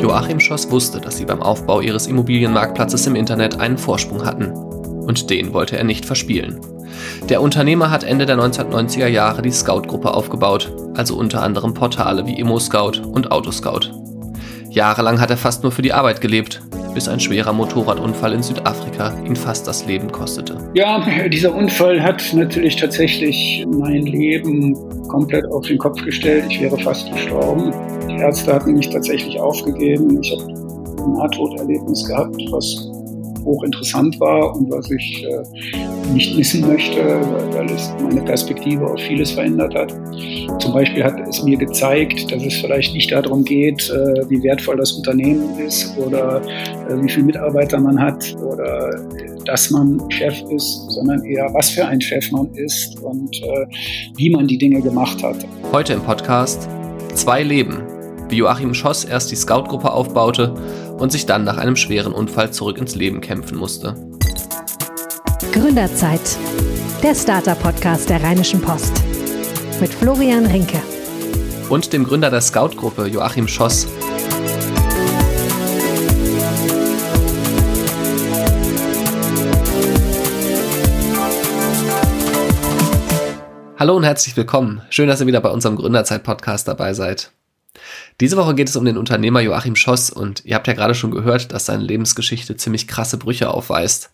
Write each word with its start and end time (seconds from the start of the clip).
Joachim 0.00 0.40
Schoss 0.40 0.70
wusste, 0.70 0.98
dass 0.98 1.18
sie 1.18 1.26
beim 1.26 1.42
Aufbau 1.42 1.80
ihres 1.80 2.06
Immobilienmarktplatzes 2.06 3.06
im 3.06 3.14
Internet 3.14 3.60
einen 3.60 3.76
Vorsprung 3.76 4.24
hatten. 4.24 4.46
Und 4.46 5.28
den 5.28 5.52
wollte 5.52 5.76
er 5.76 5.84
nicht 5.84 6.06
verspielen. 6.06 6.58
Der 7.28 7.42
Unternehmer 7.42 7.90
hat 7.90 8.02
Ende 8.02 8.24
der 8.24 8.38
1990er 8.38 9.06
Jahre 9.06 9.42
die 9.42 9.50
Scout-Gruppe 9.50 10.12
aufgebaut, 10.12 10.72
also 10.96 11.16
unter 11.16 11.42
anderem 11.42 11.74
Portale 11.74 12.26
wie 12.26 12.38
ImmoScout 12.38 13.02
und 13.06 13.30
Autoscout. 13.30 13.90
Jahrelang 14.70 15.20
hat 15.20 15.30
er 15.30 15.36
fast 15.36 15.62
nur 15.62 15.72
für 15.72 15.82
die 15.82 15.92
Arbeit 15.92 16.20
gelebt, 16.20 16.62
bis 16.94 17.08
ein 17.08 17.20
schwerer 17.20 17.52
Motorradunfall 17.52 18.34
in 18.34 18.42
Südafrika 18.42 19.12
ihn 19.24 19.36
fast 19.36 19.66
das 19.66 19.86
Leben 19.86 20.10
kostete. 20.10 20.56
Ja, 20.74 21.04
dieser 21.28 21.54
Unfall 21.54 22.02
hat 22.02 22.22
natürlich 22.34 22.76
tatsächlich 22.76 23.66
mein 23.70 24.06
Leben 24.06 24.74
komplett 25.08 25.46
auf 25.46 25.66
den 25.66 25.78
Kopf 25.78 26.02
gestellt. 26.04 26.44
Ich 26.48 26.60
wäre 26.60 26.78
fast 26.78 27.12
gestorben. 27.12 27.72
Die 28.08 28.16
Ärzte 28.16 28.52
hatten 28.52 28.74
mich 28.74 28.90
tatsächlich 28.90 29.38
aufgegeben. 29.40 30.20
Ich 30.22 30.32
habe 30.32 30.52
ein 30.52 31.12
Nahtoderlebnis 31.12 32.04
gehabt, 32.06 32.36
was 32.50 32.89
hochinteressant 33.44 34.18
war 34.20 34.54
und 34.54 34.70
was 34.70 34.90
ich 34.90 35.24
äh, 35.24 36.12
nicht 36.12 36.36
missen 36.36 36.66
möchte, 36.66 37.00
weil 37.52 37.70
es 37.70 37.92
meine 38.02 38.22
Perspektive 38.22 38.86
auf 38.86 39.00
vieles 39.00 39.30
verändert 39.32 39.74
hat. 39.74 39.94
Zum 40.60 40.72
Beispiel 40.72 41.04
hat 41.04 41.20
es 41.28 41.42
mir 41.42 41.56
gezeigt, 41.56 42.30
dass 42.30 42.44
es 42.44 42.54
vielleicht 42.54 42.94
nicht 42.94 43.10
darum 43.12 43.44
geht, 43.44 43.90
äh, 43.90 44.28
wie 44.28 44.42
wertvoll 44.42 44.76
das 44.76 44.92
Unternehmen 44.92 45.58
ist 45.58 45.96
oder 45.98 46.42
äh, 46.42 47.02
wie 47.02 47.08
viele 47.08 47.26
Mitarbeiter 47.26 47.78
man 47.78 48.00
hat 48.00 48.36
oder 48.42 48.90
äh, 48.90 49.44
dass 49.44 49.70
man 49.70 50.00
Chef 50.10 50.34
ist, 50.50 50.90
sondern 50.90 51.24
eher, 51.24 51.48
was 51.54 51.70
für 51.70 51.86
ein 51.86 52.00
Chef 52.00 52.30
man 52.30 52.52
ist 52.54 53.00
und 53.02 53.36
äh, 53.42 53.66
wie 54.16 54.30
man 54.30 54.46
die 54.46 54.58
Dinge 54.58 54.80
gemacht 54.80 55.22
hat. 55.22 55.36
Heute 55.72 55.94
im 55.94 56.02
Podcast 56.02 56.68
Zwei 57.14 57.42
Leben 57.42 57.82
wie 58.30 58.36
Joachim 58.36 58.72
Schoss 58.72 59.04
erst 59.04 59.30
die 59.30 59.36
Scout-Gruppe 59.36 59.90
aufbaute 59.90 60.54
und 61.00 61.10
sich 61.10 61.26
dann 61.26 61.44
nach 61.44 61.56
einem 61.56 61.76
schweren 61.76 62.12
Unfall 62.12 62.52
zurück 62.52 62.78
ins 62.78 62.94
Leben 62.94 63.20
kämpfen 63.20 63.56
musste. 63.56 63.96
Gründerzeit, 65.52 66.20
der 67.02 67.14
Starter-Podcast 67.14 68.10
der 68.10 68.22
Rheinischen 68.22 68.60
Post 68.60 69.02
mit 69.80 69.92
Florian 69.92 70.46
Rinke 70.46 70.80
und 71.70 71.92
dem 71.92 72.04
Gründer 72.04 72.30
der 72.30 72.42
Scout-Gruppe 72.42 73.06
Joachim 73.06 73.48
Schoss. 73.48 73.86
Hallo 83.78 83.96
und 83.96 84.04
herzlich 84.04 84.36
willkommen. 84.36 84.82
Schön, 84.90 85.08
dass 85.08 85.22
ihr 85.22 85.26
wieder 85.26 85.40
bei 85.40 85.48
unserem 85.48 85.76
Gründerzeit-Podcast 85.76 86.68
dabei 86.68 86.92
seid. 86.92 87.32
Diese 88.20 88.36
Woche 88.36 88.54
geht 88.54 88.68
es 88.68 88.76
um 88.76 88.84
den 88.84 88.98
Unternehmer 88.98 89.40
Joachim 89.40 89.76
Schoss 89.76 90.10
und 90.10 90.44
ihr 90.44 90.54
habt 90.54 90.66
ja 90.66 90.74
gerade 90.74 90.94
schon 90.94 91.10
gehört, 91.10 91.52
dass 91.52 91.66
seine 91.66 91.82
Lebensgeschichte 91.82 92.56
ziemlich 92.56 92.86
krasse 92.86 93.16
Brüche 93.16 93.50
aufweist. 93.50 94.10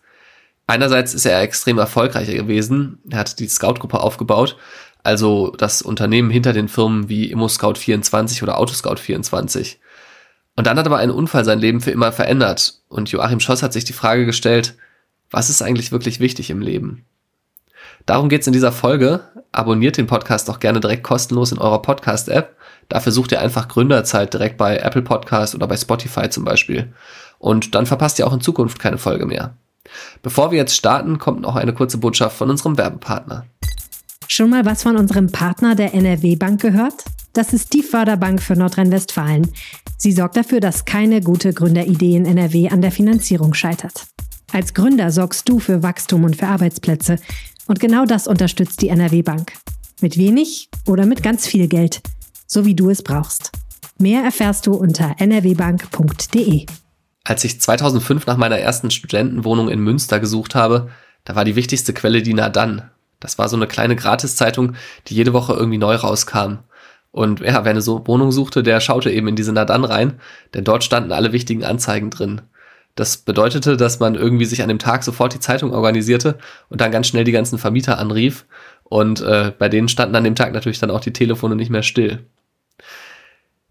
Einerseits 0.67 1.13
ist 1.13 1.25
er 1.25 1.41
extrem 1.41 1.77
erfolgreicher 1.77 2.33
gewesen. 2.33 2.99
Er 3.09 3.19
hat 3.19 3.39
die 3.39 3.47
Scout-Gruppe 3.47 4.01
aufgebaut, 4.01 4.57
also 5.03 5.51
das 5.57 5.81
Unternehmen 5.81 6.29
hinter 6.29 6.51
den 6.51 6.67
Firmen 6.67 7.07
wie 7.07 7.33
ImmoScout24 7.33 8.43
oder 8.43 8.59
Autoscout24. 8.59 9.77
Und 10.57 10.67
dann 10.67 10.77
hat 10.77 10.85
aber 10.85 10.97
ein 10.97 11.11
Unfall 11.11 11.45
sein 11.45 11.59
Leben 11.59 11.81
für 11.81 11.91
immer 11.91 12.11
verändert 12.11 12.81
und 12.89 13.11
Joachim 13.11 13.39
Schoss 13.39 13.63
hat 13.63 13.73
sich 13.73 13.85
die 13.85 13.93
Frage 13.93 14.25
gestellt, 14.25 14.75
was 15.29 15.49
ist 15.49 15.61
eigentlich 15.61 15.91
wirklich 15.91 16.19
wichtig 16.19 16.49
im 16.49 16.61
Leben? 16.61 17.05
Darum 18.05 18.29
geht's 18.29 18.47
in 18.47 18.53
dieser 18.53 18.71
Folge. 18.71 19.21
Abonniert 19.51 19.97
den 19.97 20.07
Podcast 20.07 20.49
auch 20.49 20.59
gerne 20.59 20.79
direkt 20.79 21.03
kostenlos 21.03 21.51
in 21.51 21.57
eurer 21.57 21.81
Podcast-App 21.81 22.56
Dafür 22.89 23.11
sucht 23.11 23.31
ihr 23.31 23.41
einfach 23.41 23.67
Gründerzeit 23.67 24.33
direkt 24.33 24.57
bei 24.57 24.77
Apple 24.77 25.01
Podcast 25.01 25.55
oder 25.55 25.67
bei 25.67 25.77
Spotify 25.77 26.29
zum 26.29 26.45
Beispiel. 26.45 26.93
Und 27.39 27.75
dann 27.75 27.85
verpasst 27.85 28.19
ihr 28.19 28.27
auch 28.27 28.33
in 28.33 28.41
Zukunft 28.41 28.79
keine 28.79 28.97
Folge 28.97 29.25
mehr. 29.25 29.55
Bevor 30.21 30.51
wir 30.51 30.57
jetzt 30.57 30.75
starten, 30.75 31.17
kommt 31.17 31.41
noch 31.41 31.55
eine 31.55 31.73
kurze 31.73 31.97
Botschaft 31.97 32.37
von 32.37 32.49
unserem 32.49 32.77
Werbepartner. 32.77 33.45
Schon 34.27 34.49
mal 34.49 34.65
was 34.65 34.83
von 34.83 34.97
unserem 34.97 35.31
Partner 35.31 35.75
der 35.75 35.93
NRW 35.93 36.35
Bank 36.35 36.61
gehört? 36.61 37.05
Das 37.33 37.53
ist 37.53 37.73
die 37.73 37.83
Förderbank 37.83 38.41
für 38.41 38.55
Nordrhein-Westfalen. 38.55 39.51
Sie 39.97 40.11
sorgt 40.11 40.37
dafür, 40.37 40.59
dass 40.59 40.85
keine 40.85 41.21
gute 41.21 41.53
Gründeridee 41.53 42.15
in 42.15 42.25
NRW 42.25 42.69
an 42.69 42.81
der 42.81 42.91
Finanzierung 42.91 43.53
scheitert. 43.53 44.07
Als 44.51 44.73
Gründer 44.73 45.11
sorgst 45.11 45.47
du 45.47 45.59
für 45.59 45.83
Wachstum 45.83 46.23
und 46.23 46.35
für 46.35 46.47
Arbeitsplätze. 46.47 47.17
Und 47.67 47.79
genau 47.79 48.05
das 48.05 48.27
unterstützt 48.27 48.81
die 48.81 48.89
NRW 48.89 49.21
Bank. 49.21 49.53
Mit 50.01 50.17
wenig 50.17 50.69
oder 50.85 51.05
mit 51.05 51.23
ganz 51.23 51.47
viel 51.47 51.67
Geld 51.67 52.01
so 52.47 52.65
wie 52.65 52.75
du 52.75 52.89
es 52.89 53.03
brauchst. 53.03 53.51
Mehr 53.99 54.23
erfährst 54.23 54.65
du 54.65 54.73
unter 54.73 55.15
nrwbank.de. 55.19 56.65
Als 57.23 57.43
ich 57.43 57.59
2005 57.59 58.25
nach 58.25 58.37
meiner 58.37 58.57
ersten 58.57 58.89
Studentenwohnung 58.89 59.69
in 59.69 59.79
Münster 59.79 60.19
gesucht 60.19 60.55
habe, 60.55 60.89
da 61.25 61.35
war 61.35 61.43
die 61.43 61.55
wichtigste 61.55 61.93
Quelle 61.93 62.21
die 62.21 62.33
Nadan. 62.33 62.89
Das 63.19 63.37
war 63.37 63.49
so 63.49 63.55
eine 63.55 63.67
kleine 63.67 63.95
Gratiszeitung, 63.95 64.75
die 65.07 65.15
jede 65.15 65.33
Woche 65.33 65.53
irgendwie 65.53 65.77
neu 65.77 65.95
rauskam. 65.95 66.59
Und 67.11 67.39
ja, 67.39 67.65
wer 67.65 67.71
eine 67.71 67.81
so 67.81 68.05
Wohnung 68.05 68.31
suchte, 68.31 68.63
der 68.63 68.79
schaute 68.79 69.11
eben 69.11 69.27
in 69.27 69.35
diese 69.35 69.51
Nadan 69.51 69.83
rein, 69.83 70.19
denn 70.53 70.63
dort 70.63 70.83
standen 70.83 71.11
alle 71.11 71.33
wichtigen 71.33 71.65
Anzeigen 71.65 72.11
drin. 72.11 72.41
Das 72.95 73.17
bedeutete, 73.17 73.77
dass 73.77 73.99
man 73.99 74.15
irgendwie 74.15 74.45
sich 74.45 74.61
an 74.61 74.69
dem 74.69 74.79
Tag 74.79 75.03
sofort 75.03 75.33
die 75.33 75.39
Zeitung 75.39 75.73
organisierte 75.73 76.37
und 76.69 76.81
dann 76.81 76.91
ganz 76.91 77.07
schnell 77.07 77.23
die 77.23 77.31
ganzen 77.31 77.59
Vermieter 77.59 77.99
anrief. 77.99 78.45
Und 78.83 79.21
äh, 79.21 79.51
bei 79.57 79.69
denen 79.69 79.87
standen 79.87 80.15
an 80.15 80.23
dem 80.23 80.35
Tag 80.35 80.53
natürlich 80.53 80.79
dann 80.79 80.91
auch 80.91 81.01
die 81.01 81.13
Telefone 81.13 81.55
nicht 81.55 81.69
mehr 81.69 81.83
still. 81.83 82.25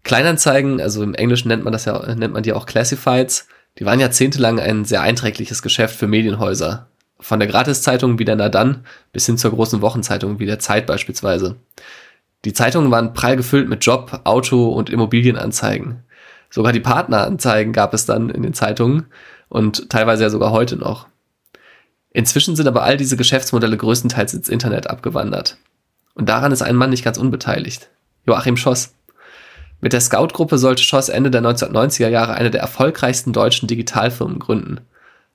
Kleinanzeigen, 0.07 0.79
also 0.79 1.03
im 1.03 1.13
Englischen 1.13 1.49
nennt 1.49 1.65
man 1.65 1.73
das 1.73 1.83
ja, 1.83 2.15
nennt 2.15 2.33
man 2.33 2.41
die 2.41 2.53
auch 2.53 2.65
Classifieds, 2.65 3.49
die 3.77 3.85
waren 3.85 3.99
jahrzehntelang 3.99 4.57
ein 4.57 4.85
sehr 4.85 5.01
einträgliches 5.01 5.61
Geschäft 5.61 5.97
für 5.97 6.07
Medienhäuser. 6.07 6.87
Von 7.19 7.39
der 7.39 7.49
Gratiszeitung 7.49 8.17
wie 8.17 8.23
der 8.23 8.37
Nadan 8.37 8.85
bis 9.11 9.25
hin 9.25 9.37
zur 9.37 9.51
großen 9.51 9.81
Wochenzeitung 9.81 10.39
wie 10.39 10.45
der 10.45 10.59
Zeit 10.59 10.87
beispielsweise. 10.87 11.57
Die 12.45 12.53
Zeitungen 12.53 12.89
waren 12.89 13.11
prall 13.11 13.35
gefüllt 13.35 13.67
mit 13.67 13.85
Job, 13.85 14.21
Auto 14.23 14.69
und 14.69 14.89
Immobilienanzeigen. 14.89 16.03
Sogar 16.49 16.71
die 16.71 16.79
Partneranzeigen 16.79 17.73
gab 17.73 17.93
es 17.93 18.05
dann 18.05 18.29
in 18.29 18.43
den 18.43 18.53
Zeitungen 18.53 19.07
und 19.49 19.89
teilweise 19.89 20.23
ja 20.23 20.29
sogar 20.29 20.51
heute 20.51 20.77
noch. 20.77 21.07
Inzwischen 22.11 22.55
sind 22.55 22.69
aber 22.69 22.83
all 22.83 22.95
diese 22.95 23.17
Geschäftsmodelle 23.17 23.75
größtenteils 23.75 24.33
ins 24.33 24.47
Internet 24.47 24.89
abgewandert. 24.89 25.57
Und 26.13 26.29
daran 26.29 26.53
ist 26.53 26.61
ein 26.61 26.77
Mann 26.77 26.91
nicht 26.91 27.03
ganz 27.03 27.17
unbeteiligt. 27.17 27.89
Joachim 28.25 28.55
Schoss. 28.55 28.93
Mit 29.79 29.93
der 29.93 30.01
Scout-Gruppe 30.01 30.57
sollte 30.57 30.83
Schoss 30.83 31.09
Ende 31.09 31.29
der 31.29 31.41
1990er 31.41 32.09
Jahre 32.09 32.33
eine 32.33 32.49
der 32.49 32.61
erfolgreichsten 32.61 33.31
deutschen 33.31 33.67
Digitalfirmen 33.67 34.39
gründen. 34.39 34.81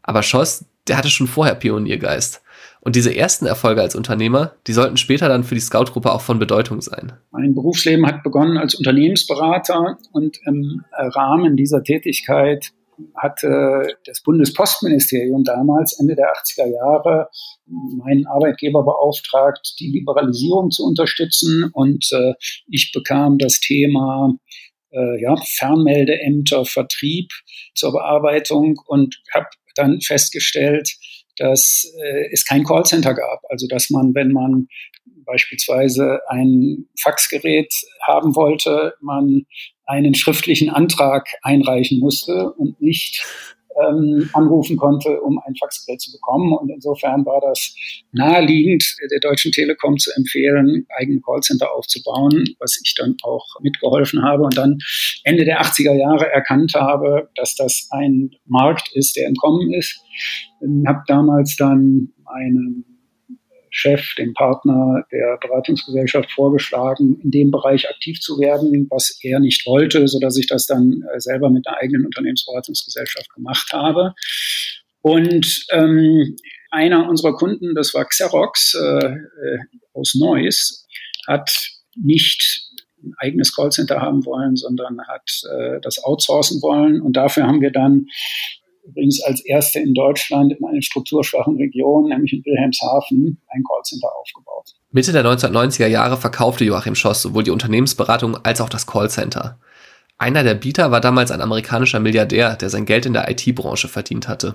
Aber 0.03 0.23
Schoss, 0.23 0.65
der 0.89 0.97
hatte 0.97 1.11
schon 1.11 1.29
vorher 1.29 1.55
Pioniergeist. 1.55 2.43
Und 2.81 2.97
diese 2.97 3.15
ersten 3.15 3.47
Erfolge 3.47 3.81
als 3.81 3.95
Unternehmer, 3.95 4.53
die 4.67 4.73
sollten 4.73 4.97
später 4.97 5.29
dann 5.29 5.45
für 5.45 5.55
die 5.55 5.61
Scout-Gruppe 5.61 6.13
auch 6.13 6.21
von 6.21 6.41
Bedeutung 6.41 6.81
sein. 6.81 7.13
Mein 7.31 7.55
Berufsleben 7.55 8.05
hat 8.05 8.25
begonnen 8.25 8.59
als 8.59 8.75
Unternehmensberater 8.75 9.99
und 10.11 10.41
im 10.45 10.85
Rahmen 10.93 11.57
dieser 11.57 11.85
Tätigkeit 11.85 12.73
hatte 13.17 13.87
das 14.05 14.23
Bundespostministerium 14.23 15.45
damals, 15.45 15.99
Ende 15.99 16.15
der 16.15 16.33
80er 16.33 16.67
Jahre, 16.67 17.29
meinen 17.67 18.27
Arbeitgeber 18.27 18.85
beauftragt, 18.85 19.75
die 19.81 19.91
Liberalisierung 19.91 20.71
zu 20.71 20.85
unterstützen. 20.85 21.71
Und 21.73 22.07
äh, 22.13 22.35
ich 22.69 22.93
bekam 22.93 23.39
das 23.39 23.61
Thema 23.61 24.35
äh, 24.93 25.23
ja, 25.23 25.37
Fernmeldeämter, 25.37 26.65
Vertrieb 26.65 27.31
zur 27.75 27.93
Bearbeitung 27.93 28.81
und 28.87 29.17
habe 29.35 29.47
dann 29.75 30.01
festgestellt, 30.01 30.91
dass 31.37 31.93
äh, 32.03 32.29
es 32.33 32.45
kein 32.45 32.65
Callcenter 32.65 33.15
gab. 33.15 33.41
Also 33.49 33.67
dass 33.69 33.91
man, 33.91 34.15
wenn 34.15 34.33
man 34.33 34.69
beispielsweise 35.25 36.21
ein 36.29 36.87
Faxgerät 37.01 37.73
haben 38.07 38.35
wollte, 38.35 38.95
man 39.01 39.47
einen 39.87 40.15
schriftlichen 40.15 40.71
Antrag 40.71 41.29
einreichen 41.43 41.99
musste 42.01 42.53
und 42.53 42.81
nicht 42.81 43.25
ähm, 43.81 44.29
anrufen 44.33 44.77
konnte, 44.77 45.21
um 45.21 45.39
ein 45.39 45.55
Faxgerät 45.57 46.01
zu 46.01 46.13
bekommen. 46.13 46.53
Und 46.57 46.71
insofern 46.71 47.25
war 47.25 47.41
das 47.41 47.75
naheliegend, 48.13 48.85
der 49.11 49.21
Deutschen 49.21 49.53
Telekom 49.53 49.97
zu 49.99 50.11
empfehlen, 50.17 50.87
eigene 50.99 51.21
Callcenter 51.21 51.73
aufzubauen, 51.73 52.45
was 52.59 52.81
ich 52.83 52.95
dann 52.97 53.17
auch 53.23 53.47
mitgeholfen 53.61 54.23
habe 54.23 54.43
und 54.45 54.57
dann 54.57 54.79
Ende 55.25 55.45
der 55.45 55.63
80er 55.63 55.95
Jahre 55.95 56.31
erkannt 56.31 56.75
habe, 56.75 57.29
dass 57.35 57.55
das 57.55 57.89
ein 57.91 58.31
Markt 58.47 58.91
ist, 58.95 59.17
der 59.17 59.27
entkommen 59.27 59.73
ist. 59.73 60.01
Ich 60.61 60.87
habe 60.87 61.03
damals 61.07 61.57
dann 61.57 62.13
einen 62.27 62.92
Chef, 63.75 64.15
dem 64.19 64.35
Partner 64.35 65.07
der 65.11 65.39
Beratungsgesellschaft 65.41 66.31
vorgeschlagen, 66.31 67.19
in 67.23 67.31
dem 67.31 67.51
Bereich 67.51 67.89
aktiv 67.89 68.21
zu 68.21 68.39
werden, 68.39 68.87
was 68.91 69.19
er 69.23 69.41
nicht 69.41 69.67
wollte, 69.67 70.07
so 70.09 70.21
dass 70.21 70.37
ich 70.37 70.47
das 70.47 70.67
dann 70.67 71.03
äh, 71.13 71.19
selber 71.19 71.49
mit 71.49 71.67
einer 71.67 71.79
eigenen 71.79 72.05
Unternehmensberatungsgesellschaft 72.05 73.33
gemacht 73.35 73.73
habe. 73.73 74.13
Und 75.01 75.65
ähm, 75.71 76.37
einer 76.71 77.09
unserer 77.09 77.35
Kunden, 77.35 77.75
das 77.75 77.95
war 77.95 78.05
Xerox 78.05 78.75
äh, 78.75 79.07
äh 79.07 79.59
aus 79.95 80.15
Neuss, 80.15 80.87
hat 81.27 81.55
nicht 81.97 82.69
ein 83.03 83.13
eigenes 83.19 83.55
Callcenter 83.55 84.01
haben 84.01 84.25
wollen, 84.25 84.57
sondern 84.57 85.01
hat 85.07 85.31
äh, 85.51 85.81
das 85.81 86.03
outsourcen 86.05 86.61
wollen. 86.63 87.01
Und 87.01 87.17
dafür 87.17 87.47
haben 87.47 87.61
wir 87.61 87.73
dann 87.73 88.07
übrigens 88.85 89.23
als 89.23 89.45
erste 89.45 89.79
in 89.81 89.95
Deutschland 89.95 90.53
in 90.53 90.65
einer 90.65 90.83
strukturschwachen 90.83 91.57
Region, 91.57 92.09
nämlich 92.09 92.33
in 92.33 92.45
Wilhelmshaven, 92.45 93.41
ein 93.49 93.63
Callcenter 93.69 94.09
aufgebaut. 94.21 94.75
Mitte 94.91 95.13
der 95.13 95.25
1990er 95.25 95.87
Jahre 95.87 96.17
verkaufte 96.17 96.65
Joachim 96.65 96.95
Schoss 96.95 97.23
sowohl 97.23 97.45
die 97.45 97.51
Unternehmensberatung 97.51 98.37
als 98.45 98.61
auch 98.61 98.69
das 98.69 98.87
Callcenter. 98.87 99.59
Einer 100.19 100.45
der 100.45 100.55
Bieter 100.55 100.91
war 100.91 101.01
damals 101.01 101.31
ein 101.31 101.41
amerikanischer 101.41 101.99
Milliardär, 101.99 102.57
der 102.57 102.71
sein 102.71 102.85
Geld 102.85 103.07
in 103.07 103.13
der 103.13 103.29
IT-Branche 103.31 103.89
verdient 103.89 104.29
hatte. 104.29 104.55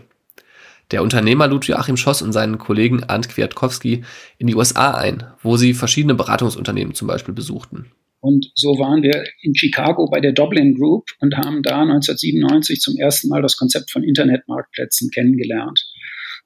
Der 0.91 1.03
Unternehmer 1.03 1.47
lud 1.47 1.65
Joachim 1.65 1.97
Schoss 1.97 2.21
und 2.21 2.31
seinen 2.31 2.57
Kollegen 2.57 3.03
Arndt 3.03 3.27
Kwiatkowski 3.27 4.05
in 4.37 4.47
die 4.47 4.55
USA 4.55 4.91
ein, 4.91 5.23
wo 5.41 5.57
sie 5.57 5.73
verschiedene 5.73 6.15
Beratungsunternehmen 6.15 6.93
zum 6.93 7.07
Beispiel 7.07 7.33
besuchten. 7.33 7.91
Und 8.27 8.51
so 8.55 8.77
waren 8.77 9.03
wir 9.03 9.23
in 9.41 9.55
Chicago 9.55 10.09
bei 10.09 10.19
der 10.19 10.33
Dublin 10.33 10.75
Group 10.75 11.05
und 11.21 11.37
haben 11.37 11.63
da 11.63 11.83
1997 11.83 12.81
zum 12.81 12.97
ersten 12.97 13.29
Mal 13.29 13.41
das 13.41 13.55
Konzept 13.55 13.89
von 13.89 14.03
Internetmarktplätzen 14.03 15.11
kennengelernt. 15.11 15.81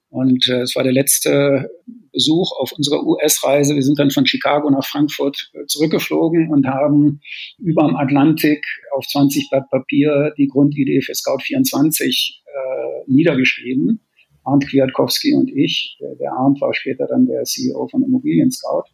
Und 0.08 0.48
äh, 0.48 0.60
es 0.60 0.76
war 0.76 0.84
der 0.84 0.92
letzte 0.92 1.68
Besuch 2.12 2.52
auf 2.60 2.70
unserer 2.70 3.04
US-Reise. 3.04 3.74
Wir 3.74 3.82
sind 3.82 3.98
dann 3.98 4.12
von 4.12 4.26
Chicago 4.26 4.70
nach 4.70 4.86
Frankfurt 4.86 5.50
äh, 5.54 5.66
zurückgeflogen 5.66 6.52
und 6.52 6.68
haben 6.68 7.20
über 7.58 7.88
dem 7.88 7.96
Atlantik 7.96 8.64
auf 8.94 9.04
20 9.04 9.50
Blatt 9.50 9.68
Papier 9.68 10.32
die 10.38 10.46
Grundidee 10.46 11.00
für 11.00 11.14
Scout24 11.14 12.34
äh, 12.44 13.10
niedergeschrieben. 13.10 14.06
Arndt 14.44 14.68
Kwiatkowski 14.68 15.34
und 15.34 15.50
ich. 15.50 15.96
Der, 16.00 16.14
der 16.14 16.32
Arndt 16.32 16.60
war 16.60 16.72
später 16.74 17.08
dann 17.08 17.26
der 17.26 17.42
CEO 17.42 17.88
von 17.88 18.04
Immobilien 18.04 18.52
Scout 18.52 18.84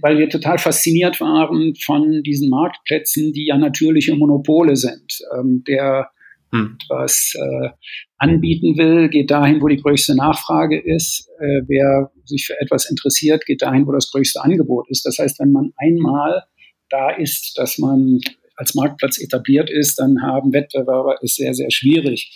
weil 0.00 0.18
wir 0.18 0.28
total 0.28 0.58
fasziniert 0.58 1.20
waren 1.20 1.74
von 1.74 2.22
diesen 2.22 2.50
Marktplätzen, 2.50 3.32
die 3.32 3.46
ja 3.46 3.58
natürliche 3.58 4.14
Monopole 4.14 4.76
sind. 4.76 5.18
Ähm, 5.36 5.64
der 5.66 6.10
hm. 6.52 6.78
was 6.88 7.34
äh, 7.36 7.70
anbieten 8.18 8.76
will, 8.76 9.08
geht 9.08 9.30
dahin, 9.30 9.62
wo 9.62 9.68
die 9.68 9.80
größte 9.80 10.16
Nachfrage 10.16 10.80
ist. 10.80 11.28
Äh, 11.38 11.62
wer 11.68 12.10
sich 12.24 12.46
für 12.46 12.60
etwas 12.60 12.90
interessiert, 12.90 13.46
geht 13.46 13.62
dahin, 13.62 13.86
wo 13.86 13.92
das 13.92 14.10
größte 14.10 14.42
Angebot 14.42 14.88
ist. 14.90 15.06
Das 15.06 15.18
heißt, 15.18 15.38
wenn 15.38 15.52
man 15.52 15.72
einmal 15.76 16.44
da 16.88 17.10
ist, 17.10 17.56
dass 17.56 17.78
man 17.78 18.20
als 18.60 18.74
Marktplatz 18.74 19.18
etabliert 19.18 19.70
ist, 19.70 19.98
dann 19.98 20.20
haben 20.22 20.52
Wettbewerber 20.52 21.16
es 21.22 21.34
sehr, 21.36 21.54
sehr 21.54 21.70
schwierig. 21.70 22.30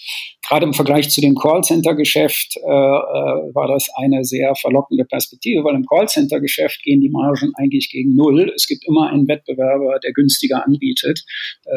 Gerade 0.46 0.64
im 0.64 0.72
Vergleich 0.72 1.10
zu 1.10 1.20
dem 1.20 1.34
Callcenter-Geschäft 1.34 2.56
äh, 2.56 2.60
äh, 2.60 3.54
war 3.54 3.68
das 3.68 3.88
eine 4.02 4.24
sehr 4.24 4.54
verlockende 4.54 5.04
Perspektive, 5.04 5.64
weil 5.64 5.74
im 5.74 5.84
Callcenter-Geschäft 5.84 6.82
gehen 6.82 7.02
die 7.02 7.10
Margen 7.10 7.52
eigentlich 7.56 7.90
gegen 7.90 8.14
Null. 8.14 8.50
Es 8.54 8.66
gibt 8.66 8.86
immer 8.86 9.10
einen 9.10 9.28
Wettbewerber, 9.28 9.98
der 10.02 10.12
günstiger 10.12 10.64
anbietet, 10.64 11.24
äh, 11.66 11.70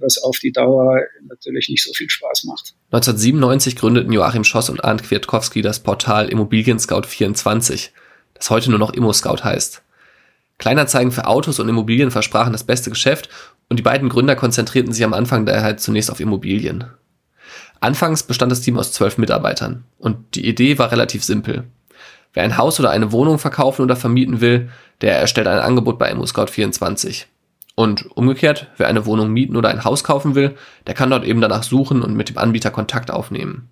was 0.00 0.18
auf 0.18 0.38
die 0.40 0.50
Dauer 0.50 1.00
natürlich 1.28 1.68
nicht 1.68 1.84
so 1.84 1.92
viel 1.92 2.10
Spaß 2.10 2.44
macht. 2.44 2.74
1997 2.90 3.76
gründeten 3.76 4.12
Joachim 4.12 4.42
Schoss 4.42 4.68
und 4.68 4.84
Arndt 4.84 5.04
Kwiatkowski 5.04 5.62
das 5.62 5.80
Portal 5.80 6.28
Immobilien 6.28 6.80
Scout 6.80 7.06
24, 7.06 7.92
das 8.34 8.50
heute 8.50 8.70
nur 8.70 8.80
noch 8.80 8.92
ImmoScout 8.92 9.44
heißt. 9.44 9.82
Kleinanzeigen 10.58 11.12
für 11.12 11.26
Autos 11.26 11.58
und 11.58 11.68
Immobilien 11.68 12.10
versprachen 12.10 12.52
das 12.52 12.64
beste 12.64 12.90
Geschäft 12.90 13.28
und 13.68 13.78
die 13.78 13.82
beiden 13.82 14.08
Gründer 14.08 14.36
konzentrierten 14.36 14.92
sich 14.92 15.04
am 15.04 15.14
Anfang 15.14 15.46
daher 15.46 15.62
halt 15.62 15.80
zunächst 15.80 16.10
auf 16.10 16.20
Immobilien. 16.20 16.84
Anfangs 17.80 18.22
bestand 18.22 18.52
das 18.52 18.60
Team 18.60 18.78
aus 18.78 18.92
zwölf 18.92 19.18
Mitarbeitern 19.18 19.84
und 19.98 20.36
die 20.36 20.46
Idee 20.46 20.78
war 20.78 20.92
relativ 20.92 21.24
simpel. 21.24 21.64
Wer 22.32 22.44
ein 22.44 22.56
Haus 22.56 22.78
oder 22.80 22.90
eine 22.90 23.12
Wohnung 23.12 23.38
verkaufen 23.38 23.82
oder 23.82 23.96
vermieten 23.96 24.40
will, 24.40 24.70
der 25.00 25.18
erstellt 25.18 25.48
ein 25.48 25.58
Angebot 25.58 25.98
bei 25.98 26.12
ImmoScout24. 26.12 27.24
Und 27.74 28.06
umgekehrt, 28.16 28.68
wer 28.76 28.88
eine 28.88 29.06
Wohnung 29.06 29.30
mieten 29.30 29.56
oder 29.56 29.70
ein 29.70 29.84
Haus 29.84 30.04
kaufen 30.04 30.34
will, 30.34 30.56
der 30.86 30.94
kann 30.94 31.10
dort 31.10 31.24
eben 31.24 31.40
danach 31.40 31.62
suchen 31.62 32.02
und 32.02 32.14
mit 32.14 32.28
dem 32.28 32.38
Anbieter 32.38 32.70
Kontakt 32.70 33.10
aufnehmen. 33.10 33.68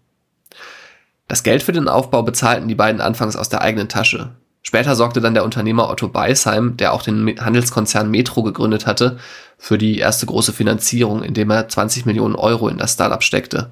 Das 1.28 1.42
Geld 1.42 1.62
für 1.62 1.72
den 1.72 1.88
Aufbau 1.88 2.22
bezahlten 2.22 2.66
die 2.66 2.74
beiden 2.74 3.00
anfangs 3.00 3.36
aus 3.36 3.48
der 3.48 3.60
eigenen 3.60 3.88
Tasche. 3.88 4.30
Später 4.62 4.94
sorgte 4.94 5.20
dann 5.20 5.34
der 5.34 5.44
Unternehmer 5.44 5.88
Otto 5.88 6.08
Beisheim, 6.08 6.76
der 6.76 6.92
auch 6.92 7.02
den 7.02 7.40
Handelskonzern 7.40 8.10
Metro 8.10 8.42
gegründet 8.42 8.86
hatte, 8.86 9.18
für 9.56 9.78
die 9.78 9.98
erste 9.98 10.26
große 10.26 10.52
Finanzierung, 10.52 11.22
indem 11.22 11.50
er 11.50 11.68
20 11.68 12.06
Millionen 12.06 12.34
Euro 12.34 12.68
in 12.68 12.78
das 12.78 12.94
Startup 12.94 13.22
steckte. 13.22 13.70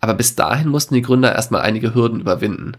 Aber 0.00 0.14
bis 0.14 0.34
dahin 0.34 0.68
mussten 0.68 0.94
die 0.94 1.02
Gründer 1.02 1.34
erstmal 1.34 1.62
einige 1.62 1.94
Hürden 1.94 2.20
überwinden. 2.20 2.76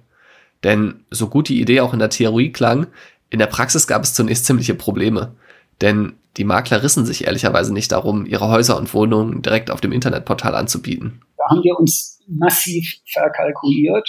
Denn 0.64 1.06
so 1.10 1.28
gut 1.28 1.50
die 1.50 1.60
Idee 1.60 1.82
auch 1.82 1.94
in 1.94 2.00
der 2.00 2.10
Theorie 2.10 2.52
klang, 2.52 2.88
in 3.30 3.40
der 3.40 3.48
Praxis 3.48 3.88
gab 3.88 4.04
es 4.04 4.14
zunächst 4.14 4.46
ziemliche 4.46 4.76
Probleme. 4.76 5.34
Denn 5.82 6.14
die 6.38 6.44
Makler 6.44 6.84
rissen 6.84 7.06
sich 7.06 7.26
ehrlicherweise 7.26 7.74
nicht 7.74 7.92
darum, 7.92 8.26
ihre 8.26 8.50
Häuser 8.50 8.78
und 8.78 8.94
Wohnungen 8.94 9.42
direkt 9.42 9.72
auf 9.72 9.82
dem 9.82 9.92
Internetportal 9.92 10.56
anzubieten. 10.56 11.22
Da 11.38 11.44
haben 11.50 11.64
wir 11.64 11.80
uns 11.80 12.20
massiv 12.28 12.96
verkalkuliert, 13.12 14.08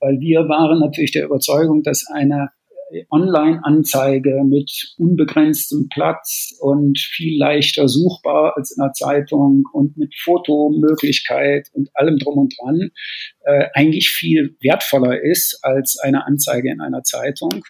weil 0.00 0.18
wir 0.20 0.48
waren 0.48 0.80
natürlich 0.80 1.12
der 1.12 1.24
Überzeugung, 1.24 1.82
dass 1.82 2.06
eine 2.12 2.50
Online-Anzeige 3.10 4.42
mit 4.44 4.94
unbegrenztem 4.98 5.88
Platz 5.92 6.54
und 6.60 6.98
viel 6.98 7.38
leichter 7.38 7.88
suchbar 7.88 8.54
als 8.56 8.76
in 8.76 8.82
der 8.82 8.92
Zeitung 8.92 9.64
und 9.72 9.96
mit 9.96 10.14
Fotomöglichkeit 10.22 11.68
und 11.72 11.90
allem 11.94 12.18
drum 12.18 12.38
und 12.38 12.54
dran 12.60 12.90
äh, 13.44 13.66
eigentlich 13.74 14.10
viel 14.10 14.56
wertvoller 14.60 15.20
ist 15.22 15.58
als 15.62 15.98
eine 16.02 16.26
Anzeige 16.26 16.70
in 16.70 16.80
einer 16.80 17.02
Zeitung 17.02 17.64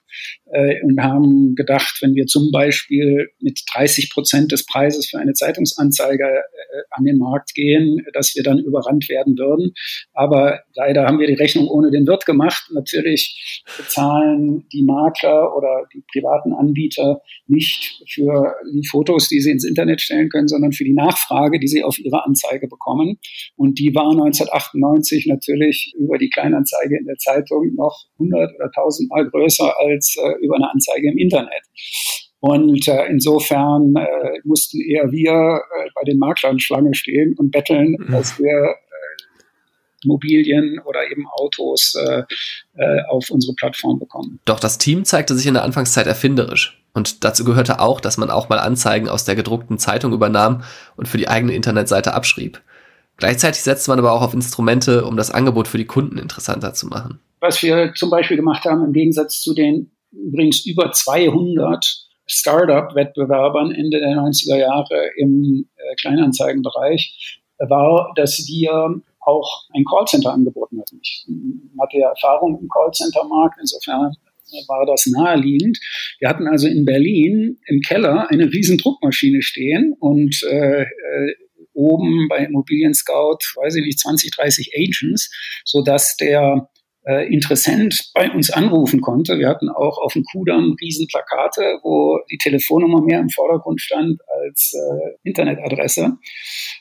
äh, 0.52 0.82
und 0.82 1.00
haben 1.00 1.54
gedacht, 1.54 1.98
wenn 2.00 2.14
wir 2.14 2.26
zum 2.26 2.50
Beispiel 2.50 3.28
mit 3.40 3.60
30 3.72 4.10
Prozent 4.10 4.52
des 4.52 4.66
Preises 4.66 5.08
für 5.08 5.18
eine 5.18 5.32
Zeitungsanzeige 5.32 6.24
äh, 6.24 6.80
an 6.90 7.04
den 7.04 7.18
Markt 7.18 7.54
gehen, 7.54 8.04
dass 8.12 8.34
wir 8.34 8.42
dann 8.42 8.58
überrannt 8.58 9.08
werden 9.08 9.38
würden. 9.38 9.72
Aber 10.12 10.60
leider 10.74 11.06
haben 11.06 11.18
wir 11.18 11.26
die 11.26 11.34
Rechnung 11.34 11.68
ohne 11.68 11.90
den 11.90 12.06
Wirt 12.06 12.26
gemacht. 12.26 12.64
Natürlich 12.72 13.62
bezahlen 13.76 14.66
die 14.72 14.82
Makler 14.82 15.56
oder 15.56 15.86
die 15.94 16.02
privaten 16.12 16.52
Anbieter 16.52 17.20
nicht 17.46 18.02
für 18.08 18.54
die 18.72 18.86
Fotos, 18.86 19.28
die 19.28 19.40
sie 19.40 19.50
ins 19.50 19.64
Internet 19.64 20.00
stellen 20.00 20.28
können, 20.28 20.48
sondern 20.48 20.72
für 20.72 20.84
die 20.84 20.94
Nachfrage, 20.94 21.60
die 21.60 21.68
sie 21.68 21.84
auf 21.84 21.98
ihre 21.98 22.24
Anzeige 22.24 22.68
bekommen. 22.68 23.18
Und 23.56 23.78
die 23.78 23.94
war 23.94 24.10
1998 24.10 25.26
natürlich 25.26 25.94
über 25.96 26.18
die 26.18 26.30
Kleinanzeige 26.30 26.98
in 26.98 27.06
der 27.06 27.16
Zeitung 27.16 27.74
noch 27.74 28.06
100 28.18 28.54
oder 28.56 28.66
1000 28.66 29.10
Mal 29.10 29.28
größer 29.30 29.74
als 29.78 30.16
äh, 30.16 30.39
über 30.40 30.56
eine 30.56 30.70
Anzeige 30.70 31.10
im 31.10 31.18
Internet. 31.18 31.62
Und 32.40 32.88
äh, 32.88 33.06
insofern 33.06 33.94
äh, 33.96 34.38
mussten 34.44 34.80
eher 34.80 35.12
wir 35.12 35.30
äh, 35.30 35.90
bei 35.94 36.02
den 36.06 36.18
Maklern 36.18 36.58
Schlange 36.58 36.94
stehen 36.94 37.34
und 37.38 37.50
betteln, 37.50 37.96
mhm. 37.98 38.12
dass 38.12 38.38
wir 38.38 38.48
äh, 38.48 40.04
Immobilien 40.04 40.80
oder 40.86 41.00
eben 41.10 41.26
Autos 41.34 41.94
äh, 41.94 42.22
äh, 42.76 43.02
auf 43.10 43.30
unsere 43.30 43.54
Plattform 43.54 43.98
bekommen. 43.98 44.40
Doch 44.46 44.58
das 44.58 44.78
Team 44.78 45.04
zeigte 45.04 45.34
sich 45.34 45.46
in 45.46 45.54
der 45.54 45.64
Anfangszeit 45.64 46.06
erfinderisch. 46.06 46.82
Und 46.94 47.24
dazu 47.24 47.44
gehörte 47.44 47.80
auch, 47.80 48.00
dass 48.00 48.16
man 48.16 48.30
auch 48.30 48.48
mal 48.48 48.58
Anzeigen 48.58 49.08
aus 49.08 49.24
der 49.24 49.36
gedruckten 49.36 49.78
Zeitung 49.78 50.12
übernahm 50.12 50.62
und 50.96 51.08
für 51.08 51.18
die 51.18 51.28
eigene 51.28 51.54
Internetseite 51.54 52.14
abschrieb. 52.14 52.60
Gleichzeitig 53.18 53.62
setzte 53.62 53.90
man 53.90 53.98
aber 53.98 54.12
auch 54.12 54.22
auf 54.22 54.34
Instrumente, 54.34 55.04
um 55.04 55.16
das 55.16 55.30
Angebot 55.30 55.68
für 55.68 55.78
die 55.78 55.84
Kunden 55.84 56.16
interessanter 56.16 56.72
zu 56.72 56.86
machen. 56.86 57.20
Was 57.40 57.62
wir 57.62 57.92
zum 57.94 58.10
Beispiel 58.10 58.38
gemacht 58.38 58.64
haben, 58.64 58.82
im 58.82 58.92
Gegensatz 58.92 59.40
zu 59.40 59.54
den 59.54 59.90
übrigens 60.12 60.64
über 60.66 60.92
200 60.92 62.06
Startup-Wettbewerbern 62.26 63.72
Ende 63.72 63.98
der 63.98 64.16
90er 64.16 64.56
Jahre 64.56 65.10
im 65.16 65.68
äh, 65.76 65.94
Kleinanzeigenbereich 65.96 67.42
war, 67.58 68.12
dass 68.16 68.46
wir 68.46 69.02
auch 69.20 69.68
ein 69.74 69.84
Callcenter 69.84 70.32
angeboten 70.32 70.80
hatten. 70.80 70.98
Ich 71.02 71.26
hatte 71.80 71.98
ja 71.98 72.08
Erfahrung 72.08 72.58
im 72.60 72.68
Callcenter-Markt, 72.68 73.58
insofern 73.60 74.14
war 74.66 74.86
das 74.86 75.06
naheliegend. 75.06 75.78
Wir 76.18 76.28
hatten 76.28 76.48
also 76.48 76.66
in 76.66 76.84
Berlin 76.84 77.58
im 77.66 77.80
Keller 77.80 78.28
eine 78.30 78.52
riesen 78.52 78.78
Druckmaschine 78.78 79.42
stehen 79.42 79.94
und 79.98 80.42
äh, 80.44 80.82
äh 80.82 81.34
oben 81.72 82.28
bei 82.28 82.44
Immobilien 82.44 82.92
Scout, 82.92 83.38
weiß 83.54 83.76
ich 83.76 83.84
nicht, 83.84 83.98
20, 84.00 84.32
30 84.32 84.72
Agents, 84.76 85.30
sodass 85.64 86.16
der 86.16 86.68
äh, 87.10 87.26
Interessent 87.32 88.10
bei 88.14 88.30
uns 88.30 88.50
anrufen 88.50 89.00
konnte. 89.00 89.38
Wir 89.38 89.48
hatten 89.48 89.68
auch 89.68 89.98
auf 89.98 90.12
dem 90.12 90.22
Kudamm 90.24 90.76
Riesenplakate, 90.80 91.80
wo 91.82 92.20
die 92.30 92.38
Telefonnummer 92.38 93.02
mehr 93.02 93.20
im 93.20 93.28
Vordergrund 93.28 93.80
stand 93.80 94.18
als 94.44 94.72
äh, 94.74 95.28
Internetadresse, 95.28 96.18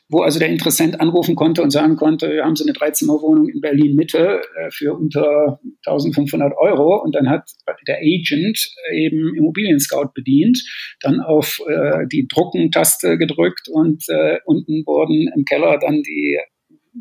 wo 0.10 0.22
also 0.22 0.40
der 0.40 0.50
Interessent 0.50 1.02
anrufen 1.02 1.36
konnte 1.36 1.62
und 1.64 1.72
sagen 1.72 1.96
konnte, 1.96 2.30
wir 2.30 2.46
haben 2.46 2.56
so 2.56 2.64
eine 2.64 2.74
Dreizimmerwohnung 2.74 3.48
in 3.50 3.60
Berlin 3.62 3.96
Mitte 3.96 4.42
äh, 4.56 4.70
für 4.72 4.94
unter 4.94 5.60
1500 5.86 6.54
Euro 6.58 7.02
und 7.04 7.16
dann 7.16 7.30
hat 7.30 7.50
der 7.88 7.98
Agent 7.98 8.70
eben 8.94 9.36
Immobilien 9.36 9.80
Scout 9.80 10.12
bedient, 10.14 10.60
dann 11.02 11.22
auf 11.22 11.60
äh, 11.68 12.06
die 12.12 12.28
Drucken-Taste 12.28 13.18
gedrückt 13.18 13.68
und 13.72 14.04
äh, 14.10 14.38
unten 14.46 14.86
wurden 14.86 15.32
im 15.36 15.44
Keller 15.46 15.80
dann 15.80 16.02
die 16.04 16.38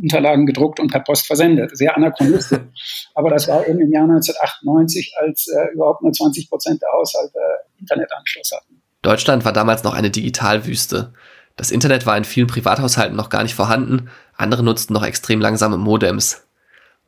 Unterlagen 0.01 0.47
gedruckt 0.47 0.81
und 0.81 0.91
per 0.91 1.01
Post 1.01 1.27
versendet. 1.27 1.77
Sehr 1.77 1.97
anachronistisch. 1.97 2.59
Aber 3.15 3.31
das 3.31 3.49
war 3.49 3.67
eben 3.67 3.81
im 3.81 3.93
Jahr 3.93 4.05
1998, 4.05 5.15
als 5.21 5.49
äh, 5.49 5.75
überhaupt 5.75 6.03
nur 6.03 6.13
20 6.13 6.49
Prozent 6.49 6.83
der 6.83 6.91
Haushalte 6.93 7.39
Internetanschluss 7.79 8.51
hatten. 8.55 8.83
Deutschland 9.03 9.45
war 9.45 9.53
damals 9.53 9.85
noch 9.85 9.95
eine 9.95 10.11
Digitalwüste. 10.11 11.13
Das 11.57 11.71
Internet 11.71 12.07
war 12.07 12.17
in 12.17 12.25
vielen 12.25 12.47
Privathaushalten 12.47 13.17
noch 13.17 13.31
gar 13.31 13.43
nicht 13.43 13.55
vorhanden, 13.55 14.11
andere 14.37 14.63
nutzten 14.63 14.95
noch 14.95 15.05
extrem 15.05 15.41
langsame 15.41 15.77
Modems. 15.77 16.47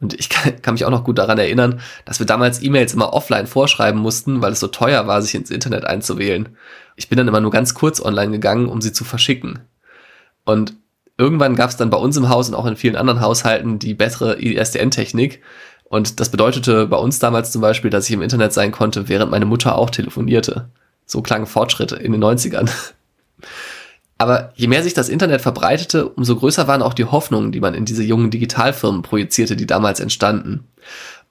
Und 0.01 0.19
ich 0.19 0.29
kann, 0.29 0.61
kann 0.63 0.75
mich 0.75 0.85
auch 0.85 0.91
noch 0.91 1.05
gut 1.05 1.19
daran 1.19 1.39
erinnern, 1.39 1.81
dass 2.05 2.19
wir 2.19 2.27
damals 2.27 2.63
E-Mails 2.63 2.95
immer 2.95 3.13
offline 3.13 3.47
vorschreiben 3.47 4.01
mussten, 4.01 4.41
weil 4.41 4.53
es 4.53 4.61
so 4.61 4.67
teuer 4.67 5.07
war, 5.07 5.21
sich 5.23 5.35
ins 5.35 5.51
Internet 5.51 5.85
einzuwählen. 5.85 6.57
Ich 6.97 7.09
bin 7.09 7.19
dann 7.19 7.29
immer 7.29 7.41
nur 7.41 7.51
ganz 7.51 7.75
kurz 7.75 8.01
online 8.01 8.33
gegangen, 8.33 8.67
um 8.67 8.81
sie 8.81 8.93
zu 8.93 9.05
verschicken. 9.05 9.61
Und 10.45 10.75
irgendwann 11.21 11.55
gab 11.55 11.69
es 11.69 11.77
dann 11.77 11.91
bei 11.91 11.99
uns 11.99 12.17
im 12.17 12.31
Haus 12.31 12.49
und 12.49 12.55
auch 12.55 12.65
in 12.65 12.77
vielen 12.77 12.97
anderen 12.97 13.21
Haushalten 13.21 13.79
die 13.79 13.93
bessere 13.93 14.41
ISDN-Technik. 14.41 15.43
Und 15.85 16.19
das 16.19 16.31
bedeutete 16.31 16.87
bei 16.87 16.97
uns 16.97 17.19
damals 17.19 17.53
zum 17.53 17.61
Beispiel, 17.61 17.91
dass 17.91 18.07
ich 18.07 18.15
im 18.15 18.23
Internet 18.23 18.55
sein 18.55 18.73
konnte, 18.73 19.09
während 19.09 19.31
meine 19.31 19.45
Mutter 19.45 19.77
auch 19.77 19.91
telefonierte. 19.91 20.71
So 21.05 21.21
klangen 21.21 21.47
Fortschritte 21.47 21.97
in 21.97 22.13
den 22.13 22.25
90ern. 22.25 22.71
Aber 24.19 24.53
je 24.55 24.67
mehr 24.67 24.83
sich 24.83 24.95
das 24.95 25.09
Internet 25.09 25.43
verbreitete, 25.43 26.09
umso 26.09 26.37
größer 26.37 26.67
waren 26.67 26.83
auch 26.83 26.95
die 26.95 27.07
Hoffnungen, 27.07 27.53
die 27.53 27.61
man 27.61 27.75
in 27.75 27.85
diese 27.85 28.03
jungen 28.03 28.31
Digitalfirmen 28.31 29.03
projizierte, 29.03 29.57
die 29.57 29.67
damals 29.67 30.01
entstanden. 30.01 30.69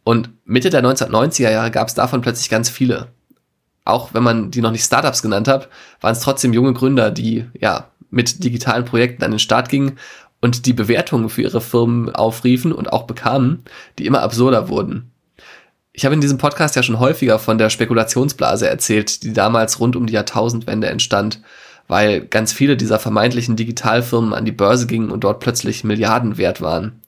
Und 0.03 0.29
Mitte 0.46 0.69
der 0.69 0.84
1990er 0.84 1.51
Jahre 1.51 1.72
gab 1.72 1.88
es 1.88 1.93
davon 1.96 2.22
plötzlich 2.22 2.50
ganz 2.50 2.69
viele. 2.69 3.08
Auch 3.86 4.13
wenn 4.13 4.24
man 4.24 4.51
die 4.51 4.62
noch 4.62 4.72
nicht 4.72 4.84
Startups 4.84 5.22
genannt 5.22 5.48
hat, 5.48 5.69
waren 6.01 6.13
es 6.13 6.19
trotzdem 6.19 6.53
junge 6.53 6.74
Gründer, 6.74 7.12
die 7.12 7.46
ja 7.60 7.89
mit 8.09 8.43
digitalen 8.43 8.85
Projekten 8.85 9.23
an 9.23 9.31
den 9.31 9.39
Start 9.39 9.69
gingen 9.69 9.97
und 10.41 10.65
die 10.65 10.73
Bewertungen 10.73 11.29
für 11.29 11.41
ihre 11.41 11.61
Firmen 11.61 12.13
aufriefen 12.13 12.71
und 12.71 12.93
auch 12.93 13.03
bekamen, 13.03 13.63
die 13.97 14.05
immer 14.05 14.21
absurder 14.21 14.69
wurden. 14.69 15.11
Ich 15.91 16.05
habe 16.05 16.15
in 16.15 16.21
diesem 16.21 16.37
Podcast 16.37 16.75
ja 16.75 16.83
schon 16.83 16.99
häufiger 16.99 17.39
von 17.39 17.57
der 17.57 17.69
Spekulationsblase 17.69 18.69
erzählt, 18.69 19.23
die 19.23 19.33
damals 19.33 19.79
rund 19.79 19.95
um 19.95 20.05
die 20.05 20.13
Jahrtausendwende 20.13 20.87
entstand 20.87 21.41
weil 21.89 22.21
ganz 22.21 22.53
viele 22.53 22.77
dieser 22.77 22.99
vermeintlichen 22.99 23.57
Digitalfirmen 23.57 24.33
an 24.33 24.45
die 24.45 24.53
Börse 24.53 24.87
gingen 24.87 25.09
und 25.09 25.25
dort 25.25 25.41
plötzlich 25.41 25.83
Milliarden 25.83 26.37
wert 26.37 26.61
waren. 26.61 27.01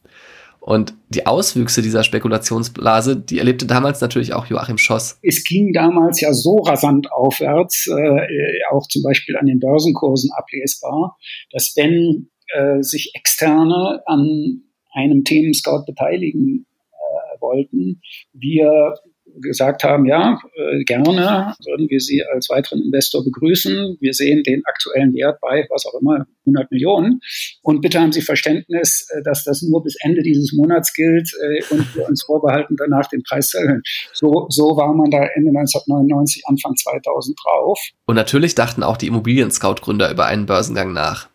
Und 0.62 0.94
die 1.10 1.25
Auswüchse 1.25 1.82
dieser 1.82 2.03
Spekulationsblase, 2.03 3.18
die 3.18 3.39
erlebte 3.39 3.65
damals 3.65 4.00
natürlich 4.00 4.34
auch 4.34 4.46
Joachim 4.46 4.77
Schoss. 4.77 5.18
Es 5.24 5.44
ging 5.44 5.74
damals 5.74 6.22
ja 6.22 6.34
so 6.34 6.58
rasant 6.58 7.12
aufwärts, 7.12 7.88
äh, 7.88 8.60
auch 8.72 8.88
zum 8.88 9.01
Beispiel 9.01 9.36
an 9.38 9.48
den 9.48 9.60
Börsenkursen 9.60 10.30
ablesbar, 10.38 11.18
dass 11.51 11.74
wenn 11.75 12.30
äh, 12.53 12.84
sich 12.84 13.12
Externe 13.15 14.03
an 14.06 14.62
einem 14.94 15.24
Themenscout 15.24 15.84
beteiligen 15.88 16.68
äh, 16.91 17.41
wollten, 17.41 18.00
wir 18.34 18.94
gesagt 19.42 19.84
haben, 19.84 20.06
ja, 20.06 20.40
äh, 20.56 20.84
gerne 20.84 21.56
würden 21.66 21.90
wir 21.90 22.00
Sie 22.00 22.24
als 22.34 22.50
weiteren 22.50 22.82
Investor 22.82 23.24
begrüßen. 23.24 23.98
Wir 24.00 24.14
sehen 24.14 24.44
den 24.44 24.62
aktuellen 24.66 25.14
Wert 25.14 25.40
bei, 25.42 25.66
was 25.70 25.86
auch 25.86 26.00
immer, 26.00 26.26
100 26.46 26.72
Millionen. 26.72 27.20
Und 27.62 27.82
bitte 27.82 28.00
haben 28.00 28.12
Sie 28.12 28.22
Verständnis, 28.22 29.08
äh, 29.12 29.22
dass 29.24 29.44
das 29.44 29.62
nur 29.62 29.84
bis 29.84 29.96
Ende 30.02 30.22
dieses 30.22 30.54
Monats 30.54 30.94
gilt 30.94 31.30
äh, 31.42 31.74
und 31.74 31.96
wir 31.96 32.08
uns 32.08 32.24
vorbehalten, 32.24 32.76
danach 32.78 33.08
den 33.08 33.24
Preis 33.24 33.48
zu 33.48 33.58
erhöhen. 33.58 33.82
So, 34.14 34.48
so 34.50 34.76
war 34.78 34.94
man 34.94 35.10
da 35.12 35.20
Ende 35.36 35.50
1999, 35.50 36.44
Anfang 36.48 36.76
2000 36.76 37.38
drauf. 37.44 37.80
Und 38.06 38.16
natürlich 38.16 38.56
dachten 38.56 38.84
auch 38.84 38.98
die 38.98 39.08
Immobilien-Scout-Gründer 39.08 40.12
über 40.12 40.26
einen 40.26 40.46
Börsengang 40.46 40.94
nach. 40.94 41.30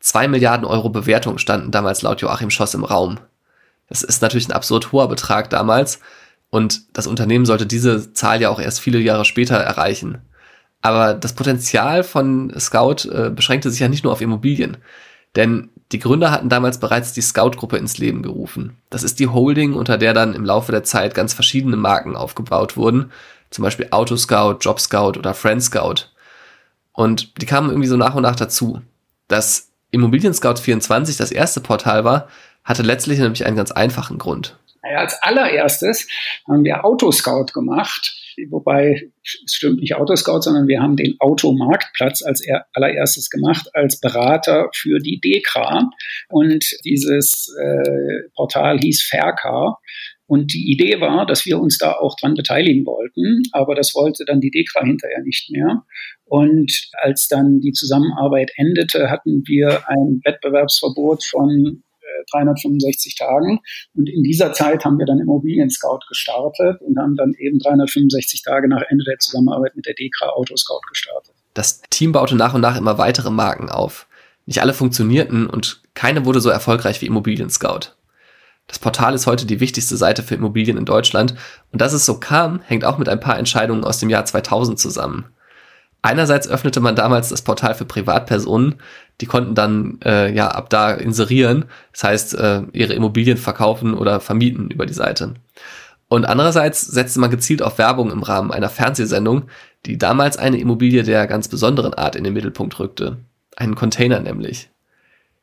Zwei 0.00 0.28
Milliarden 0.28 0.66
Euro 0.66 0.88
Bewertung 0.88 1.38
standen 1.38 1.70
damals 1.70 2.02
laut 2.02 2.22
Joachim 2.22 2.50
Schoss 2.50 2.74
im 2.74 2.84
Raum. 2.84 3.18
Das 3.90 4.02
ist 4.02 4.22
natürlich 4.22 4.48
ein 4.48 4.52
absurd 4.52 4.92
hoher 4.92 5.08
Betrag 5.08 5.50
damals, 5.50 6.00
und 6.50 6.96
das 6.96 7.06
Unternehmen 7.06 7.46
sollte 7.46 7.66
diese 7.66 8.12
Zahl 8.12 8.40
ja 8.40 8.50
auch 8.50 8.60
erst 8.60 8.80
viele 8.80 8.98
Jahre 8.98 9.24
später 9.24 9.56
erreichen. 9.56 10.18
Aber 10.82 11.14
das 11.14 11.34
Potenzial 11.34 12.02
von 12.02 12.52
Scout 12.58 13.08
äh, 13.10 13.30
beschränkte 13.30 13.70
sich 13.70 13.80
ja 13.80 13.88
nicht 13.88 14.02
nur 14.02 14.12
auf 14.12 14.20
Immobilien. 14.20 14.78
Denn 15.36 15.70
die 15.92 15.98
Gründer 15.98 16.30
hatten 16.30 16.48
damals 16.48 16.78
bereits 16.78 17.12
die 17.12 17.20
Scout-Gruppe 17.20 17.76
ins 17.76 17.98
Leben 17.98 18.22
gerufen. 18.22 18.76
Das 18.90 19.02
ist 19.02 19.20
die 19.20 19.28
Holding, 19.28 19.74
unter 19.74 19.98
der 19.98 20.14
dann 20.14 20.34
im 20.34 20.44
Laufe 20.44 20.72
der 20.72 20.84
Zeit 20.84 21.14
ganz 21.14 21.34
verschiedene 21.34 21.76
Marken 21.76 22.16
aufgebaut 22.16 22.76
wurden. 22.76 23.12
Zum 23.50 23.62
Beispiel 23.62 23.88
Autoscout, 23.90 24.58
Jobscout 24.60 25.18
oder 25.18 25.34
Friendscout. 25.34 26.06
Und 26.92 27.40
die 27.40 27.46
kamen 27.46 27.70
irgendwie 27.70 27.88
so 27.88 27.96
nach 27.96 28.14
und 28.14 28.22
nach 28.22 28.36
dazu. 28.36 28.82
Dass 29.28 29.70
Immobilien 29.90 30.34
Scout 30.34 30.56
24 30.56 31.16
das 31.16 31.32
erste 31.32 31.60
Portal 31.60 32.04
war, 32.04 32.28
hatte 32.64 32.82
letztlich 32.82 33.18
nämlich 33.18 33.44
einen 33.44 33.56
ganz 33.56 33.72
einfachen 33.72 34.18
Grund. 34.18 34.58
Naja, 34.82 34.98
als 34.98 35.22
allererstes 35.22 36.08
haben 36.48 36.64
wir 36.64 36.84
Autoscout 36.84 37.52
gemacht, 37.52 38.16
wobei 38.48 39.10
es 39.22 39.52
stimmt 39.52 39.80
nicht 39.80 39.94
Autoscout, 39.94 40.40
sondern 40.40 40.68
wir 40.68 40.80
haben 40.80 40.96
den 40.96 41.16
Automarktplatz 41.18 42.22
als 42.22 42.42
allererstes 42.72 43.28
gemacht, 43.28 43.68
als 43.74 44.00
Berater 44.00 44.70
für 44.74 44.98
die 44.98 45.20
DEKRA. 45.20 45.90
Und 46.30 46.64
dieses 46.84 47.54
äh, 47.60 48.28
Portal 48.34 48.78
hieß 48.78 49.02
Faircar. 49.02 49.78
Und 50.26 50.54
die 50.54 50.70
Idee 50.70 51.00
war, 51.00 51.26
dass 51.26 51.44
wir 51.44 51.58
uns 51.58 51.76
da 51.76 51.92
auch 51.92 52.14
dran 52.16 52.34
beteiligen 52.34 52.86
wollten, 52.86 53.42
aber 53.50 53.74
das 53.74 53.96
wollte 53.96 54.24
dann 54.24 54.40
die 54.40 54.52
DEKRA 54.52 54.84
hinterher 54.84 55.22
nicht 55.24 55.50
mehr. 55.50 55.82
Und 56.24 56.88
als 57.02 57.26
dann 57.26 57.58
die 57.58 57.72
Zusammenarbeit 57.72 58.52
endete, 58.56 59.10
hatten 59.10 59.42
wir 59.46 59.88
ein 59.88 60.20
Wettbewerbsverbot 60.24 61.24
von 61.24 61.82
365 62.30 63.16
Tagen. 63.16 63.60
Und 63.94 64.08
in 64.08 64.22
dieser 64.22 64.52
Zeit 64.52 64.84
haben 64.84 64.98
wir 64.98 65.06
dann 65.06 65.18
Immobilien 65.18 65.70
Scout 65.70 66.00
gestartet 66.08 66.80
und 66.82 66.98
haben 66.98 67.16
dann 67.16 67.34
eben 67.38 67.58
365 67.58 68.42
Tage 68.42 68.68
nach 68.68 68.82
Ende 68.88 69.04
der 69.04 69.18
Zusammenarbeit 69.18 69.76
mit 69.76 69.86
der 69.86 69.94
DEKRA 69.94 70.30
Auto 70.30 70.56
Scout 70.56 70.82
gestartet. 70.88 71.34
Das 71.54 71.82
Team 71.90 72.12
baute 72.12 72.36
nach 72.36 72.54
und 72.54 72.60
nach 72.60 72.76
immer 72.76 72.98
weitere 72.98 73.30
Marken 73.30 73.68
auf. 73.68 74.06
Nicht 74.46 74.60
alle 74.60 74.74
funktionierten 74.74 75.46
und 75.46 75.82
keine 75.94 76.24
wurde 76.24 76.40
so 76.40 76.50
erfolgreich 76.50 77.00
wie 77.00 77.06
Immobilien 77.06 77.50
Scout. 77.50 77.94
Das 78.66 78.78
Portal 78.78 79.14
ist 79.14 79.26
heute 79.26 79.46
die 79.46 79.58
wichtigste 79.58 79.96
Seite 79.96 80.22
für 80.22 80.36
Immobilien 80.36 80.76
in 80.76 80.84
Deutschland 80.84 81.34
und 81.72 81.80
dass 81.80 81.92
es 81.92 82.06
so 82.06 82.20
kam, 82.20 82.60
hängt 82.60 82.84
auch 82.84 82.98
mit 82.98 83.08
ein 83.08 83.18
paar 83.18 83.36
Entscheidungen 83.36 83.84
aus 83.84 83.98
dem 83.98 84.10
Jahr 84.10 84.24
2000 84.24 84.78
zusammen. 84.78 85.26
Einerseits 86.02 86.48
öffnete 86.48 86.80
man 86.80 86.96
damals 86.96 87.28
das 87.28 87.42
Portal 87.42 87.74
für 87.74 87.84
Privatpersonen, 87.84 88.80
die 89.20 89.26
konnten 89.26 89.54
dann 89.54 89.98
äh, 90.04 90.32
ja 90.34 90.48
ab 90.48 90.70
da 90.70 90.92
inserieren, 90.92 91.66
das 91.92 92.04
heißt 92.04 92.34
äh, 92.34 92.62
ihre 92.72 92.94
Immobilien 92.94 93.36
verkaufen 93.36 93.94
oder 93.94 94.20
vermieten 94.20 94.70
über 94.70 94.86
die 94.86 94.94
Seite. 94.94 95.34
Und 96.08 96.24
andererseits 96.24 96.80
setzte 96.80 97.20
man 97.20 97.30
gezielt 97.30 97.62
auf 97.62 97.78
Werbung 97.78 98.10
im 98.10 98.22
Rahmen 98.22 98.50
einer 98.50 98.68
Fernsehsendung, 98.68 99.44
die 99.86 99.96
damals 99.96 100.36
eine 100.36 100.58
Immobilie 100.58 101.04
der 101.04 101.26
ganz 101.26 101.48
besonderen 101.48 101.94
Art 101.94 102.16
in 102.16 102.24
den 102.24 102.32
Mittelpunkt 102.32 102.78
rückte. 102.80 103.18
Einen 103.56 103.76
Container 103.76 104.18
nämlich. 104.20 104.70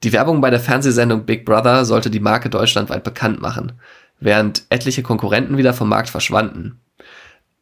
Die 0.03 0.13
Werbung 0.13 0.41
bei 0.41 0.49
der 0.49 0.59
Fernsehsendung 0.59 1.25
Big 1.25 1.45
Brother 1.45 1.85
sollte 1.85 2.09
die 2.09 2.19
Marke 2.19 2.49
deutschlandweit 2.49 3.03
bekannt 3.03 3.41
machen, 3.41 3.73
während 4.19 4.63
etliche 4.69 5.03
Konkurrenten 5.03 5.57
wieder 5.57 5.73
vom 5.73 5.89
Markt 5.89 6.09
verschwanden. 6.09 6.81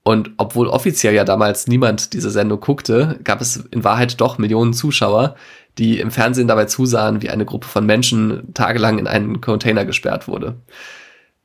Und 0.04 0.32
obwohl 0.38 0.68
offiziell 0.68 1.16
ja 1.16 1.24
damals 1.24 1.68
niemand 1.68 2.14
diese 2.14 2.30
Sendung 2.30 2.60
guckte, 2.60 3.20
gab 3.24 3.42
es 3.42 3.58
in 3.72 3.84
Wahrheit 3.84 4.20
doch 4.22 4.38
Millionen 4.38 4.74
Zuschauer, 4.74 5.36
die 5.78 6.00
im 6.00 6.12
Fernsehen 6.12 6.48
dabei 6.48 6.66
zusahen, 6.66 7.22
wie 7.22 7.30
eine 7.30 7.46
Gruppe 7.46 7.68
von 7.68 7.86
Menschen 7.86 8.54
tagelang 8.54 9.00
in 9.00 9.08
einen 9.08 9.42
Container 9.42 9.86
gesperrt 9.86 10.28
wurde. 10.28 10.56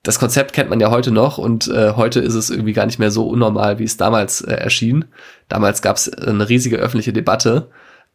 Das 0.03 0.19
Konzept 0.19 0.55
kennt 0.55 0.71
man 0.71 0.81
ja 0.81 0.91
heute 0.91 1.11
noch 1.11 1.37
und 1.37 1.69
äh, 1.69 1.93
heute 1.95 2.21
ist 2.21 2.35
es 2.35 2.49
irgendwie 2.49 2.73
gar 2.73 2.87
nicht 2.87 2.99
mehr 2.99 3.11
so 3.11 3.29
unnormal, 3.29 3.79
wie 3.79 3.85
es 3.85 3.99
damals 3.99 4.41
äh, 4.41 4.55
erschien. 4.55 5.05
Damals 5.49 5.83
gab 5.83 5.97
es 5.97 6.09
eine 6.11 6.49
riesige 6.49 6.77
öffentliche 6.77 7.13
Debatte. 7.13 7.71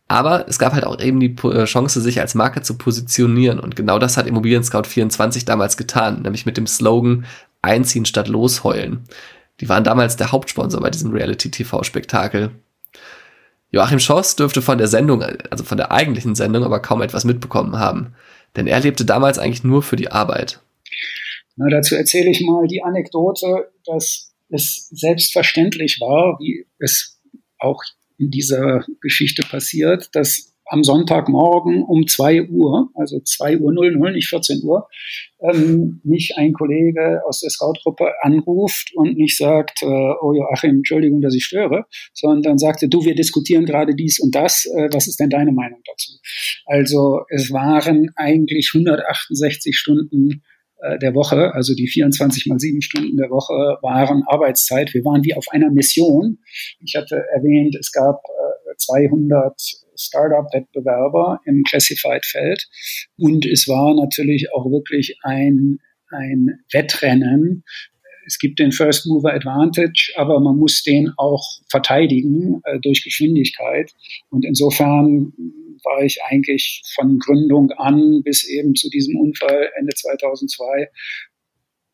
Aber 0.07 0.47
es 0.47 0.59
gab 0.59 0.73
halt 0.73 0.85
auch 0.85 0.99
eben 0.99 1.19
die 1.19 1.35
äh, 1.47 1.65
Chance, 1.65 1.99
sich 1.99 2.21
als 2.21 2.35
Marke 2.35 2.61
zu 2.61 2.77
positionieren. 2.77 3.59
Und 3.59 3.75
genau 3.75 3.97
das 3.97 4.17
hat 4.17 4.27
Immobilien 4.27 4.63
Scout 4.63 4.83
24 4.83 5.45
damals 5.45 5.77
getan, 5.77 6.21
nämlich 6.21 6.45
mit 6.45 6.57
dem 6.57 6.67
Slogan 6.67 7.25
Einziehen 7.61 8.05
statt 8.05 8.27
losheulen. 8.27 9.05
Die 9.59 9.69
waren 9.69 9.83
damals 9.83 10.17
der 10.17 10.31
Hauptsponsor 10.31 10.81
bei 10.81 10.91
diesem 10.91 11.11
Reality-TV-Spektakel. 11.11 12.51
Joachim 13.71 13.99
Schoss 13.99 14.35
dürfte 14.35 14.61
von 14.61 14.77
der 14.77 14.87
Sendung, 14.87 15.21
also 15.21 15.63
von 15.63 15.77
der 15.77 15.91
eigentlichen 15.91 16.35
Sendung, 16.35 16.63
aber 16.63 16.81
kaum 16.81 17.01
etwas 17.01 17.25
mitbekommen 17.25 17.77
haben. 17.77 18.15
Denn 18.55 18.67
er 18.67 18.79
lebte 18.79 19.05
damals 19.05 19.37
eigentlich 19.37 19.63
nur 19.63 19.83
für 19.83 19.95
die 19.95 20.11
Arbeit. 20.11 20.61
Na, 21.57 21.69
dazu 21.69 21.95
erzähle 21.95 22.29
ich 22.29 22.41
mal 22.41 22.67
die 22.67 22.83
Anekdote, 22.83 23.71
dass 23.85 24.33
es 24.49 24.87
selbstverständlich 24.89 25.99
war, 25.99 26.37
wie 26.39 26.65
es 26.79 27.19
auch 27.59 27.81
in 28.17 28.29
dieser 28.31 28.85
Geschichte 29.01 29.43
passiert, 29.43 30.09
dass 30.13 30.54
am 30.67 30.83
Sonntagmorgen 30.83 31.83
um 31.83 32.07
2 32.07 32.49
Uhr, 32.49 32.89
also 32.95 33.19
2 33.19 33.59
Uhr 33.59 33.71
00, 33.73 34.11
nicht 34.13 34.29
14 34.29 34.63
Uhr, 34.63 34.87
ähm, 35.41 36.01
mich 36.03 36.33
ein 36.37 36.53
Kollege 36.53 37.21
aus 37.27 37.41
der 37.41 37.49
Scout-Gruppe 37.49 38.07
anruft 38.21 38.91
und 38.95 39.17
nicht 39.17 39.37
sagt, 39.37 39.83
äh, 39.83 39.85
oh 39.85 40.33
Joachim, 40.33 40.77
Entschuldigung, 40.77 41.21
dass 41.21 41.35
ich 41.35 41.45
störe, 41.45 41.85
sondern 42.13 42.57
sagte, 42.57 42.87
du, 42.87 43.05
wir 43.05 43.15
diskutieren 43.15 43.65
gerade 43.65 43.95
dies 43.95 44.19
und 44.19 44.33
das, 44.33 44.65
äh, 44.65 44.89
was 44.91 45.07
ist 45.07 45.19
denn 45.19 45.29
deine 45.29 45.51
Meinung 45.51 45.81
dazu? 45.85 46.13
Also 46.65 47.21
es 47.29 47.51
waren 47.51 48.11
eigentlich 48.15 48.71
168 48.73 49.77
Stunden 49.77 50.43
äh, 50.81 50.97
der 50.97 51.13
Woche, 51.13 51.53
also 51.53 51.75
die 51.75 51.87
24 51.87 52.47
mal 52.47 52.59
7 52.59 52.81
Stunden 52.81 53.17
der 53.17 53.29
Woche 53.29 53.77
waren 53.83 54.23
Arbeitszeit. 54.25 54.93
Wir 54.95 55.05
waren 55.05 55.23
wie 55.23 55.35
auf 55.35 55.45
einer 55.51 55.69
Mission. 55.69 56.39
Ich 56.79 56.95
hatte 56.95 57.23
erwähnt, 57.35 57.75
es 57.79 57.91
gab 57.91 58.19
200 58.77 59.84
Startup-Wettbewerber 59.95 61.39
im 61.45 61.63
Classified-Feld 61.63 62.67
und 63.17 63.45
es 63.45 63.67
war 63.67 63.95
natürlich 63.95 64.51
auch 64.53 64.65
wirklich 64.71 65.17
ein, 65.23 65.79
ein 66.09 66.59
Wettrennen. 66.71 67.63
Es 68.27 68.39
gibt 68.39 68.59
den 68.59 68.71
First 68.71 69.05
Mover 69.05 69.33
Advantage, 69.33 70.13
aber 70.15 70.39
man 70.39 70.57
muss 70.57 70.81
den 70.81 71.11
auch 71.17 71.43
verteidigen 71.69 72.61
äh, 72.63 72.79
durch 72.79 73.03
Geschwindigkeit. 73.03 73.91
Und 74.29 74.45
insofern 74.45 75.31
war 75.83 76.03
ich 76.03 76.23
eigentlich 76.23 76.81
von 76.95 77.19
Gründung 77.19 77.71
an 77.71 78.23
bis 78.23 78.43
eben 78.43 78.73
zu 78.73 78.89
diesem 78.89 79.15
Unfall 79.17 79.69
Ende 79.77 79.93
2002 79.93 80.89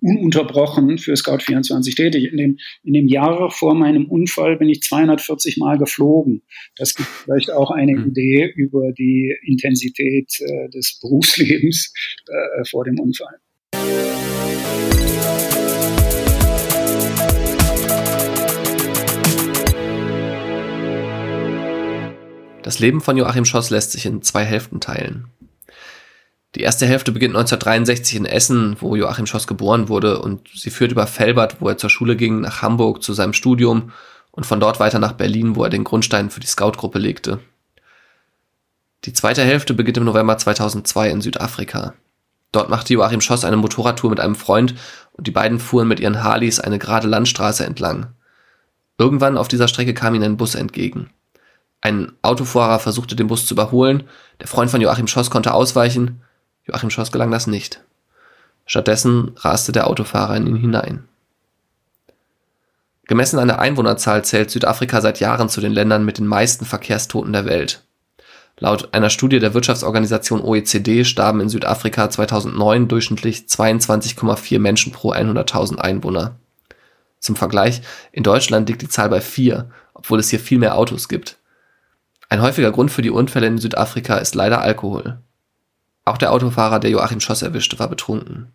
ununterbrochen 0.01 0.97
für 0.97 1.13
Scout24 1.13 1.95
tätig. 1.95 2.31
In 2.31 2.37
dem, 2.37 2.57
in 2.83 2.93
dem 2.93 3.07
Jahr 3.07 3.51
vor 3.51 3.75
meinem 3.75 4.05
Unfall 4.05 4.57
bin 4.57 4.69
ich 4.69 4.81
240 4.81 5.57
Mal 5.57 5.77
geflogen. 5.77 6.41
Das 6.75 6.95
gibt 6.95 7.07
vielleicht 7.07 7.51
auch 7.51 7.71
eine 7.71 7.93
mhm. 7.93 8.09
Idee 8.09 8.51
über 8.55 8.91
die 8.91 9.35
Intensität 9.43 10.31
äh, 10.39 10.69
des 10.69 10.99
Berufslebens 10.99 11.93
äh, 12.27 12.65
vor 12.65 12.83
dem 12.83 12.99
Unfall. 12.99 13.39
Das 22.63 22.79
Leben 22.79 23.01
von 23.01 23.17
Joachim 23.17 23.43
Schoss 23.43 23.69
lässt 23.69 23.91
sich 23.91 24.05
in 24.05 24.21
zwei 24.21 24.45
Hälften 24.45 24.79
teilen. 24.79 25.25
Die 26.55 26.61
erste 26.61 26.85
Hälfte 26.85 27.11
beginnt 27.13 27.35
1963 27.35 28.17
in 28.17 28.25
Essen, 28.25 28.75
wo 28.79 28.95
Joachim 28.95 29.25
Schoss 29.25 29.47
geboren 29.47 29.87
wurde, 29.87 30.19
und 30.19 30.49
sie 30.53 30.69
führt 30.69 30.91
über 30.91 31.07
Felbert, 31.07 31.57
wo 31.61 31.69
er 31.69 31.77
zur 31.77 31.89
Schule 31.89 32.17
ging, 32.17 32.41
nach 32.41 32.61
Hamburg 32.61 33.01
zu 33.01 33.13
seinem 33.13 33.33
Studium 33.33 33.91
und 34.31 34.45
von 34.45 34.59
dort 34.59 34.79
weiter 34.79 34.99
nach 34.99 35.13
Berlin, 35.13 35.55
wo 35.55 35.63
er 35.63 35.69
den 35.69 35.85
Grundstein 35.85 36.29
für 36.29 36.41
die 36.41 36.47
Scout-Gruppe 36.47 36.99
legte. 36.99 37.39
Die 39.05 39.13
zweite 39.13 39.43
Hälfte 39.43 39.73
beginnt 39.73 39.97
im 39.97 40.03
November 40.03 40.37
2002 40.37 41.09
in 41.09 41.21
Südafrika. 41.21 41.93
Dort 42.51 42.69
machte 42.69 42.93
Joachim 42.93 43.21
Schoss 43.21 43.45
eine 43.45 43.55
Motorradtour 43.55 44.09
mit 44.09 44.19
einem 44.19 44.35
Freund 44.35 44.75
und 45.13 45.27
die 45.27 45.31
beiden 45.31 45.59
fuhren 45.59 45.87
mit 45.87 46.01
ihren 46.01 46.21
Harleys 46.21 46.59
eine 46.59 46.79
gerade 46.79 47.07
Landstraße 47.07 47.65
entlang. 47.65 48.07
Irgendwann 48.97 49.37
auf 49.37 49.47
dieser 49.47 49.69
Strecke 49.69 49.93
kam 49.93 50.15
ihnen 50.15 50.25
ein 50.25 50.37
Bus 50.37 50.55
entgegen. 50.55 51.09
Ein 51.79 52.11
Autofahrer 52.21 52.79
versuchte 52.79 53.15
den 53.15 53.27
Bus 53.27 53.47
zu 53.47 53.53
überholen, 53.53 54.03
der 54.39 54.47
Freund 54.47 54.69
von 54.69 54.81
Joachim 54.81 55.07
Schoss 55.07 55.31
konnte 55.31 55.53
ausweichen, 55.53 56.21
Joachim 56.65 56.89
Schoss 56.89 57.11
gelang 57.11 57.31
das 57.31 57.47
nicht. 57.47 57.81
Stattdessen 58.65 59.31
raste 59.37 59.71
der 59.71 59.87
Autofahrer 59.87 60.37
in 60.37 60.47
ihn 60.47 60.55
hinein. 60.55 61.07
Gemessen 63.07 63.39
an 63.39 63.47
der 63.47 63.59
Einwohnerzahl 63.59 64.23
zählt 64.23 64.51
Südafrika 64.51 65.01
seit 65.01 65.19
Jahren 65.19 65.49
zu 65.49 65.59
den 65.59 65.73
Ländern 65.73 66.05
mit 66.05 66.17
den 66.17 66.27
meisten 66.27 66.65
Verkehrstoten 66.65 67.33
der 67.33 67.45
Welt. 67.45 67.83
Laut 68.57 68.93
einer 68.93 69.09
Studie 69.09 69.39
der 69.39 69.53
Wirtschaftsorganisation 69.53 70.41
OECD 70.41 71.03
starben 71.03 71.41
in 71.41 71.49
Südafrika 71.49 72.09
2009 72.09 72.87
durchschnittlich 72.87 73.45
22,4 73.47 74.59
Menschen 74.59 74.91
pro 74.91 75.11
100.000 75.13 75.79
Einwohner. 75.79 76.35
Zum 77.19 77.35
Vergleich, 77.35 77.81
in 78.11 78.23
Deutschland 78.23 78.69
liegt 78.69 78.81
die 78.81 78.87
Zahl 78.87 79.09
bei 79.09 79.19
4, 79.19 79.69
obwohl 79.93 80.19
es 80.19 80.29
hier 80.29 80.39
viel 80.39 80.59
mehr 80.59 80.77
Autos 80.77 81.09
gibt. 81.09 81.37
Ein 82.29 82.41
häufiger 82.41 82.71
Grund 82.71 82.91
für 82.91 83.01
die 83.01 83.09
Unfälle 83.09 83.47
in 83.47 83.57
Südafrika 83.57 84.17
ist 84.17 84.35
leider 84.35 84.61
Alkohol. 84.61 85.19
Auch 86.05 86.17
der 86.17 86.31
Autofahrer, 86.31 86.79
der 86.79 86.91
Joachim 86.91 87.19
Schoss 87.19 87.41
erwischte, 87.41 87.79
war 87.79 87.89
betrunken. 87.89 88.47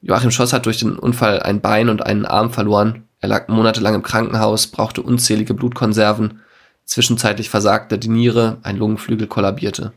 Joachim 0.00 0.30
Schoss 0.30 0.52
hat 0.52 0.66
durch 0.66 0.78
den 0.78 0.96
Unfall 0.96 1.40
ein 1.40 1.60
Bein 1.60 1.88
und 1.88 2.04
einen 2.04 2.24
Arm 2.24 2.50
verloren. 2.50 3.04
Er 3.20 3.28
lag 3.28 3.48
monatelang 3.48 3.94
im 3.96 4.02
Krankenhaus, 4.02 4.66
brauchte 4.66 5.02
unzählige 5.02 5.52
Blutkonserven. 5.52 6.40
Zwischenzeitlich 6.84 7.50
versagte 7.50 7.98
die 7.98 8.08
Niere, 8.08 8.58
ein 8.62 8.76
Lungenflügel 8.76 9.26
kollabierte. 9.26 9.92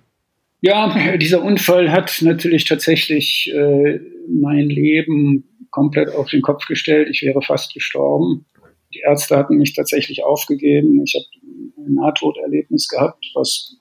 Ja, 0.59 1.17
dieser 1.17 1.41
Unfall 1.41 1.91
hat 1.91 2.21
natürlich 2.21 2.65
tatsächlich 2.65 3.51
äh, 3.53 3.99
mein 4.29 4.69
Leben 4.69 5.43
komplett 5.71 6.09
auf 6.13 6.29
den 6.29 6.41
Kopf 6.41 6.65
gestellt. 6.67 7.09
Ich 7.09 7.21
wäre 7.21 7.41
fast 7.41 7.73
gestorben. 7.73 8.45
Die 8.93 8.99
Ärzte 8.99 9.37
hatten 9.37 9.57
mich 9.57 9.73
tatsächlich 9.73 10.23
aufgegeben. 10.23 11.01
Ich 11.03 11.15
habe 11.15 11.85
ein 11.85 11.95
Nahtoderlebnis 11.95 12.87
gehabt, 12.87 13.25
was 13.33 13.75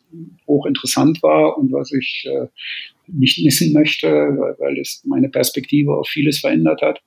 hochinteressant 0.46 1.22
war 1.22 1.58
und 1.58 1.72
was 1.72 1.92
ich 1.92 2.26
äh, 2.26 2.46
nicht 3.06 3.42
missen 3.44 3.72
möchte, 3.72 4.08
weil, 4.08 4.56
weil 4.58 4.78
es 4.78 5.02
meine 5.04 5.28
Perspektive 5.28 5.96
auf 5.96 6.08
vieles 6.08 6.40
verändert 6.40 6.82
hat 6.82 7.00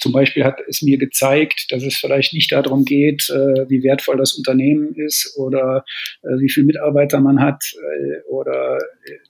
zum 0.00 0.12
Beispiel 0.12 0.44
hat 0.44 0.60
es 0.68 0.82
mir 0.82 0.98
gezeigt, 0.98 1.66
dass 1.70 1.82
es 1.82 1.96
vielleicht 1.96 2.34
nicht 2.34 2.52
darum 2.52 2.84
geht, 2.84 3.28
äh, 3.30 3.68
wie 3.68 3.82
wertvoll 3.82 4.16
das 4.16 4.34
Unternehmen 4.34 4.94
ist 4.94 5.34
oder 5.36 5.84
äh, 6.22 6.40
wie 6.40 6.50
viele 6.50 6.66
Mitarbeiter 6.66 7.20
man 7.20 7.40
hat 7.40 7.62
äh, 7.74 8.30
oder 8.30 8.78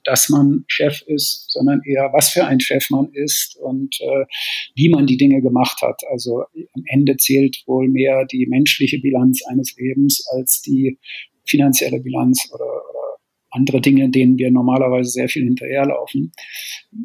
dass 0.03 0.29
man 0.29 0.65
Chef 0.67 1.01
ist, 1.07 1.45
sondern 1.49 1.81
eher, 1.85 2.11
was 2.13 2.29
für 2.29 2.45
ein 2.45 2.59
Chef 2.59 2.89
man 2.89 3.09
ist 3.13 3.57
und 3.57 3.95
wie 4.75 4.89
man 4.89 5.05
die 5.05 5.17
Dinge 5.17 5.41
gemacht 5.41 5.81
hat. 5.81 6.01
Also 6.11 6.43
am 6.73 6.83
Ende 6.85 7.15
zählt 7.17 7.63
wohl 7.65 7.87
mehr 7.87 8.25
die 8.25 8.45
menschliche 8.47 8.99
Bilanz 8.99 9.41
eines 9.47 9.75
Lebens 9.77 10.25
als 10.33 10.61
die 10.61 10.97
finanzielle 11.45 11.99
Bilanz 11.99 12.49
oder, 12.53 12.65
oder 12.65 13.02
andere 13.53 13.81
Dinge, 13.81 14.09
denen 14.09 14.37
wir 14.37 14.51
normalerweise 14.51 15.11
sehr 15.11 15.29
viel 15.29 15.43
hinterherlaufen. 15.43 16.31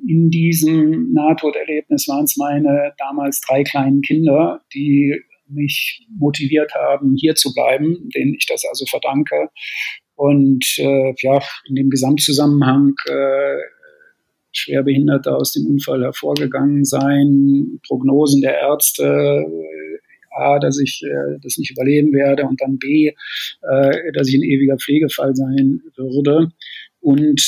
In 0.06 0.30
diesem 0.30 1.12
Nahtoderlebnis 1.12 2.08
waren 2.08 2.24
es 2.24 2.36
meine 2.36 2.92
damals 2.98 3.40
drei 3.40 3.62
kleinen 3.62 4.00
Kinder, 4.00 4.60
die 4.74 5.14
mich 5.48 6.06
motiviert 6.18 6.72
haben, 6.74 7.16
hier 7.18 7.34
zu 7.34 7.52
bleiben, 7.54 8.08
denen 8.14 8.34
ich 8.34 8.46
das 8.46 8.64
also 8.68 8.84
verdanke. 8.86 9.48
Und 10.14 10.64
äh, 10.78 11.14
ja, 11.22 11.40
in 11.68 11.76
dem 11.76 11.90
Gesamtzusammenhang 11.90 12.94
äh, 13.08 13.56
Schwerbehinderte 14.52 15.34
aus 15.34 15.52
dem 15.52 15.66
Unfall 15.66 16.02
hervorgegangen 16.02 16.84
sein, 16.84 17.80
Prognosen 17.86 18.40
der 18.40 18.58
Ärzte, 18.58 19.04
A, 20.30 20.58
dass 20.58 20.78
ich 20.78 21.02
äh, 21.04 21.38
das 21.42 21.58
nicht 21.58 21.70
überleben 21.70 22.12
werde 22.12 22.44
und 22.44 22.60
dann 22.60 22.78
B, 22.78 23.08
äh, 23.08 24.12
dass 24.12 24.28
ich 24.28 24.34
ein 24.34 24.42
ewiger 24.42 24.76
Pflegefall 24.76 25.34
sein 25.34 25.82
würde. 25.96 26.50
Und 27.00 27.40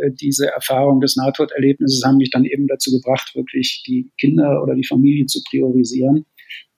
äh, 0.00 0.10
diese 0.12 0.48
Erfahrung 0.48 1.00
des 1.00 1.16
Nahtoderlebnisses 1.16 2.04
haben 2.04 2.18
mich 2.18 2.30
dann 2.30 2.44
eben 2.44 2.66
dazu 2.66 2.92
gebracht, 2.92 3.34
wirklich 3.34 3.82
die 3.86 4.10
Kinder 4.18 4.62
oder 4.62 4.74
die 4.74 4.86
Familie 4.86 5.26
zu 5.26 5.42
priorisieren 5.48 6.26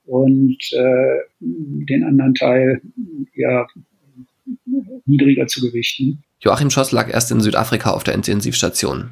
und 0.04 0.58
äh, 0.72 1.18
den 1.40 2.04
anderen 2.04 2.34
Teil 2.34 2.80
ja 3.34 3.66
niedriger 5.04 5.46
zu 5.46 5.60
gewichten. 5.60 6.22
Joachim 6.40 6.70
Schoss 6.70 6.92
lag 6.92 7.12
erst 7.12 7.30
in 7.30 7.40
Südafrika 7.40 7.90
auf 7.90 8.04
der 8.04 8.14
Intensivstation. 8.14 9.10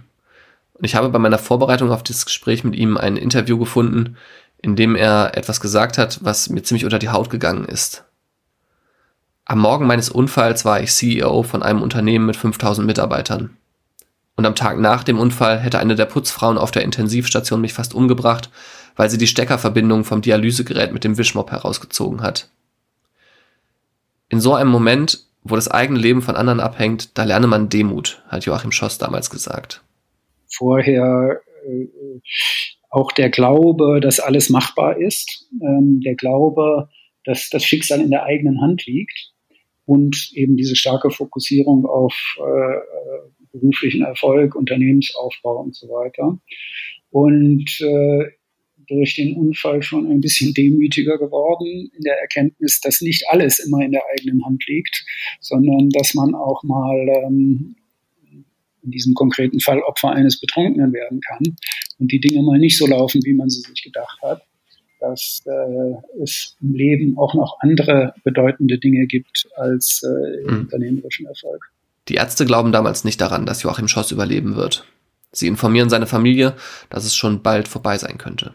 Und 0.75 0.85
ich 0.85 0.95
habe 0.95 1.09
bei 1.11 1.19
meiner 1.19 1.39
Vorbereitung 1.39 1.91
auf 1.91 2.03
das 2.03 2.25
Gespräch 2.25 2.65
mit 2.65 2.77
ihm 2.77 2.97
ein 2.97 3.17
Interview 3.17 3.59
gefunden, 3.59 4.17
in 4.63 4.77
dem 4.77 4.97
er 4.97 5.37
etwas 5.37 5.61
gesagt 5.61 5.99
hat, 5.99 6.19
was 6.23 6.51
mir 6.51 6.63
ziemlich 6.63 6.85
unter 6.85 6.99
die 6.99 7.11
Haut 7.11 7.31
gegangen 7.31 7.65
ist. 7.65 8.05
Am 9.45 9.61
Morgen 9.61 9.87
meines 9.87 10.11
Unfalls 10.11 10.65
war 10.65 10.81
ich 10.81 10.93
CEO 10.93 11.43
von 11.43 11.63
einem 11.63 11.81
Unternehmen 11.81 12.27
mit 12.27 12.37
5000 12.37 12.87
Mitarbeitern. 12.87 13.57
Und 14.37 14.47
am 14.47 14.55
Tag 14.55 14.79
nach 14.79 15.05
dem 15.05 15.19
Unfall 15.19 15.59
hätte 15.59 15.79
eine 15.79 15.95
der 15.95 16.05
Putzfrauen 16.05 16.59
auf 16.59 16.71
der 16.71 16.83
Intensivstation 16.83 17.61
mich 17.61 17.73
fast 17.73 17.95
umgebracht, 17.95 18.51
weil 18.95 19.09
sie 19.09 19.19
die 19.19 19.27
Steckerverbindung 19.27 20.05
vom 20.05 20.21
Dialysegerät 20.21 20.93
mit 20.93 21.03
dem 21.03 21.17
Wischmopp 21.17 21.51
herausgezogen 21.51 22.21
hat. 22.21 22.49
In 24.29 24.41
so 24.41 24.55
einem 24.55 24.71
Moment, 24.71 25.25
wo 25.43 25.55
das 25.55 25.69
eigene 25.69 25.99
Leben 25.99 26.21
von 26.21 26.37
anderen 26.37 26.61
abhängt, 26.61 27.17
da 27.17 27.25
lerne 27.25 27.47
man 27.47 27.69
Demut, 27.69 28.23
hat 28.29 28.45
Joachim 28.45 28.73
Schoss 28.73 28.99
damals 28.99 29.31
gesagt. 29.31 29.83
Vorher 30.47 31.41
äh, 31.67 31.89
auch 32.91 33.13
der 33.13 33.31
Glaube, 33.31 34.01
dass 34.01 34.21
alles 34.21 34.49
machbar 34.51 34.99
ist, 34.99 35.47
ähm, 35.61 36.01
der 36.01 36.15
Glaube, 36.15 36.89
dass 37.25 37.51
das 37.51 37.65
Schicksal 37.65 38.01
in 38.01 38.11
der 38.11 38.25
eigenen 38.25 38.61
Hand 38.61 38.87
liegt 38.87 39.33
und 39.85 40.31
eben 40.35 40.57
diese 40.57 40.77
starke 40.77 41.11
Fokussierung 41.11 41.87
auf 41.87 42.15
äh, 42.39 42.43
äh 42.43 43.21
beruflichen 43.51 44.03
Erfolg, 44.03 44.55
Unternehmensaufbau 44.55 45.63
und 45.63 45.75
so 45.75 45.89
weiter. 45.89 46.39
Und 47.11 47.81
äh, 47.81 48.27
durch 48.87 49.15
den 49.17 49.37
Unfall 49.37 49.83
schon 49.83 50.07
ein 50.11 50.21
bisschen 50.21 50.53
demütiger 50.53 51.19
geworden 51.19 51.91
in 51.97 52.03
der 52.05 52.21
Erkenntnis, 52.21 52.81
dass 52.81 53.01
nicht 53.01 53.25
alles 53.29 53.59
immer 53.59 53.83
in 53.83 53.93
der 53.93 54.03
eigenen 54.13 54.45
Hand 54.45 54.65
liegt, 54.67 55.05
sondern 55.41 55.89
dass 55.91 56.15
man 56.15 56.35
auch 56.35 56.63
mal 56.63 57.09
ähm, 57.25 57.77
in 58.83 58.91
diesem 58.91 59.15
konkreten 59.15 59.61
Fall 59.61 59.83
Opfer 59.83 60.11
eines 60.11 60.41
Betrunkenen 60.41 60.93
werden 60.93 61.21
kann 61.21 61.57
und 61.99 62.13
die 62.13 62.21
Dinge 62.21 62.43
mal 62.43 62.59
nicht 62.59 62.79
so 62.79 62.87
laufen, 62.87 63.21
wie 63.25 63.35
man 63.35 63.51
sie 63.51 63.61
sich 63.61 63.83
gedacht 63.83 64.19
hat, 64.23 64.43
dass 65.01 65.43
äh, 65.47 66.23
es 66.23 66.57
im 66.61 66.75
Leben 66.75 67.19
auch 67.19 67.35
noch 67.35 67.59
andere 67.61 68.15
bedeutende 68.25 68.79
Dinge 68.79 69.07
gibt 69.07 69.49
als 69.57 70.03
äh, 70.05 70.51
mhm. 70.51 70.61
unternehmerischen 70.61 71.27
Erfolg. 71.27 71.71
Die 72.09 72.15
Ärzte 72.15 72.47
glauben 72.47 72.73
damals 72.73 73.05
nicht 73.05 73.21
daran, 73.21 73.47
dass 73.47 73.63
Joachim 73.63 73.89
Schoss 73.89 74.13
überleben 74.13 74.57
wird. 74.57 74.85
Sie 75.31 75.47
informieren 75.47 75.91
seine 75.91 76.07
Familie, 76.07 76.55
dass 76.89 77.05
es 77.05 77.15
schon 77.15 77.43
bald 77.43 77.69
vorbei 77.69 77.99
sein 77.99 78.17
könnte. 78.19 78.55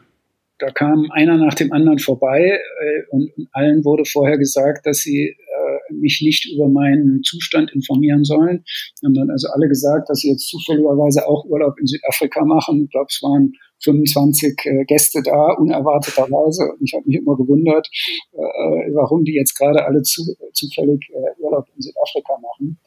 Da 0.60 0.70
kam 0.72 1.12
einer 1.12 1.38
nach 1.38 1.54
dem 1.54 1.72
anderen 1.72 2.00
vorbei 2.00 2.60
äh, 2.82 3.04
und 3.10 3.32
allen 3.52 3.84
wurde 3.86 4.06
vorher 4.06 4.38
gesagt, 4.38 4.86
dass 4.86 5.00
sie 5.00 5.36
mich 6.04 6.22
nicht 6.22 6.46
über 6.54 6.68
meinen 6.70 7.24
Zustand 7.24 7.72
informieren 7.72 8.24
sollen. 8.24 8.64
Haben 9.04 9.16
dann 9.16 9.30
also 9.32 9.48
alle 9.50 9.68
gesagt, 9.68 10.10
dass 10.10 10.20
sie 10.20 10.30
jetzt 10.30 10.48
zufälligerweise 10.50 11.28
auch 11.28 11.46
Urlaub 11.46 11.80
in 11.80 11.88
Südafrika 11.88 12.46
machen. 12.46 12.84
Ich 12.84 12.92
glaube, 12.92 13.08
es 13.10 13.22
waren 13.24 13.54
25 13.84 14.66
äh, 14.66 14.86
Gäste 14.86 15.22
da, 15.24 15.54
unerwarteterweise. 15.58 16.64
Und 16.72 16.86
ich 16.86 16.94
habe 16.94 17.06
mich 17.08 17.18
immer 17.18 17.36
gewundert, 17.36 17.88
äh, 18.34 18.38
warum 18.94 19.24
die 19.24 19.34
jetzt 19.34 19.58
gerade 19.58 19.86
alle 19.86 20.02
zu, 20.02 20.22
zufällig 20.54 21.02
äh, 21.10 21.42
Urlaub 21.42 21.66
in 21.76 21.82
Südafrika 21.82 22.34
machen. 22.40 22.78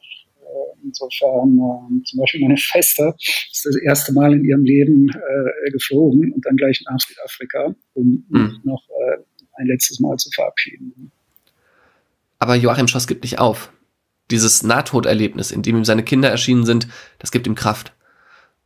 Äh, 0.41 0.85
insofern, 0.85 1.57
äh, 1.57 2.03
zum 2.03 2.19
Beispiel 2.19 2.41
meine 2.41 2.57
Schwester 2.57 3.15
ist 3.17 3.65
das 3.65 3.77
erste 3.83 4.13
Mal 4.13 4.33
in 4.33 4.45
ihrem 4.45 4.63
Leben 4.63 5.09
äh, 5.09 5.71
geflogen 5.71 6.31
und 6.33 6.45
dann 6.45 6.55
gleich 6.55 6.81
nach 6.89 6.99
Südafrika, 6.99 7.75
um 7.93 8.25
mhm. 8.29 8.59
noch 8.63 8.83
äh, 8.89 9.17
ein 9.57 9.67
letztes 9.67 9.99
Mal 9.99 10.17
zu 10.17 10.29
verabschieden. 10.31 11.11
Aber 12.39 12.55
Joachim 12.55 12.87
Schoss 12.87 13.07
gibt 13.07 13.23
nicht 13.23 13.39
auf. 13.39 13.71
Dieses 14.29 14.63
Nahtoderlebnis, 14.63 15.51
in 15.51 15.61
dem 15.61 15.77
ihm 15.77 15.85
seine 15.85 16.03
Kinder 16.03 16.29
erschienen 16.29 16.65
sind, 16.65 16.87
das 17.19 17.31
gibt 17.31 17.47
ihm 17.47 17.55
Kraft. 17.55 17.93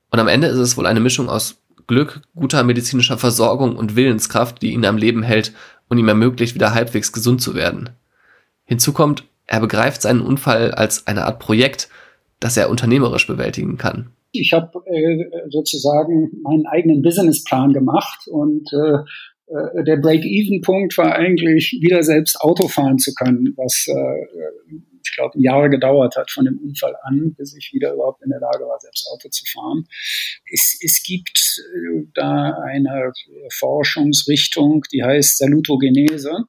Und 0.10 0.19
am 0.19 0.27
Ende 0.27 0.47
ist 0.47 0.57
es 0.57 0.77
wohl 0.77 0.86
eine 0.86 0.99
Mischung 0.99 1.29
aus 1.29 1.62
Glück, 1.88 2.21
guter 2.36 2.63
medizinischer 2.63 3.17
Versorgung 3.17 3.75
und 3.75 3.95
Willenskraft, 3.95 4.62
die 4.62 4.73
ihn 4.73 4.86
am 4.86 4.97
Leben 4.97 5.23
hält 5.23 5.53
und 5.88 5.97
ihm 5.97 6.07
ermöglicht, 6.07 6.55
wieder 6.55 6.73
halbwegs 6.73 7.12
gesund 7.12 7.41
zu 7.41 7.55
werden. 7.55 7.89
Hinzu 8.65 8.93
kommt, 8.93 9.25
er 9.45 9.60
begreift 9.60 10.01
seinen 10.01 10.21
Unfall 10.21 10.71
als 10.71 11.07
eine 11.07 11.25
Art 11.25 11.39
Projekt, 11.39 11.89
das 12.39 12.57
er 12.57 12.69
unternehmerisch 12.69 13.27
bewältigen 13.27 13.77
kann. 13.77 14.12
Ich 14.31 14.53
habe 14.53 14.81
äh, 14.86 15.49
sozusagen 15.49 16.31
meinen 16.41 16.65
eigenen 16.65 17.01
Businessplan 17.01 17.73
gemacht 17.73 18.27
und 18.27 18.71
äh, 18.71 18.99
äh, 19.52 19.84
der 19.84 19.98
Break-Even-Punkt 19.98 20.98
war 20.98 21.16
eigentlich, 21.16 21.78
wieder 21.82 22.04
selbst 22.04 22.40
Auto 22.42 22.68
fahren 22.68 22.98
zu 22.98 23.14
können, 23.14 23.54
was 23.58 23.86
äh, 23.88 24.76
ich 25.04 25.16
glaube, 25.16 25.40
Jahre 25.40 25.70
gedauert 25.70 26.16
hat 26.16 26.30
von 26.30 26.46
dem 26.46 26.60
Unfall 26.60 26.96
an, 27.04 27.34
bis 27.36 27.56
ich 27.56 27.72
wieder 27.74 27.94
überhaupt 27.94 28.22
in 28.22 28.30
der 28.30 28.40
Lage 28.40 28.64
war, 28.66 28.80
selbst 28.80 29.08
Auto 29.12 29.30
zu 29.30 29.44
fahren. 29.52 29.86
Es, 30.52 30.78
es 30.82 31.04
gibt 31.04 31.60
äh, 31.76 32.04
da 32.14 32.56
eine 32.66 33.12
Forschungsrichtung, 33.50 34.84
die 34.94 35.04
heißt 35.04 35.40
Salutogenese 35.40 36.46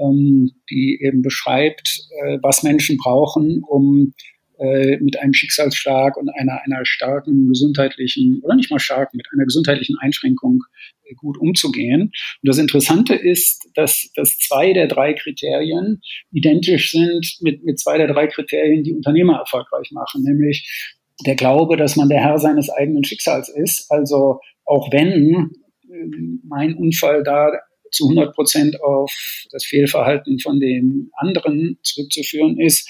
ähm, 0.00 0.52
die 0.70 1.00
eben 1.02 1.22
beschreibt, 1.22 2.06
äh, 2.22 2.38
was 2.42 2.62
Menschen 2.62 2.96
brauchen, 2.96 3.62
um 3.66 4.12
äh, 4.60 4.98
mit 4.98 5.18
einem 5.18 5.32
Schicksalsschlag 5.32 6.18
und 6.18 6.28
einer, 6.28 6.60
einer 6.64 6.84
starken 6.84 7.48
gesundheitlichen, 7.48 8.40
oder 8.42 8.56
nicht 8.56 8.70
mal 8.70 8.78
stark, 8.78 9.14
mit 9.14 9.26
einer 9.32 9.44
gesundheitlichen 9.44 9.96
Einschränkung 10.00 10.64
äh, 11.04 11.14
gut 11.14 11.38
umzugehen. 11.38 12.02
Und 12.02 12.12
das 12.42 12.58
Interessante 12.58 13.14
ist, 13.14 13.70
dass, 13.74 14.10
dass 14.14 14.36
zwei 14.36 14.74
der 14.74 14.86
drei 14.86 15.14
Kriterien 15.14 16.02
identisch 16.30 16.90
sind 16.90 17.38
mit, 17.40 17.64
mit 17.64 17.80
zwei 17.80 17.96
der 17.96 18.08
drei 18.08 18.26
Kriterien, 18.26 18.84
die 18.84 18.92
Unternehmer 18.94 19.38
erfolgreich 19.38 19.92
machen, 19.92 20.24
nämlich 20.24 20.92
der 21.24 21.36
Glaube, 21.36 21.78
dass 21.78 21.96
man 21.96 22.10
der 22.10 22.20
Herr 22.20 22.38
seines 22.38 22.68
eigenen 22.68 23.04
Schicksals 23.04 23.48
ist. 23.48 23.90
Also 23.90 24.40
auch 24.66 24.92
wenn 24.92 25.52
äh, 25.88 26.38
mein 26.46 26.74
Unfall 26.74 27.22
da 27.22 27.50
zu 27.90 28.08
100 28.08 28.34
Prozent 28.34 28.82
auf 28.82 29.12
das 29.50 29.64
Fehlverhalten 29.64 30.38
von 30.38 30.60
den 30.60 31.10
anderen 31.16 31.78
zurückzuführen 31.82 32.58
ist, 32.58 32.88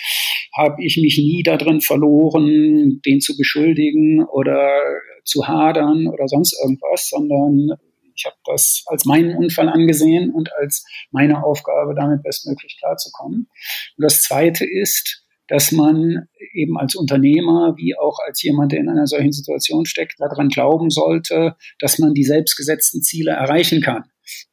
habe 0.56 0.82
ich 0.84 0.96
mich 0.96 1.18
nie 1.18 1.42
darin 1.42 1.80
verloren, 1.80 3.00
den 3.04 3.20
zu 3.20 3.36
beschuldigen 3.36 4.24
oder 4.24 4.68
zu 5.24 5.46
hadern 5.46 6.06
oder 6.06 6.26
sonst 6.26 6.58
irgendwas, 6.62 7.08
sondern 7.08 7.78
ich 8.14 8.26
habe 8.26 8.36
das 8.44 8.82
als 8.86 9.04
meinen 9.06 9.36
Unfall 9.36 9.68
angesehen 9.68 10.30
und 10.30 10.50
als 10.54 10.84
meine 11.10 11.42
Aufgabe, 11.42 11.94
damit 11.94 12.22
bestmöglich 12.22 12.76
klarzukommen. 12.78 13.48
Und 13.96 14.02
das 14.02 14.22
Zweite 14.22 14.66
ist, 14.66 15.24
dass 15.48 15.72
man 15.72 16.28
eben 16.54 16.78
als 16.78 16.94
Unternehmer 16.94 17.74
wie 17.76 17.96
auch 17.98 18.18
als 18.24 18.42
jemand, 18.42 18.72
der 18.72 18.80
in 18.80 18.88
einer 18.88 19.06
solchen 19.06 19.32
Situation 19.32 19.84
steckt, 19.84 20.14
daran 20.20 20.48
glauben 20.48 20.90
sollte, 20.90 21.56
dass 21.80 21.98
man 21.98 22.14
die 22.14 22.24
selbstgesetzten 22.24 23.02
Ziele 23.02 23.32
erreichen 23.32 23.80
kann. 23.80 24.04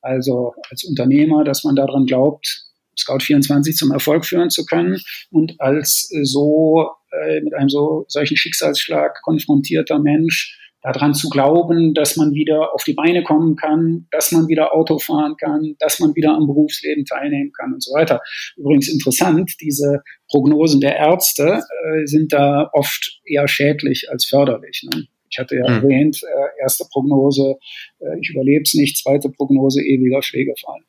Also 0.01 0.53
als 0.69 0.83
Unternehmer, 0.83 1.43
dass 1.43 1.63
man 1.63 1.75
daran 1.75 2.05
glaubt, 2.05 2.63
Scout24 2.97 3.75
zum 3.75 3.91
Erfolg 3.91 4.25
führen 4.25 4.49
zu 4.49 4.65
können 4.65 4.99
und 5.31 5.59
als 5.59 6.09
so 6.23 6.89
äh, 7.11 7.41
mit 7.41 7.53
einem 7.53 7.69
so 7.69 8.05
solchen 8.07 8.37
Schicksalsschlag 8.37 9.21
konfrontierter 9.21 9.99
Mensch 9.99 10.57
daran 10.81 11.13
zu 11.13 11.29
glauben, 11.29 11.93
dass 11.93 12.15
man 12.15 12.33
wieder 12.33 12.73
auf 12.73 12.83
die 12.83 12.93
Beine 12.93 13.23
kommen 13.23 13.55
kann, 13.55 14.07
dass 14.11 14.31
man 14.31 14.47
wieder 14.47 14.73
Auto 14.73 14.99
fahren 14.99 15.35
kann, 15.37 15.75
dass 15.79 15.99
man 15.99 16.15
wieder 16.15 16.33
am 16.33 16.47
Berufsleben 16.47 17.05
teilnehmen 17.05 17.51
kann 17.51 17.73
und 17.73 17.83
so 17.83 17.93
weiter. 17.93 18.21
Übrigens 18.55 18.87
interessant, 18.87 19.53
diese 19.61 20.01
Prognosen 20.29 20.79
der 20.79 20.95
Ärzte 20.95 21.61
äh, 21.69 22.05
sind 22.05 22.31
da 22.31 22.69
oft 22.73 23.19
eher 23.25 23.47
schädlich 23.47 24.09
als 24.09 24.25
förderlich. 24.25 24.87
Ne? 24.93 25.07
Ich 25.29 25.37
hatte 25.39 25.55
ja 25.55 25.69
mhm. 25.69 25.83
erwähnt, 25.83 26.21
äh, 26.23 26.61
erste 26.61 26.85
Prognose, 26.91 27.55
äh, 27.99 28.19
ich 28.21 28.29
überlebe 28.29 28.63
es 28.63 28.73
nicht, 28.73 28.97
zweite 28.97 29.29
Prognose, 29.29 29.81
ewiger 29.81 30.21
Schlägefall. 30.21 30.81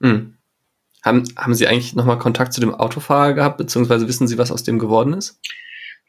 Mhm. 0.00 0.36
Haben, 1.02 1.24
haben 1.36 1.54
Sie 1.54 1.66
eigentlich 1.66 1.94
nochmal 1.94 2.18
Kontakt 2.18 2.52
zu 2.52 2.60
dem 2.60 2.74
Autofahrer 2.74 3.32
gehabt, 3.32 3.56
beziehungsweise 3.56 4.06
wissen 4.06 4.28
Sie, 4.28 4.38
was 4.38 4.52
aus 4.52 4.64
dem 4.64 4.78
geworden 4.78 5.14
ist? 5.14 5.40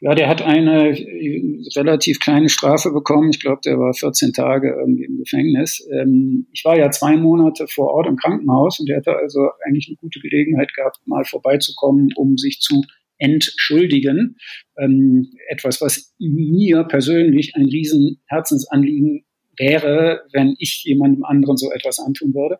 Ja, 0.04 0.16
der 0.16 0.28
hat 0.28 0.42
eine 0.42 0.98
äh, 0.98 1.62
relativ 1.76 2.18
kleine 2.18 2.48
Strafe 2.48 2.90
bekommen. 2.90 3.30
Ich 3.30 3.38
glaube, 3.38 3.60
der 3.64 3.78
war 3.78 3.94
14 3.94 4.32
Tage 4.32 4.74
irgendwie 4.76 5.04
im 5.04 5.18
Gefängnis. 5.18 5.86
Ähm, 5.92 6.48
ich 6.52 6.64
war 6.64 6.76
ja 6.76 6.90
zwei 6.90 7.16
Monate 7.16 7.68
vor 7.68 7.94
Ort 7.94 8.08
im 8.08 8.16
Krankenhaus 8.16 8.80
und 8.80 8.88
der 8.88 8.96
hatte 8.96 9.14
also 9.14 9.50
eigentlich 9.64 9.86
eine 9.88 9.96
gute 9.96 10.18
Gelegenheit 10.18 10.74
gehabt, 10.74 10.98
mal 11.06 11.24
vorbeizukommen, 11.24 12.08
um 12.16 12.36
sich 12.36 12.58
zu 12.58 12.82
entschuldigen. 13.22 14.36
Ähm, 14.76 15.30
etwas, 15.48 15.80
was 15.80 16.14
mir 16.18 16.84
persönlich 16.84 17.54
ein 17.54 17.66
riesen 17.66 18.20
Herzensanliegen 18.26 19.24
wäre, 19.58 20.22
wenn 20.32 20.54
ich 20.58 20.82
jemandem 20.84 21.24
anderen 21.24 21.56
so 21.56 21.70
etwas 21.72 21.98
antun 21.98 22.34
würde. 22.34 22.58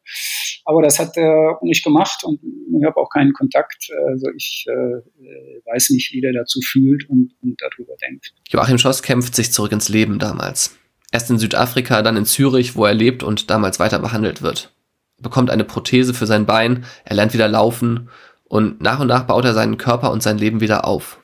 Aber 0.65 0.83
das 0.83 0.99
hat 0.99 1.17
er 1.17 1.59
nicht 1.63 1.83
gemacht 1.83 2.23
und 2.25 2.41
ich 2.43 2.85
habe 2.85 2.97
auch 2.97 3.09
keinen 3.09 3.33
Kontakt. 3.33 3.89
Also 4.09 4.29
ich 4.37 4.65
äh, 4.69 5.71
weiß 5.71 5.91
nicht, 5.91 6.13
wie 6.13 6.21
der 6.21 6.33
dazu 6.33 6.61
fühlt 6.61 7.09
und, 7.09 7.33
und 7.43 7.61
darüber 7.61 7.95
denkt. 8.03 8.33
Joachim 8.49 8.79
Schoss 8.79 9.03
kämpft 9.03 9.35
sich 9.35 9.53
zurück 9.53 9.73
ins 9.73 9.89
Leben 9.89 10.19
damals. 10.19 10.79
Erst 11.11 11.31
in 11.31 11.39
Südafrika, 11.39 12.03
dann 12.03 12.17
in 12.17 12.25
Zürich, 12.25 12.77
wo 12.77 12.85
er 12.85 12.95
lebt 12.95 13.23
und 13.23 13.51
damals 13.51 13.81
weiter 13.81 13.99
behandelt 13.99 14.43
wird. 14.43 14.73
Er 15.19 15.23
bekommt 15.23 15.51
eine 15.51 15.65
Prothese 15.65 16.15
für 16.15 16.27
sein 16.27 16.47
Bein, 16.47 16.85
er 17.05 17.17
lernt 17.17 17.35
wieder 17.35 17.49
laufen 17.49 18.09
und 18.53 18.83
nach 18.83 19.01
und 19.01 19.07
nach 19.07 19.27
baut 19.27 19.47
er 19.47 19.55
seinen 19.55 19.79
Körper 19.79 20.13
und 20.13 20.23
sein 20.23 20.37
Leben 20.37 20.61
wieder 20.61 20.87
auf. 20.87 21.19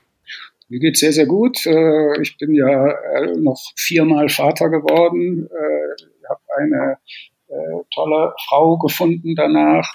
Mir 0.71 0.81
geht's 0.81 1.01
sehr, 1.01 1.13
sehr 1.13 1.27
gut. 1.27 1.59
Äh, 1.67 2.23
ich 2.23 2.39
bin 2.39 2.55
ja 2.55 2.89
äh, 2.89 3.37
noch 3.37 3.61
viermal 3.77 4.31
Vater 4.31 4.71
geworden. 4.71 5.47
Ich 5.47 6.25
äh, 6.25 6.29
habe 6.31 6.41
eine 6.57 6.97
tolle 7.95 8.35
Frau 8.47 8.77
gefunden 8.77 9.35
danach. 9.35 9.91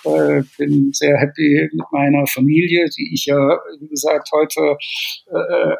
Bin 0.57 0.89
sehr 0.91 1.17
happy 1.17 1.69
mit 1.71 1.85
meiner 1.91 2.25
Familie, 2.25 2.85
die 2.89 3.11
ich 3.13 3.27
ja, 3.27 3.59
wie 3.79 3.89
gesagt, 3.89 4.31
heute 4.33 4.75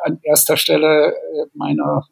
an 0.04 0.20
erster 0.22 0.56
Stelle 0.56 1.16
meiner 1.56 2.06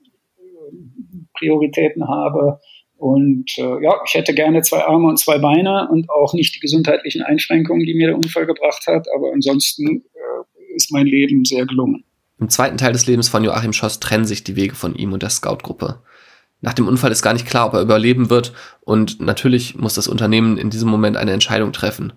Prioritäten 1.38 2.08
habe. 2.08 2.60
Und 3.02 3.58
äh, 3.58 3.84
ja, 3.84 3.96
ich 4.06 4.14
hätte 4.14 4.32
gerne 4.36 4.62
zwei 4.62 4.86
Arme 4.86 5.08
und 5.08 5.18
zwei 5.18 5.40
Beine 5.40 5.90
und 5.90 6.08
auch 6.12 6.36
nicht 6.36 6.54
die 6.54 6.60
gesundheitlichen 6.60 7.24
Einschränkungen, 7.24 7.84
die 7.84 7.96
mir 7.96 8.10
der 8.10 8.16
Unfall 8.16 8.46
gebracht 8.46 8.86
hat. 8.86 9.08
Aber 9.16 9.32
ansonsten 9.34 10.04
äh, 10.14 10.76
ist 10.76 10.92
mein 10.92 11.08
Leben 11.08 11.44
sehr 11.44 11.66
gelungen. 11.66 12.04
Im 12.40 12.50
zweiten 12.50 12.78
Teil 12.78 12.94
des 12.94 13.08
Lebens 13.08 13.28
von 13.28 13.44
Joachim 13.44 13.74
Schoss 13.74 14.00
trennen 14.00 14.26
sich 14.26 14.44
die 14.44 14.56
Wege 14.56 14.76
von 14.76 14.94
ihm 14.94 15.14
und 15.14 15.24
der 15.24 15.32
Scout-Gruppe. 15.32 16.04
Nach 16.62 16.76
dem 16.76 16.88
Unfall 16.88 17.12
ist 17.12 17.24
gar 17.24 17.34
nicht 17.34 17.48
klar, 17.48 17.66
ob 17.66 17.74
er 17.74 17.82
überleben 17.82 18.30
wird 18.30 18.54
und 18.82 19.20
natürlich 19.20 19.76
muss 19.76 19.96
das 19.96 20.08
Unternehmen 20.08 20.60
in 20.60 20.70
diesem 20.70 20.88
Moment 20.88 21.18
eine 21.18 21.32
Entscheidung 21.32 21.74
treffen. 21.74 22.14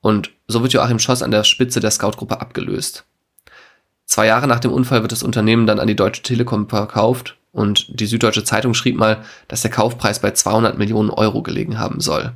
Und 0.00 0.32
so 0.48 0.60
wird 0.60 0.72
Joachim 0.72 0.98
Schoss 0.98 1.22
an 1.22 1.30
der 1.30 1.44
Spitze 1.44 1.78
der 1.78 1.92
Scout-Gruppe 1.92 2.40
abgelöst. 2.40 3.06
Zwei 4.06 4.26
Jahre 4.26 4.48
nach 4.48 4.60
dem 4.60 4.72
Unfall 4.72 5.02
wird 5.02 5.12
das 5.12 5.22
Unternehmen 5.22 5.68
dann 5.68 5.78
an 5.78 5.86
die 5.86 5.94
Deutsche 5.94 6.22
Telekom 6.22 6.68
verkauft 6.68 7.36
und 7.56 8.00
die 8.00 8.06
Süddeutsche 8.06 8.44
Zeitung 8.44 8.74
schrieb 8.74 8.96
mal, 8.96 9.22
dass 9.48 9.62
der 9.62 9.70
Kaufpreis 9.70 10.18
bei 10.18 10.30
200 10.30 10.76
Millionen 10.76 11.08
Euro 11.08 11.42
gelegen 11.42 11.78
haben 11.78 12.00
soll. 12.00 12.32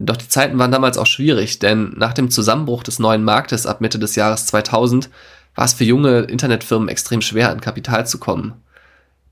Doch 0.00 0.16
die 0.16 0.28
Zeiten 0.28 0.58
waren 0.58 0.72
damals 0.72 0.98
auch 0.98 1.06
schwierig, 1.06 1.60
denn 1.60 1.94
nach 1.96 2.12
dem 2.14 2.30
Zusammenbruch 2.30 2.82
des 2.82 2.98
neuen 2.98 3.22
Marktes 3.22 3.64
ab 3.64 3.80
Mitte 3.80 4.00
des 4.00 4.16
Jahres 4.16 4.46
2000 4.46 5.08
war 5.54 5.64
es 5.64 5.72
für 5.72 5.84
junge 5.84 6.22
Internetfirmen 6.22 6.88
extrem 6.88 7.20
schwer, 7.20 7.50
an 7.50 7.60
Kapital 7.60 8.08
zu 8.08 8.18
kommen. 8.18 8.54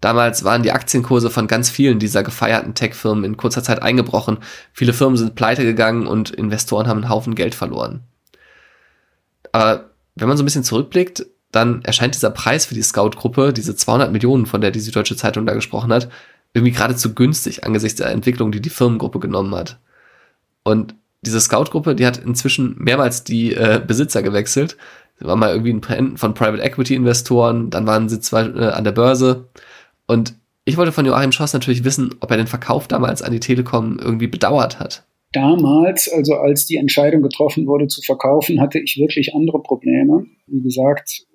Damals 0.00 0.44
waren 0.44 0.62
die 0.62 0.72
Aktienkurse 0.72 1.30
von 1.30 1.48
ganz 1.48 1.68
vielen 1.68 1.98
dieser 1.98 2.22
gefeierten 2.22 2.74
Tech-Firmen 2.74 3.24
in 3.24 3.36
kurzer 3.36 3.64
Zeit 3.64 3.82
eingebrochen, 3.82 4.38
viele 4.72 4.92
Firmen 4.92 5.16
sind 5.16 5.34
pleite 5.34 5.64
gegangen 5.64 6.06
und 6.06 6.30
Investoren 6.30 6.86
haben 6.86 7.02
einen 7.02 7.10
Haufen 7.10 7.34
Geld 7.34 7.56
verloren. 7.56 8.04
Aber 9.50 9.90
wenn 10.14 10.28
man 10.28 10.36
so 10.36 10.44
ein 10.44 10.46
bisschen 10.46 10.64
zurückblickt, 10.64 11.26
dann 11.52 11.82
erscheint 11.82 12.14
dieser 12.14 12.30
Preis 12.30 12.66
für 12.66 12.74
die 12.74 12.82
Scout-Gruppe, 12.82 13.52
diese 13.52 13.76
200 13.76 14.12
Millionen, 14.12 14.46
von 14.46 14.60
der 14.60 14.70
die 14.70 14.80
Süddeutsche 14.80 15.16
Zeitung 15.16 15.46
da 15.46 15.54
gesprochen 15.54 15.92
hat, 15.92 16.08
irgendwie 16.54 16.72
geradezu 16.72 17.14
günstig 17.14 17.64
angesichts 17.64 17.98
der 17.98 18.10
Entwicklung, 18.10 18.52
die 18.52 18.60
die 18.60 18.70
Firmengruppe 18.70 19.20
genommen 19.20 19.54
hat. 19.54 19.78
Und 20.64 20.94
diese 21.22 21.40
Scout-Gruppe, 21.40 21.94
die 21.94 22.06
hat 22.06 22.18
inzwischen 22.18 22.76
mehrmals 22.78 23.24
die 23.24 23.54
äh, 23.54 23.80
Besitzer 23.84 24.22
gewechselt. 24.22 24.76
Sie 25.18 25.26
war 25.26 25.36
mal 25.36 25.50
irgendwie 25.50 25.70
in 25.70 25.86
Händen 25.86 26.16
von 26.18 26.34
Private 26.34 26.62
Equity 26.62 26.94
Investoren, 26.94 27.70
dann 27.70 27.86
waren 27.86 28.08
sie 28.08 28.20
zwar 28.20 28.54
äh, 28.54 28.68
an 28.68 28.84
der 28.84 28.92
Börse. 28.92 29.48
Und 30.06 30.34
ich 30.64 30.76
wollte 30.76 30.92
von 30.92 31.06
Joachim 31.06 31.32
Schoss 31.32 31.52
natürlich 31.52 31.84
wissen, 31.84 32.14
ob 32.20 32.30
er 32.30 32.36
den 32.36 32.46
Verkauf 32.46 32.88
damals 32.88 33.22
an 33.22 33.32
die 33.32 33.40
Telekom 33.40 33.98
irgendwie 33.98 34.26
bedauert 34.26 34.80
hat. 34.80 35.04
Damals, 35.32 36.10
also 36.12 36.34
als 36.34 36.66
die 36.66 36.76
Entscheidung 36.76 37.22
getroffen 37.22 37.66
wurde 37.66 37.88
zu 37.88 38.00
verkaufen, 38.02 38.60
hatte 38.60 38.78
ich 38.78 38.96
wirklich 38.96 39.34
andere 39.34 39.60
Probleme. 39.62 40.26
Wie 40.46 40.62
gesagt, 40.62 41.26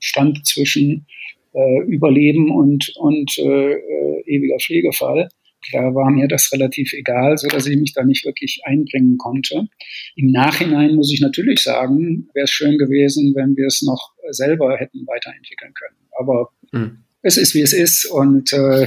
stand 0.00 0.46
zwischen 0.46 1.06
äh, 1.54 1.82
Überleben 1.86 2.50
und, 2.50 2.92
und 2.96 3.38
äh, 3.38 3.72
äh, 3.72 4.22
ewiger 4.26 4.58
Pflegefall. 4.58 5.28
Da 5.72 5.94
war 5.94 6.10
mir 6.10 6.26
das 6.26 6.50
relativ 6.52 6.92
egal, 6.92 7.38
so 7.38 7.46
dass 7.46 7.66
ich 7.66 7.76
mich 7.76 7.92
da 7.92 8.02
nicht 8.02 8.24
wirklich 8.24 8.62
einbringen 8.64 9.16
konnte. 9.16 9.68
Im 10.16 10.32
Nachhinein 10.32 10.96
muss 10.96 11.12
ich 11.12 11.20
natürlich 11.20 11.60
sagen, 11.60 12.28
wäre 12.34 12.44
es 12.44 12.50
schön 12.50 12.78
gewesen, 12.78 13.32
wenn 13.36 13.56
wir 13.56 13.66
es 13.66 13.82
noch 13.82 14.12
selber 14.30 14.76
hätten 14.76 15.06
weiterentwickeln 15.06 15.72
können. 15.74 15.96
Aber 16.18 16.50
mhm. 16.72 17.04
es 17.22 17.36
ist, 17.36 17.54
wie 17.54 17.60
es 17.60 17.72
ist. 17.72 18.06
Und 18.06 18.52
äh, 18.52 18.86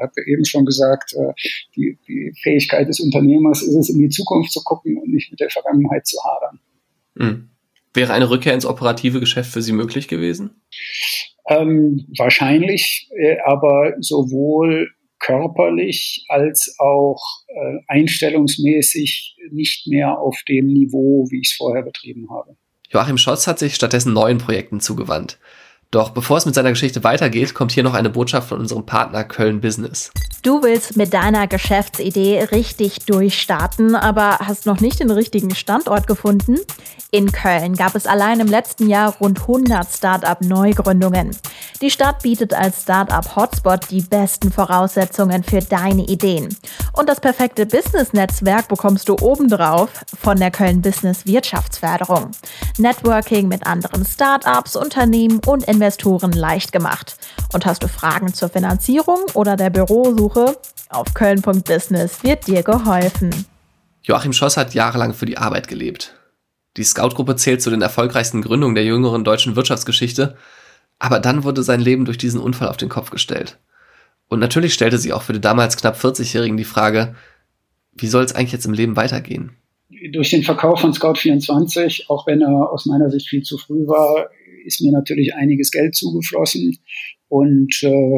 hatte 0.00 0.20
eben 0.26 0.44
schon 0.44 0.64
gesagt, 0.64 1.14
äh, 1.14 1.32
die, 1.76 1.98
die 2.06 2.32
Fähigkeit 2.42 2.88
des 2.88 3.00
Unternehmers 3.00 3.62
ist 3.62 3.74
es, 3.74 3.90
in 3.90 3.98
die 3.98 4.08
Zukunft 4.08 4.52
zu 4.52 4.62
gucken 4.62 4.96
und 4.98 5.12
nicht 5.12 5.30
mit 5.30 5.40
der 5.40 5.50
Vergangenheit 5.50 6.06
zu 6.06 6.18
hadern. 6.22 6.60
Mhm. 7.14 7.50
Wäre 7.94 8.12
eine 8.12 8.28
Rückkehr 8.28 8.54
ins 8.54 8.66
operative 8.66 9.20
Geschäft 9.20 9.52
für 9.52 9.62
Sie 9.62 9.72
möglich 9.72 10.08
gewesen? 10.08 10.62
Ähm, 11.48 12.06
wahrscheinlich, 12.18 13.08
äh, 13.16 13.36
aber 13.44 13.94
sowohl 14.00 14.90
körperlich 15.20 16.24
als 16.28 16.74
auch 16.78 17.22
äh, 17.48 17.78
einstellungsmäßig 17.86 19.36
nicht 19.50 19.86
mehr 19.86 20.18
auf 20.18 20.38
dem 20.48 20.66
Niveau, 20.66 21.26
wie 21.30 21.40
ich 21.40 21.50
es 21.50 21.56
vorher 21.56 21.82
betrieben 21.82 22.28
habe. 22.30 22.56
Joachim 22.90 23.16
Scholz 23.16 23.46
hat 23.46 23.58
sich 23.58 23.74
stattdessen 23.74 24.12
neuen 24.12 24.38
Projekten 24.38 24.80
zugewandt. 24.80 25.38
Doch 25.94 26.10
bevor 26.10 26.38
es 26.38 26.44
mit 26.44 26.56
seiner 26.56 26.70
Geschichte 26.70 27.04
weitergeht, 27.04 27.54
kommt 27.54 27.70
hier 27.70 27.84
noch 27.84 27.94
eine 27.94 28.10
Botschaft 28.10 28.48
von 28.48 28.58
unserem 28.58 28.84
Partner 28.84 29.22
Köln 29.22 29.60
Business. 29.60 30.10
Du 30.42 30.60
willst 30.64 30.96
mit 30.96 31.14
deiner 31.14 31.46
Geschäftsidee 31.46 32.48
richtig 32.50 33.06
durchstarten, 33.06 33.94
aber 33.94 34.40
hast 34.40 34.66
noch 34.66 34.80
nicht 34.80 34.98
den 34.98 35.12
richtigen 35.12 35.54
Standort 35.54 36.08
gefunden? 36.08 36.58
In 37.12 37.30
Köln 37.30 37.76
gab 37.76 37.94
es 37.94 38.08
allein 38.08 38.40
im 38.40 38.48
letzten 38.48 38.88
Jahr 38.88 39.14
rund 39.20 39.42
100 39.42 39.86
Start-up-Neugründungen. 39.88 41.30
Die 41.80 41.90
Stadt 41.92 42.24
bietet 42.24 42.54
als 42.54 42.82
Start-up-Hotspot 42.82 43.88
die 43.88 44.02
besten 44.02 44.50
Voraussetzungen 44.50 45.44
für 45.44 45.60
deine 45.60 46.02
Ideen. 46.06 46.56
Und 46.92 47.08
das 47.08 47.20
perfekte 47.20 47.66
Business-Netzwerk 47.66 48.66
bekommst 48.66 49.08
du 49.08 49.16
obendrauf 49.20 49.90
von 50.20 50.40
der 50.40 50.50
Köln 50.50 50.82
Business 50.82 51.24
Wirtschaftsförderung. 51.24 52.32
Networking 52.78 53.46
mit 53.46 53.64
anderen 53.64 54.04
Start-ups, 54.04 54.74
Unternehmen 54.74 55.40
und 55.46 55.62
Investoren 55.64 55.83
leicht 56.32 56.72
gemacht. 56.72 57.16
Und 57.52 57.66
hast 57.66 57.82
du 57.82 57.88
Fragen 57.88 58.32
zur 58.32 58.48
Finanzierung 58.48 59.18
oder 59.34 59.56
der 59.56 59.70
Bürosuche? 59.70 60.56
Auf 60.88 61.14
köln.business 61.14 62.22
wird 62.22 62.46
dir 62.46 62.62
geholfen. 62.62 63.46
Joachim 64.02 64.32
Schoss 64.32 64.56
hat 64.56 64.74
jahrelang 64.74 65.14
für 65.14 65.26
die 65.26 65.38
Arbeit 65.38 65.68
gelebt. 65.68 66.14
Die 66.76 66.84
Scout-Gruppe 66.84 67.36
zählt 67.36 67.62
zu 67.62 67.70
den 67.70 67.82
erfolgreichsten 67.82 68.42
Gründungen 68.42 68.74
der 68.74 68.84
jüngeren 68.84 69.24
deutschen 69.24 69.56
Wirtschaftsgeschichte, 69.56 70.36
aber 70.98 71.20
dann 71.20 71.44
wurde 71.44 71.62
sein 71.62 71.80
Leben 71.80 72.04
durch 72.04 72.18
diesen 72.18 72.40
Unfall 72.40 72.68
auf 72.68 72.76
den 72.76 72.88
Kopf 72.88 73.10
gestellt. 73.10 73.58
Und 74.28 74.40
natürlich 74.40 74.74
stellte 74.74 74.98
sich 74.98 75.12
auch 75.12 75.22
für 75.22 75.32
den 75.32 75.42
damals 75.42 75.76
knapp 75.76 75.96
40-Jährigen 75.96 76.56
die 76.56 76.64
Frage, 76.64 77.14
wie 77.92 78.08
soll 78.08 78.24
es 78.24 78.34
eigentlich 78.34 78.52
jetzt 78.52 78.66
im 78.66 78.72
Leben 78.72 78.96
weitergehen? 78.96 79.52
Durch 80.12 80.30
den 80.30 80.42
Verkauf 80.42 80.80
von 80.80 80.92
Scout24, 80.92 82.08
auch 82.08 82.26
wenn 82.26 82.40
er 82.40 82.70
aus 82.70 82.86
meiner 82.86 83.10
Sicht 83.10 83.28
viel 83.28 83.42
zu 83.42 83.58
früh 83.58 83.86
war, 83.86 84.30
ist 84.64 84.80
mir 84.80 84.92
natürlich 84.92 85.34
einiges 85.34 85.70
Geld 85.70 85.94
zugeflossen. 85.94 86.78
Und 87.28 87.82
äh, 87.82 88.16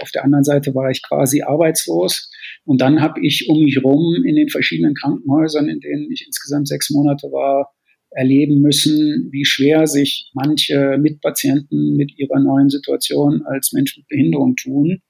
auf 0.00 0.10
der 0.12 0.24
anderen 0.24 0.44
Seite 0.44 0.74
war 0.74 0.90
ich 0.90 1.02
quasi 1.02 1.42
arbeitslos. 1.42 2.30
Und 2.64 2.80
dann 2.80 3.00
habe 3.00 3.20
ich 3.20 3.48
um 3.48 3.62
mich 3.62 3.82
rum 3.82 4.24
in 4.26 4.36
den 4.36 4.48
verschiedenen 4.48 4.94
Krankenhäusern, 4.94 5.68
in 5.68 5.80
denen 5.80 6.10
ich 6.10 6.24
insgesamt 6.26 6.68
sechs 6.68 6.90
Monate 6.90 7.28
war, 7.28 7.74
erleben 8.14 8.60
müssen, 8.60 9.28
wie 9.32 9.44
schwer 9.44 9.86
sich 9.86 10.30
manche 10.34 10.98
Mitpatienten 10.98 11.96
mit 11.96 12.16
ihrer 12.16 12.40
neuen 12.40 12.70
Situation 12.70 13.42
als 13.44 13.72
Mensch 13.72 13.96
mit 13.96 14.06
Behinderung 14.08 14.54
tun. 14.56 15.00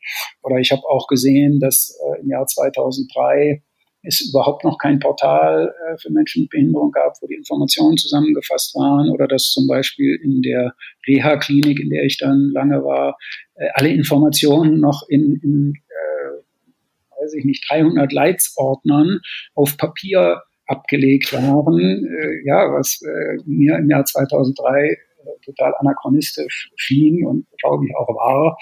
Oder 0.43 0.59
ich 0.59 0.73
habe 0.73 0.83
auch 0.89 1.07
gesehen, 1.07 1.61
dass 1.61 1.97
äh, 2.17 2.23
im 2.23 2.31
Jahr 2.31 2.47
2003 2.47 3.63
es 4.05 4.29
überhaupt 4.29 4.65
noch 4.65 4.79
kein 4.79 4.99
Portal 4.99 5.75
äh, 5.89 5.97
für 5.99 6.11
Menschen 6.11 6.43
mit 6.43 6.51
Behinderung 6.51 6.91
gab, 6.93 7.15
wo 7.21 7.27
die 7.27 7.35
Informationen 7.35 7.97
zusammengefasst 7.97 8.75
waren 8.75 9.11
oder 9.11 9.27
dass 9.27 9.51
zum 9.51 9.67
Beispiel 9.67 10.19
in 10.23 10.43
der 10.43 10.75
Reha-Klinik, 11.07 11.81
in 11.81 11.91
der 11.91 12.05
ich 12.05 12.19
dann 12.19 12.51
lange 12.53 12.85
war, 12.85 13.17
äh, 13.55 13.69
alle 13.75 13.89
Informationen 13.89 14.81
noch 14.81 15.09
in, 15.09 15.41
in 15.43 15.75
äh, 15.89 17.23
weiß 17.23 17.35
ich 17.35 17.45
nicht, 17.45 17.65
300 17.71 18.13
Leitsordnern 18.13 19.21
auf 19.55 19.77
Papier 19.77 20.43
abgelegt 20.67 21.33
waren, 21.33 22.07
äh, 22.07 22.47
ja, 22.47 22.73
was 22.73 23.01
äh, 23.03 23.39
mir 23.45 23.77
im 23.77 23.89
Jahr 23.91 24.05
2003 24.05 24.89
äh, 24.89 24.97
total 25.45 25.75
anachronistisch 25.79 26.71
schien 26.77 27.27
und 27.27 27.47
glaube 27.61 27.87
ich 27.87 27.95
auch 27.97 28.09
war, 28.09 28.57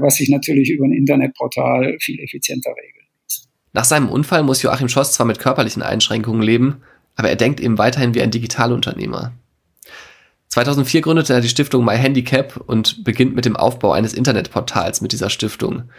was 0.00 0.16
sich 0.16 0.28
natürlich 0.30 0.70
über 0.70 0.84
ein 0.86 0.92
Internetportal 0.92 1.96
viel 2.00 2.20
effizienter 2.20 2.70
regelt. 2.70 3.06
Nach 3.74 3.84
seinem 3.84 4.08
Unfall 4.08 4.44
muss 4.44 4.62
Joachim 4.62 4.88
Schoss 4.88 5.12
zwar 5.12 5.26
mit 5.26 5.40
körperlichen 5.40 5.82
Einschränkungen 5.82 6.42
leben, 6.42 6.82
aber 7.16 7.28
er 7.28 7.36
denkt 7.36 7.60
eben 7.60 7.76
weiterhin 7.76 8.14
wie 8.14 8.22
ein 8.22 8.30
Digitalunternehmer. 8.30 9.32
2004 10.48 11.00
gründete 11.00 11.34
er 11.34 11.40
die 11.40 11.48
Stiftung 11.48 11.84
My 11.84 11.96
Handicap 11.96 12.56
und 12.56 13.02
beginnt 13.02 13.34
mit 13.34 13.44
dem 13.44 13.56
Aufbau 13.56 13.92
eines 13.92 14.14
Internetportals 14.14 15.00
mit 15.00 15.10
dieser 15.10 15.28
Stiftung. 15.28 15.90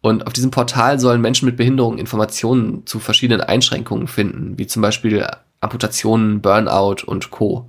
Und 0.00 0.28
auf 0.28 0.32
diesem 0.32 0.52
Portal 0.52 1.00
sollen 1.00 1.20
Menschen 1.20 1.46
mit 1.46 1.56
Behinderungen 1.56 1.98
Informationen 1.98 2.86
zu 2.86 3.00
verschiedenen 3.00 3.40
Einschränkungen 3.40 4.06
finden, 4.06 4.56
wie 4.56 4.68
zum 4.68 4.82
Beispiel 4.82 5.26
Amputationen, 5.60 6.40
Burnout 6.40 7.04
und 7.06 7.32
Co. 7.32 7.68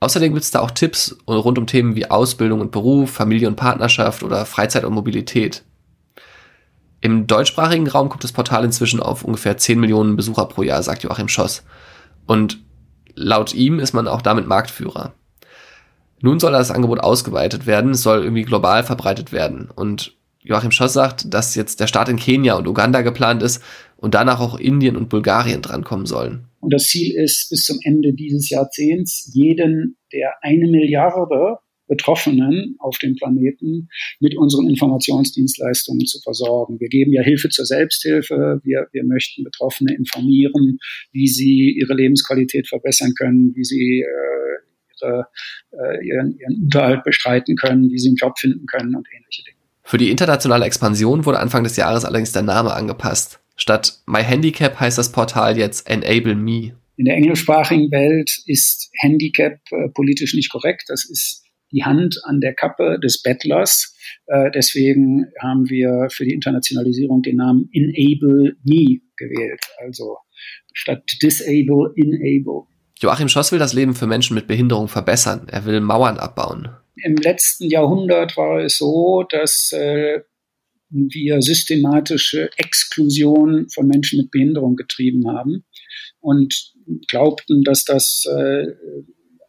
Außerdem 0.00 0.34
gibt 0.34 0.44
es 0.44 0.50
da 0.50 0.60
auch 0.60 0.72
Tipps 0.72 1.16
rund 1.26 1.56
um 1.56 1.66
Themen 1.66 1.96
wie 1.96 2.10
Ausbildung 2.10 2.60
und 2.60 2.70
Beruf, 2.70 3.10
Familie 3.10 3.48
und 3.48 3.56
Partnerschaft 3.56 4.22
oder 4.22 4.44
Freizeit 4.44 4.84
und 4.84 4.92
Mobilität. 4.92 5.64
Im 7.04 7.26
deutschsprachigen 7.26 7.86
Raum 7.86 8.08
kommt 8.08 8.24
das 8.24 8.32
Portal 8.32 8.64
inzwischen 8.64 8.98
auf 8.98 9.24
ungefähr 9.24 9.58
10 9.58 9.78
Millionen 9.78 10.16
Besucher 10.16 10.46
pro 10.46 10.62
Jahr, 10.62 10.82
sagt 10.82 11.02
Joachim 11.02 11.28
Schoss. 11.28 11.62
Und 12.26 12.64
laut 13.14 13.52
ihm 13.52 13.78
ist 13.78 13.92
man 13.92 14.08
auch 14.08 14.22
damit 14.22 14.46
Marktführer. 14.46 15.12
Nun 16.22 16.40
soll 16.40 16.52
das 16.52 16.70
Angebot 16.70 17.00
ausgeweitet 17.00 17.66
werden, 17.66 17.90
es 17.90 18.00
soll 18.00 18.24
irgendwie 18.24 18.44
global 18.44 18.84
verbreitet 18.84 19.32
werden. 19.32 19.68
Und 19.70 20.16
Joachim 20.40 20.70
Schoss 20.70 20.94
sagt, 20.94 21.34
dass 21.34 21.54
jetzt 21.54 21.78
der 21.78 21.88
Start 21.88 22.08
in 22.08 22.16
Kenia 22.16 22.54
und 22.54 22.66
Uganda 22.66 23.02
geplant 23.02 23.42
ist 23.42 23.62
und 23.98 24.14
danach 24.14 24.40
auch 24.40 24.58
Indien 24.58 24.96
und 24.96 25.10
Bulgarien 25.10 25.60
drankommen 25.60 26.06
sollen. 26.06 26.46
Und 26.60 26.72
das 26.72 26.84
Ziel 26.84 27.14
ist, 27.22 27.50
bis 27.50 27.66
zum 27.66 27.76
Ende 27.82 28.14
dieses 28.14 28.48
Jahrzehnts 28.48 29.30
jeden 29.34 29.98
der 30.10 30.36
eine 30.40 30.70
Milliarde 30.70 31.58
Betroffenen 31.86 32.76
auf 32.78 32.98
dem 32.98 33.14
Planeten 33.16 33.88
mit 34.20 34.36
unseren 34.36 34.68
Informationsdienstleistungen 34.68 36.06
zu 36.06 36.20
versorgen. 36.20 36.80
Wir 36.80 36.88
geben 36.88 37.12
ja 37.12 37.22
Hilfe 37.22 37.48
zur 37.48 37.66
Selbsthilfe. 37.66 38.60
Wir, 38.64 38.88
wir 38.92 39.04
möchten 39.04 39.44
Betroffene 39.44 39.94
informieren, 39.94 40.78
wie 41.12 41.28
sie 41.28 41.76
ihre 41.78 41.94
Lebensqualität 41.94 42.68
verbessern 42.68 43.12
können, 43.16 43.52
wie 43.54 43.64
sie 43.64 44.00
äh, 44.00 45.04
ihre, 45.04 45.26
äh, 45.72 46.06
ihren, 46.06 46.38
ihren 46.38 46.62
Unterhalt 46.64 47.04
bestreiten 47.04 47.56
können, 47.56 47.90
wie 47.90 47.98
sie 47.98 48.08
einen 48.08 48.16
Job 48.16 48.38
finden 48.38 48.66
können 48.66 48.94
und 48.94 49.06
ähnliche 49.14 49.42
Dinge. 49.44 49.58
Für 49.82 49.98
die 49.98 50.10
internationale 50.10 50.64
Expansion 50.64 51.26
wurde 51.26 51.38
Anfang 51.38 51.64
des 51.64 51.76
Jahres 51.76 52.04
allerdings 52.04 52.32
der 52.32 52.42
Name 52.42 52.72
angepasst. 52.72 53.40
Statt 53.56 54.00
My 54.06 54.22
Handicap 54.22 54.80
heißt 54.80 54.98
das 54.98 55.12
Portal 55.12 55.58
jetzt 55.58 55.88
Enable 55.88 56.34
Me. 56.34 56.72
In 56.96 57.04
der 57.04 57.16
englischsprachigen 57.16 57.90
Welt 57.90 58.42
ist 58.46 58.90
Handicap 59.00 59.58
äh, 59.70 59.88
politisch 59.90 60.34
nicht 60.34 60.50
korrekt. 60.50 60.84
Das 60.88 61.04
ist 61.08 61.43
die 61.74 61.84
Hand 61.84 62.20
an 62.24 62.40
der 62.40 62.54
Kappe 62.54 62.98
des 63.02 63.20
Bettlers. 63.22 63.94
Äh, 64.26 64.50
deswegen 64.54 65.26
haben 65.42 65.68
wir 65.68 66.08
für 66.10 66.24
die 66.24 66.32
Internationalisierung 66.32 67.22
den 67.22 67.36
Namen 67.36 67.68
Enable 67.72 68.56
Me 68.64 69.00
gewählt. 69.16 69.60
Also 69.78 70.18
statt 70.72 71.02
Disable, 71.22 71.92
Enable. 71.96 72.66
Joachim 73.00 73.28
Schoss 73.28 73.52
will 73.52 73.58
das 73.58 73.72
Leben 73.72 73.94
für 73.94 74.06
Menschen 74.06 74.34
mit 74.34 74.46
Behinderung 74.46 74.88
verbessern. 74.88 75.46
Er 75.50 75.64
will 75.64 75.80
Mauern 75.80 76.18
abbauen. 76.18 76.68
Im 77.02 77.16
letzten 77.16 77.68
Jahrhundert 77.68 78.36
war 78.36 78.60
es 78.60 78.78
so, 78.78 79.24
dass 79.28 79.72
äh, 79.72 80.20
wir 80.90 81.42
systematische 81.42 82.50
Exklusion 82.56 83.68
von 83.68 83.88
Menschen 83.88 84.20
mit 84.20 84.30
Behinderung 84.30 84.76
getrieben 84.76 85.28
haben 85.28 85.64
und 86.20 86.72
glaubten, 87.08 87.64
dass 87.64 87.84
das 87.84 88.24
äh, 88.30 88.66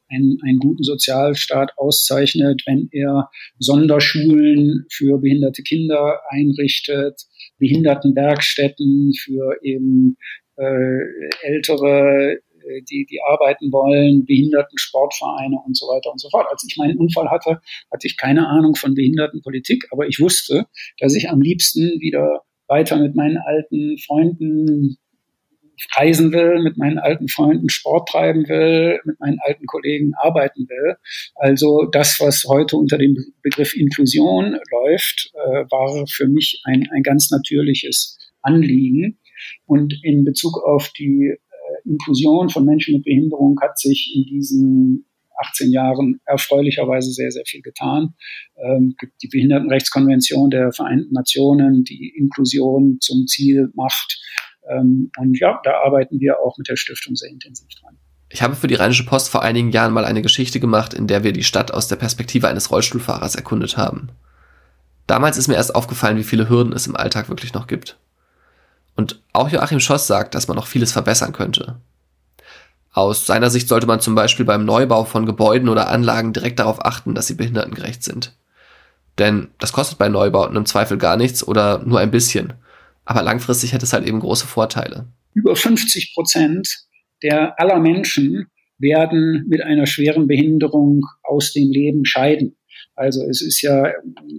einen, 0.10 0.38
einen 0.44 0.60
guten 0.60 0.84
Sozialstaat 0.84 1.72
auszeichnet, 1.78 2.63
wenn 2.65 2.89
er 2.91 3.30
Sonderschulen 3.60 4.86
für 4.91 5.20
behinderte 5.20 5.63
Kinder 5.63 6.20
einrichtet, 6.30 7.22
Behindertenwerkstätten 7.58 9.13
für 9.13 9.58
eben 9.62 10.18
äh, 10.58 11.00
ältere 11.41 12.39
äh, 12.65 12.82
die, 12.89 13.06
die 13.10 13.20
arbeiten 13.28 13.72
wollen, 13.72 14.26
Behindertensportvereine 14.26 15.58
und 15.65 15.78
so 15.78 15.86
weiter 15.88 16.12
und 16.12 16.20
so 16.20 16.30
fort. 16.30 16.48
Als 16.50 16.65
ich 16.68 16.78
meinen 16.78 16.98
Unfall 16.98 17.30
hatte, 17.30 17.62
hatte 17.91 18.08
ich 18.08 18.18
keine 18.18 18.48
Ahnung 18.48 18.76
von 18.76 18.96
Behindertenpolitik, 18.96 19.88
aber 19.91 20.08
ich 20.08 20.20
wusste, 20.20 20.65
dass 21.00 21.15
ich 21.15 21.30
am 21.30 21.41
liebsten 21.41 22.00
wieder 22.00 22.44
weiter 22.68 22.98
mit 22.98 23.15
meinen 23.15 23.38
alten 23.38 23.98
Freunden 24.00 24.98
reisen 25.96 26.32
will, 26.32 26.62
mit 26.62 26.78
meinen 26.78 26.98
alten 26.98 27.28
Freunden 27.28 27.70
Sport 27.70 28.10
treiben 28.10 28.48
will, 28.48 29.00
mit 29.06 29.20
meinen 29.20 29.40
alten 29.42 29.66
Kollegen 29.66 30.14
arbeiten 30.16 30.68
will. 30.70 30.96
Also 31.36 31.86
das, 31.92 32.20
was 32.20 32.46
heute 32.48 32.78
unter 32.78 32.98
dem 32.98 33.18
Begriff 33.42 33.76
Inklusion 33.76 34.58
läuft, 34.72 35.32
äh, 35.34 35.66
war 35.70 36.06
für 36.08 36.28
mich 36.28 36.62
ein, 36.66 36.88
ein 36.92 37.04
ganz 37.04 37.32
natürliches 37.32 38.18
Anliegen. 38.42 39.20
Und 39.66 39.94
in 40.04 40.24
Bezug 40.24 40.58
auf 40.66 40.90
die 40.98 41.34
äh, 41.34 41.90
Inklusion 41.90 42.50
von 42.50 42.66
Menschen 42.66 42.96
mit 42.96 43.04
Behinderung 43.04 43.60
hat 43.62 43.78
sich 43.80 44.14
in 44.16 44.24
diesen 44.24 45.06
18 45.38 45.72
Jahren 45.72 46.22
erfreulicherweise 46.26 47.12
sehr, 47.12 47.32
sehr 47.32 47.44
viel 47.46 47.62
getan. 47.62 48.14
Ähm, 48.58 48.96
die 49.22 49.28
Behindertenrechtskonvention 49.28 50.50
der 50.50 50.72
Vereinten 50.72 51.14
Nationen, 51.14 51.84
die 51.84 52.14
Inklusion 52.18 52.98
zum 53.02 53.28
Ziel 53.28 53.70
macht. 53.76 54.22
Ähm, 54.69 55.12
und 55.17 55.39
ja, 55.39 55.60
da 55.63 55.82
arbeiten 55.86 56.19
wir 56.19 56.39
auch 56.39 56.58
mit 56.58 56.67
der 56.67 56.75
Stiftung 56.75 57.15
sehr 57.15 57.30
intensiv 57.30 57.67
dran. 57.82 57.97
Ich 58.30 58.41
habe 58.41 58.56
für 58.56 58.67
die 58.67 58.75
Rheinische 58.75 59.06
Post 59.06 59.30
vor 59.30 59.43
einigen 59.43 59.71
Jahren 59.71 59.93
mal 59.93 60.06
eine 60.06 60.21
Geschichte 60.21 60.60
gemacht, 60.60 60.93
in 60.93 61.08
der 61.08 61.23
wir 61.23 61.32
die 61.32 61.43
Stadt 61.43 61.71
aus 61.71 61.88
der 61.88 61.95
Perspektive 61.95 62.47
eines 62.47 62.71
Rollstuhlfahrers 62.71 63.36
erkundet 63.36 63.78
haben. 63.78 64.10
Damals 65.08 65.38
ist 65.38 65.47
mir 65.47 65.56
erst 65.56 65.75
aufgefallen, 65.75 66.17
wie 66.17 66.23
viele 66.23 66.49
Hürden 66.49 66.73
es 66.73 66.88
im 66.88 66.95
Alltag 66.95 67.30
wirklich 67.30 67.54
noch 67.54 67.67
gibt. 67.67 67.97
Und 68.95 69.21
auch 69.34 69.49
Joachim 69.49 69.80
Schoss 69.80 70.08
sagt, 70.08 70.36
dass 70.36 70.47
man 70.47 70.58
noch 70.58 70.67
vieles 70.67 70.91
verbessern 70.91 71.34
könnte. 71.34 71.75
Aus 72.93 73.25
seiner 73.25 73.49
Sicht 73.49 73.67
sollte 73.67 73.88
man 73.88 73.99
zum 73.99 74.15
Beispiel 74.15 74.45
beim 74.45 74.63
Neubau 74.63 75.04
von 75.04 75.25
Gebäuden 75.25 75.67
oder 75.67 75.89
Anlagen 75.89 76.34
direkt 76.34 76.60
darauf 76.60 76.84
achten, 76.84 77.13
dass 77.13 77.28
sie 77.28 77.34
behindertengerecht 77.36 78.04
sind. 78.04 78.34
Denn 79.17 79.49
das 79.60 79.73
kostet 79.73 79.97
bei 79.97 80.10
Neubauten 80.10 80.56
im 80.56 80.65
Zweifel 80.65 80.97
gar 80.97 81.17
nichts 81.17 81.45
oder 81.45 81.80
nur 81.80 81.99
ein 81.99 82.12
bisschen. 82.12 82.54
Aber 83.06 83.22
langfristig 83.22 83.74
hätte 83.74 83.86
es 83.86 83.94
halt 83.94 84.08
eben 84.08 84.20
große 84.20 84.48
Vorteile. 84.48 85.08
Über 85.34 85.56
50 85.56 86.13
Prozent 86.13 86.86
der 87.24 87.60
aller 87.60 87.80
Menschen 87.80 88.48
werden 88.78 89.46
mit 89.48 89.62
einer 89.62 89.88
schweren 89.88 90.28
Behinderung 90.28 91.06
aus 91.24 91.54
dem 91.54 91.72
Leben 91.72 92.06
scheiden. 92.06 92.58
Also 92.96 93.24
es 93.30 93.41
ist 93.41 93.62
ja 93.62 93.91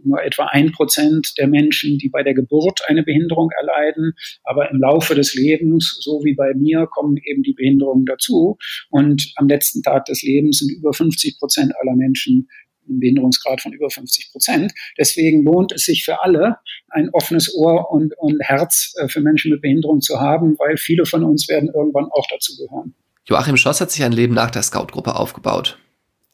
nur 0.04 0.22
etwa 0.22 0.46
ein 0.46 0.72
Prozent 0.72 1.34
der 1.38 1.46
Menschen, 1.46 1.98
die 1.98 2.08
bei 2.08 2.22
der 2.22 2.34
Geburt 2.34 2.80
eine 2.86 3.02
Behinderung 3.02 3.50
erleiden, 3.50 4.12
aber 4.44 4.70
im 4.70 4.80
Laufe 4.80 5.14
des 5.14 5.34
Lebens, 5.34 5.98
so 6.00 6.22
wie 6.24 6.34
bei 6.34 6.54
mir, 6.54 6.86
kommen 6.86 7.16
eben 7.18 7.42
die 7.42 7.52
Behinderungen 7.52 8.06
dazu. 8.06 8.56
Und 8.90 9.32
am 9.36 9.48
letzten 9.48 9.82
Tag 9.82 10.06
des 10.06 10.22
Lebens 10.22 10.58
sind 10.58 10.70
über 10.70 10.92
50 10.92 11.38
Prozent 11.38 11.72
aller 11.80 11.96
Menschen 11.96 12.48
einen 12.88 13.00
Behinderungsgrad 13.00 13.60
von 13.60 13.72
über 13.72 13.90
50 13.90 14.32
Prozent. 14.32 14.72
Deswegen 14.98 15.42
lohnt 15.42 15.72
es 15.72 15.84
sich 15.84 16.04
für 16.04 16.22
alle, 16.22 16.58
ein 16.90 17.10
offenes 17.10 17.54
Ohr 17.54 17.90
und, 17.90 18.14
und 18.18 18.40
Herz 18.40 18.94
äh, 18.98 19.08
für 19.08 19.20
Menschen 19.20 19.50
mit 19.50 19.62
Behinderung 19.62 20.00
zu 20.00 20.20
haben, 20.20 20.56
weil 20.58 20.76
viele 20.76 21.06
von 21.06 21.24
uns 21.24 21.48
werden 21.48 21.70
irgendwann 21.74 22.06
auch 22.10 22.26
dazu 22.30 22.56
gehören. 22.56 22.94
Joachim 23.26 23.56
Schoss 23.56 23.80
hat 23.80 23.90
sich 23.90 24.04
ein 24.04 24.12
Leben 24.12 24.34
nach 24.34 24.50
der 24.50 24.62
Scout-Gruppe 24.62 25.16
aufgebaut. 25.16 25.78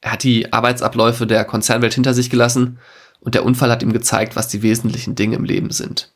Er 0.02 0.12
hat 0.12 0.24
die 0.24 0.52
Arbeitsabläufe 0.52 1.26
der 1.26 1.44
Konzernwelt 1.44 1.94
hinter 1.94 2.12
sich 2.12 2.28
gelassen 2.28 2.78
und 3.20 3.34
der 3.34 3.44
Unfall 3.44 3.70
hat 3.70 3.82
ihm 3.82 3.92
gezeigt, 3.92 4.36
was 4.36 4.48
die 4.48 4.62
wesentlichen 4.62 5.14
Dinge 5.14 5.36
im 5.36 5.44
Leben 5.44 5.70
sind. 5.70 6.12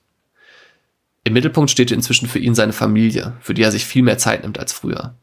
Im 1.25 1.33
Mittelpunkt 1.33 1.71
steht 1.71 1.91
inzwischen 1.91 2.29
für 2.29 2.39
ihn 2.39 2.55
seine 2.55 2.73
Familie, 2.73 3.37
für 3.41 3.55
die 3.55 3.63
er 3.63 3.73
sich 3.73 3.85
viel 3.85 4.03
mehr 4.03 4.19
Zeit 4.19 4.43
nimmt 4.43 4.59
als 4.59 4.73
früher. 4.73 5.17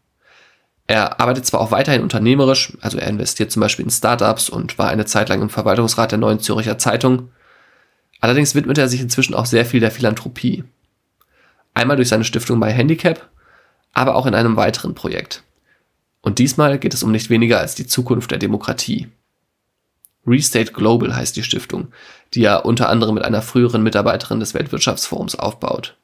Er 0.87 1.19
arbeitet 1.19 1.45
zwar 1.45 1.61
auch 1.61 1.71
weiterhin 1.71 2.01
unternehmerisch, 2.01 2.73
also 2.81 2.97
er 2.97 3.07
investiert 3.07 3.51
zum 3.51 3.61
Beispiel 3.61 3.85
in 3.85 3.91
Startups 3.91 4.49
und 4.49 4.77
war 4.77 4.89
eine 4.89 5.05
Zeit 5.05 5.29
lang 5.29 5.41
im 5.41 5.49
Verwaltungsrat 5.49 6.11
der 6.11 6.19
Neuen 6.19 6.39
Zürcher 6.39 6.77
Zeitung. 6.77 7.29
Allerdings 8.19 8.53
widmet 8.55 8.77
er 8.77 8.89
sich 8.89 9.01
inzwischen 9.01 9.33
auch 9.33 9.45
sehr 9.45 9.65
viel 9.65 9.79
der 9.79 9.91
Philanthropie. 9.91 10.63
Einmal 11.73 11.95
durch 11.95 12.09
seine 12.09 12.25
Stiftung 12.25 12.59
bei 12.59 12.71
Handicap, 12.71 13.29
aber 13.93 14.15
auch 14.15 14.25
in 14.25 14.35
einem 14.35 14.55
weiteren 14.55 14.93
Projekt. 14.93 15.43
Und 16.21 16.39
diesmal 16.39 16.79
geht 16.79 16.93
es 16.93 17.03
um 17.03 17.11
nicht 17.11 17.29
weniger 17.29 17.59
als 17.59 17.75
die 17.75 17.87
Zukunft 17.87 18.31
der 18.31 18.37
Demokratie. 18.37 19.09
Restate 20.25 20.71
Global 20.71 21.15
heißt 21.15 21.35
die 21.35 21.43
Stiftung, 21.43 21.89
die 22.33 22.43
er 22.43 22.65
unter 22.65 22.89
anderem 22.89 23.15
mit 23.15 23.25
einer 23.25 23.41
früheren 23.41 23.83
Mitarbeiterin 23.83 24.39
des 24.39 24.53
Weltwirtschaftsforums 24.53 25.35
aufbaut. 25.35 25.97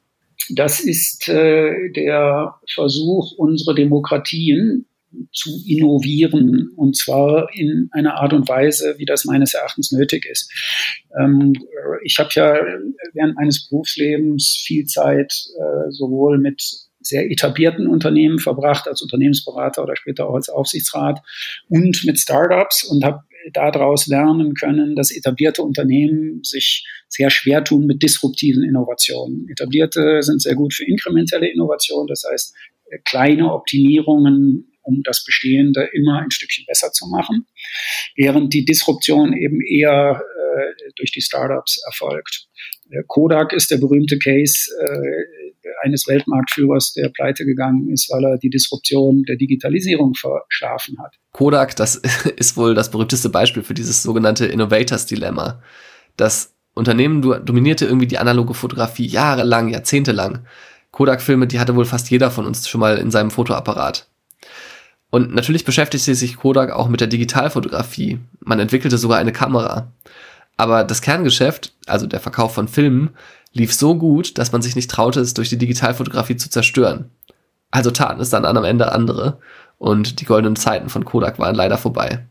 Das 0.49 0.79
ist 0.79 1.27
äh, 1.29 1.91
der 1.91 2.55
Versuch, 2.73 3.33
unsere 3.37 3.75
Demokratien 3.75 4.85
zu 5.33 5.49
innovieren 5.65 6.69
und 6.75 6.95
zwar 6.95 7.49
in 7.53 7.89
einer 7.91 8.15
Art 8.15 8.33
und 8.33 8.47
Weise, 8.47 8.95
wie 8.97 9.05
das 9.05 9.25
meines 9.25 9.53
Erachtens 9.53 9.91
nötig 9.91 10.25
ist. 10.25 10.51
Ähm, 11.19 11.53
ich 12.03 12.17
habe 12.19 12.29
ja 12.33 12.53
während 13.13 13.35
meines 13.35 13.67
Berufslebens 13.67 14.63
viel 14.65 14.85
Zeit 14.85 15.33
äh, 15.57 15.91
sowohl 15.91 16.37
mit 16.37 16.61
sehr 17.01 17.31
etablierten 17.31 17.87
Unternehmen 17.87 18.39
verbracht, 18.39 18.87
als 18.87 19.01
Unternehmensberater 19.01 19.83
oder 19.83 19.95
später 19.95 20.27
auch 20.27 20.35
als 20.35 20.49
Aufsichtsrat 20.49 21.19
und 21.69 22.03
mit 22.05 22.19
Startups 22.19 22.83
und 22.83 23.03
habe 23.03 23.23
daraus 23.53 24.07
lernen 24.07 24.53
können, 24.53 24.95
dass 24.95 25.15
etablierte 25.15 25.61
Unternehmen 25.61 26.43
sich 26.43 26.85
sehr 27.07 27.29
schwer 27.29 27.63
tun 27.63 27.85
mit 27.85 28.03
disruptiven 28.03 28.63
Innovationen. 28.63 29.47
Etablierte 29.49 30.21
sind 30.21 30.41
sehr 30.41 30.55
gut 30.55 30.73
für 30.73 30.85
inkrementelle 30.85 31.51
Innovation, 31.51 32.07
das 32.07 32.23
heißt 32.29 32.53
kleine 33.05 33.53
Optimierungen, 33.53 34.71
um 34.81 35.01
das 35.03 35.23
Bestehende 35.23 35.89
immer 35.93 36.19
ein 36.19 36.31
Stückchen 36.31 36.65
besser 36.65 36.91
zu 36.91 37.07
machen, 37.07 37.45
während 38.15 38.53
die 38.53 38.65
Disruption 38.65 39.33
eben 39.33 39.61
eher 39.61 40.21
äh, 40.21 40.91
durch 40.95 41.11
die 41.11 41.21
Startups 41.21 41.81
erfolgt. 41.85 42.47
Kodak 43.07 43.53
ist 43.53 43.69
der 43.69 43.77
berühmte 43.77 44.17
Case, 44.17 44.71
äh, 44.81 45.48
eines 45.83 46.07
Weltmarktführers, 46.07 46.93
der 46.93 47.09
pleite 47.09 47.45
gegangen 47.45 47.89
ist, 47.89 48.09
weil 48.11 48.23
er 48.23 48.37
die 48.37 48.49
Disruption 48.49 49.23
der 49.23 49.35
Digitalisierung 49.35 50.13
verschlafen 50.13 50.97
hat. 50.99 51.15
Kodak, 51.31 51.75
das 51.75 51.95
ist 52.37 52.57
wohl 52.57 52.73
das 52.73 52.91
berühmteste 52.91 53.29
Beispiel 53.29 53.63
für 53.63 53.73
dieses 53.73 54.03
sogenannte 54.03 54.45
Innovators 54.45 55.05
Dilemma. 55.05 55.61
Das 56.17 56.53
Unternehmen 56.73 57.21
dominierte 57.21 57.85
irgendwie 57.85 58.07
die 58.07 58.17
analoge 58.17 58.53
Fotografie 58.53 59.05
jahrelang, 59.05 59.69
jahrzehntelang. 59.69 60.45
Kodak-Filme, 60.91 61.47
die 61.47 61.59
hatte 61.59 61.75
wohl 61.75 61.85
fast 61.85 62.09
jeder 62.09 62.31
von 62.31 62.45
uns 62.45 62.67
schon 62.67 62.81
mal 62.81 62.97
in 62.97 63.11
seinem 63.11 63.31
Fotoapparat. 63.31 64.07
Und 65.11 65.33
natürlich 65.33 65.65
beschäftigte 65.65 66.13
sich 66.13 66.37
Kodak 66.37 66.71
auch 66.71 66.87
mit 66.87 67.01
der 67.01 67.07
Digitalfotografie. 67.07 68.19
Man 68.39 68.59
entwickelte 68.59 68.97
sogar 68.97 69.17
eine 69.17 69.31
Kamera. 69.31 69.91
Aber 70.57 70.83
das 70.83 71.01
Kerngeschäft, 71.01 71.73
also 71.87 72.05
der 72.05 72.19
Verkauf 72.19 72.53
von 72.53 72.67
Filmen, 72.67 73.11
lief 73.53 73.73
so 73.73 73.95
gut, 73.95 74.37
dass 74.37 74.51
man 74.51 74.61
sich 74.61 74.75
nicht 74.75 74.89
traute, 74.89 75.19
es 75.19 75.33
durch 75.33 75.49
die 75.49 75.57
Digitalfotografie 75.57 76.37
zu 76.37 76.49
zerstören. 76.49 77.11
Also 77.71 77.91
taten 77.91 78.21
es 78.21 78.29
dann 78.29 78.45
am 78.45 78.63
Ende 78.63 78.91
andere 78.91 79.39
und 79.77 80.19
die 80.19 80.25
goldenen 80.25 80.55
Zeiten 80.55 80.89
von 80.89 81.05
Kodak 81.05 81.39
waren 81.39 81.55
leider 81.55 81.77
vorbei. 81.77 82.27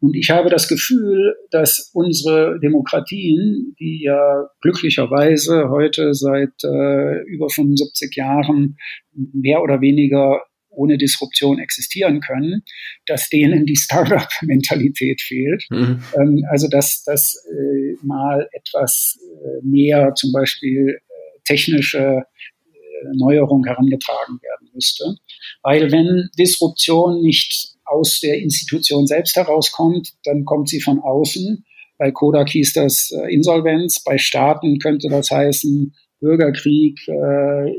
Und 0.00 0.14
ich 0.14 0.30
habe 0.30 0.50
das 0.50 0.68
Gefühl, 0.68 1.34
dass 1.50 1.90
unsere 1.94 2.58
Demokratien, 2.60 3.74
die 3.78 4.02
ja 4.04 4.48
glücklicherweise 4.60 5.70
heute 5.70 6.12
seit 6.14 6.52
äh, 6.62 7.22
über 7.24 7.48
75 7.48 8.14
Jahren 8.16 8.76
mehr 9.14 9.62
oder 9.62 9.80
weniger 9.80 10.42
ohne 10.76 10.98
Disruption 10.98 11.58
existieren 11.58 12.20
können, 12.20 12.62
dass 13.06 13.28
denen 13.28 13.66
die 13.66 13.76
Startup-Mentalität 13.76 15.20
fehlt. 15.20 15.64
Mhm. 15.70 16.02
Ähm, 16.14 16.44
also 16.50 16.68
dass, 16.68 17.02
dass 17.04 17.34
äh, 17.50 17.96
mal 18.02 18.48
etwas 18.52 19.18
äh, 19.20 19.66
mehr 19.66 20.14
zum 20.14 20.32
Beispiel 20.32 20.98
äh, 20.98 21.40
technische 21.44 21.98
äh, 21.98 23.08
Neuerung 23.14 23.64
herangetragen 23.64 24.38
werden 24.42 24.70
müsste. 24.74 25.16
Weil 25.62 25.90
wenn 25.90 26.28
Disruption 26.38 27.22
nicht 27.22 27.74
aus 27.84 28.20
der 28.20 28.38
Institution 28.38 29.06
selbst 29.06 29.36
herauskommt, 29.36 30.12
dann 30.24 30.44
kommt 30.44 30.68
sie 30.68 30.80
von 30.80 31.00
außen. 31.00 31.64
Bei 31.98 32.10
Kodak 32.10 32.50
hieß 32.50 32.74
das 32.74 33.10
Insolvenz, 33.30 34.02
bei 34.02 34.18
Staaten 34.18 34.78
könnte 34.78 35.08
das 35.08 35.30
heißen 35.30 35.94
Bürgerkrieg, 36.20 36.98
äh, 37.08 37.72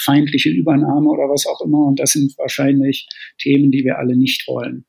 feindliche 0.00 0.50
Übernahme 0.50 1.08
oder 1.08 1.28
was 1.28 1.46
auch 1.46 1.60
immer. 1.64 1.86
Und 1.86 2.00
das 2.00 2.12
sind 2.12 2.36
wahrscheinlich 2.38 3.08
Themen, 3.38 3.70
die 3.70 3.84
wir 3.84 3.98
alle 3.98 4.16
nicht 4.16 4.46
wollen. 4.46 4.84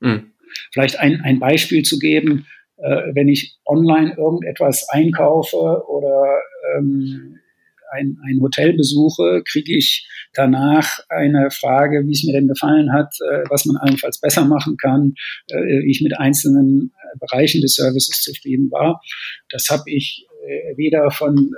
Mhm. 0.00 0.32
Vielleicht 0.72 0.98
ein, 0.98 1.20
ein 1.22 1.38
Beispiel 1.38 1.82
zu 1.82 1.98
geben, 1.98 2.46
äh, 2.78 3.14
wenn 3.14 3.28
ich 3.28 3.58
online 3.64 4.14
irgendetwas 4.16 4.86
einkaufe 4.90 5.82
oder 5.88 6.40
ähm, 6.76 7.38
ein, 7.92 8.18
ein 8.24 8.40
Hotel 8.40 8.74
besuche, 8.74 9.42
kriege 9.48 9.76
ich 9.76 10.06
danach 10.34 10.98
eine 11.08 11.50
Frage, 11.50 12.06
wie 12.06 12.12
es 12.12 12.24
mir 12.24 12.32
denn 12.32 12.48
gefallen 12.48 12.92
hat, 12.92 13.14
äh, 13.20 13.44
was 13.48 13.64
man 13.64 13.76
allenfalls 13.76 14.20
besser 14.20 14.44
machen 14.44 14.76
kann, 14.76 15.14
äh, 15.48 15.56
wie 15.56 15.90
ich 15.90 16.02
mit 16.02 16.18
einzelnen 16.18 16.92
Bereichen 17.18 17.60
des 17.60 17.74
Services 17.74 18.22
zufrieden 18.22 18.70
war. 18.70 19.00
Das 19.48 19.68
habe 19.70 19.84
ich 19.86 20.26
äh, 20.46 20.76
weder 20.76 21.10
von 21.10 21.52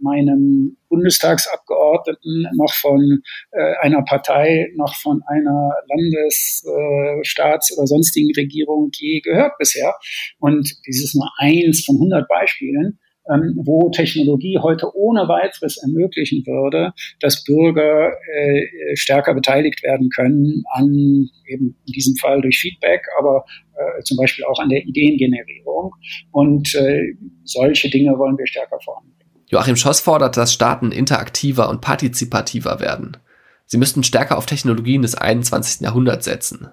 meinem 0.00 0.76
Bundestagsabgeordneten 0.88 2.48
noch 2.56 2.72
von 2.74 3.22
äh, 3.52 3.74
einer 3.80 4.02
Partei 4.02 4.68
noch 4.76 4.94
von 4.96 5.22
einer 5.26 5.72
Landes-, 5.88 6.64
äh, 6.66 7.76
oder 7.76 7.86
sonstigen 7.86 8.30
Regierung 8.36 8.90
je 8.94 9.20
gehört 9.20 9.52
bisher. 9.58 9.94
Und 10.38 10.70
dieses 10.86 11.14
nur 11.14 11.28
eins 11.38 11.84
von 11.84 11.96
100 11.96 12.28
Beispielen 12.28 12.98
ähm, 13.30 13.54
wo 13.64 13.90
Technologie 13.90 14.58
heute 14.60 14.88
ohne 14.96 15.28
weiteres 15.28 15.76
ermöglichen 15.82 16.44
würde, 16.46 16.92
dass 17.20 17.44
Bürger 17.44 18.12
äh, 18.34 18.96
stärker 18.96 19.34
beteiligt 19.34 19.82
werden 19.82 20.08
können 20.10 20.64
an 20.72 21.28
eben 21.46 21.76
in 21.86 21.92
diesem 21.92 22.16
Fall 22.16 22.40
durch 22.40 22.58
Feedback, 22.58 23.02
aber 23.18 23.44
äh, 23.74 24.02
zum 24.02 24.16
Beispiel 24.16 24.44
auch 24.44 24.58
an 24.58 24.70
der 24.70 24.84
Ideengenerierung. 24.84 25.94
Und 26.32 26.74
äh, 26.74 27.14
solche 27.44 27.90
Dinge 27.90 28.18
wollen 28.18 28.36
wir 28.38 28.46
stärker 28.46 28.78
voranbringen. 28.82 29.31
Joachim 29.52 29.76
Schoss 29.76 30.00
fordert, 30.00 30.38
dass 30.38 30.52
Staaten 30.52 30.92
interaktiver 30.92 31.68
und 31.68 31.82
partizipativer 31.82 32.80
werden. 32.80 33.18
Sie 33.66 33.76
müssten 33.76 34.02
stärker 34.02 34.38
auf 34.38 34.46
Technologien 34.46 35.02
des 35.02 35.14
21. 35.14 35.82
Jahrhunderts 35.82 36.24
setzen. 36.24 36.68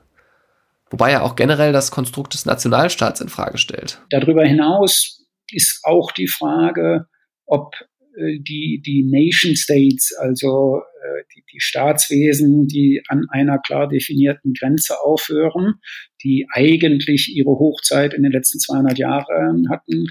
Wobei 0.90 1.12
er 1.12 1.24
auch 1.24 1.36
generell 1.36 1.74
das 1.74 1.92
Konstrukt 1.92 2.34
des 2.34 2.46
Nationalstaats 2.46 3.20
in 3.20 3.28
Frage 3.28 3.58
stellt. 3.58 4.02
Darüber 4.10 4.46
hinaus 4.46 5.26
ist 5.52 5.82
auch 5.84 6.12
die 6.14 6.28
Frage, 6.28 7.06
ob 7.46 7.74
äh, 8.16 8.40
die, 8.40 8.82
die 8.86 9.04
Nation 9.04 9.58
States, 9.58 10.16
also 10.18 10.78
äh, 10.80 11.24
die, 11.36 11.44
die 11.54 11.60
Staatswesen, 11.60 12.68
die 12.68 13.04
an 13.10 13.26
einer 13.30 13.60
klar 13.60 13.90
definierten 13.90 14.54
Grenze 14.54 15.02
aufhören, 15.02 15.76
die 16.24 16.48
eigentlich 16.54 17.36
ihre 17.36 17.52
Hochzeit 17.52 18.14
in 18.14 18.24
den 18.24 18.32
letzten 18.32 18.60
200 18.60 18.98
Jahren 18.98 19.70
hatten, 19.70 20.08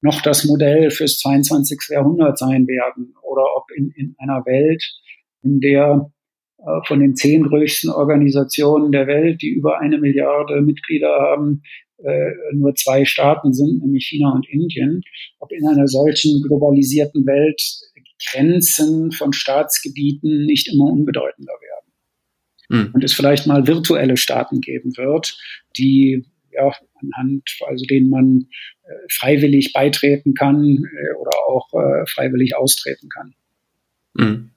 noch 0.00 0.20
das 0.22 0.44
Modell 0.44 0.90
fürs 0.90 1.18
22. 1.18 1.78
Jahrhundert 1.90 2.38
sein 2.38 2.66
werden 2.66 3.14
oder 3.22 3.44
ob 3.56 3.70
in, 3.74 3.90
in 3.96 4.14
einer 4.18 4.44
Welt, 4.46 4.82
in 5.42 5.60
der 5.60 6.10
äh, 6.58 6.86
von 6.86 7.00
den 7.00 7.16
zehn 7.16 7.44
größten 7.44 7.90
Organisationen 7.90 8.92
der 8.92 9.06
Welt, 9.06 9.42
die 9.42 9.50
über 9.50 9.80
eine 9.80 9.98
Milliarde 9.98 10.60
Mitglieder 10.60 11.20
haben, 11.20 11.62
äh, 12.04 12.30
nur 12.52 12.74
zwei 12.74 13.04
Staaten 13.04 13.52
sind, 13.52 13.82
nämlich 13.82 14.06
China 14.06 14.32
und 14.32 14.48
Indien, 14.48 15.02
ob 15.38 15.50
in 15.52 15.66
einer 15.66 15.86
solchen 15.86 16.42
globalisierten 16.42 17.24
Welt 17.26 17.60
Grenzen 18.24 19.12
von 19.12 19.32
Staatsgebieten 19.32 20.46
nicht 20.46 20.68
immer 20.72 20.86
unbedeutender 20.86 21.52
werden. 21.52 22.86
Mhm. 22.86 22.94
Und 22.94 23.04
es 23.04 23.12
vielleicht 23.12 23.46
mal 23.46 23.66
virtuelle 23.66 24.16
Staaten 24.16 24.60
geben 24.60 24.96
wird, 24.96 25.38
die 25.76 26.24
ja, 26.56 26.72
anhand, 27.00 27.42
also 27.66 27.84
denen 27.84 28.10
man 28.10 28.46
äh, 28.82 28.92
freiwillig 29.10 29.72
beitreten 29.72 30.34
kann 30.34 30.62
äh, 30.64 31.14
oder 31.20 31.30
auch 31.46 31.68
äh, 31.74 32.06
freiwillig 32.06 32.56
austreten 32.56 33.08
kann. 33.08 33.34
Mhm. 34.14 34.50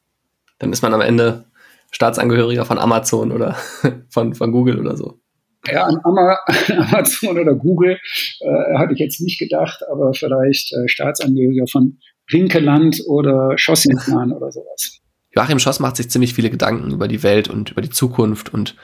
Dann 0.59 0.73
ist 0.73 0.81
man 0.81 0.93
am 0.93 1.01
Ende 1.01 1.45
Staatsangehöriger 1.91 2.65
von 2.65 2.77
Amazon 2.77 3.31
oder 3.31 3.55
von, 4.09 4.33
von 4.33 4.51
Google 4.51 4.79
oder 4.79 4.95
so. 4.95 5.19
Ja, 5.67 5.85
an 5.85 5.99
Amazon 6.05 7.37
oder 7.37 7.53
Google 7.53 7.99
äh, 8.39 8.77
hatte 8.77 8.93
ich 8.93 8.99
jetzt 8.99 9.19
nicht 9.19 9.39
gedacht, 9.39 9.81
aber 9.91 10.13
vielleicht 10.13 10.71
äh, 10.73 10.87
Staatsangehöriger 10.87 11.67
von 11.67 11.99
Winkeland 12.29 13.01
oder 13.07 13.57
Schossimplan 13.57 14.31
oder 14.31 14.51
sowas. 14.51 14.99
Joachim 15.35 15.59
Schoss 15.59 15.79
macht 15.79 15.97
sich 15.97 16.09
ziemlich 16.09 16.33
viele 16.33 16.49
Gedanken 16.49 16.91
über 16.91 17.07
die 17.07 17.23
Welt 17.23 17.49
und 17.49 17.71
über 17.71 17.81
die 17.81 17.89
Zukunft 17.89 18.53
und 18.53 18.75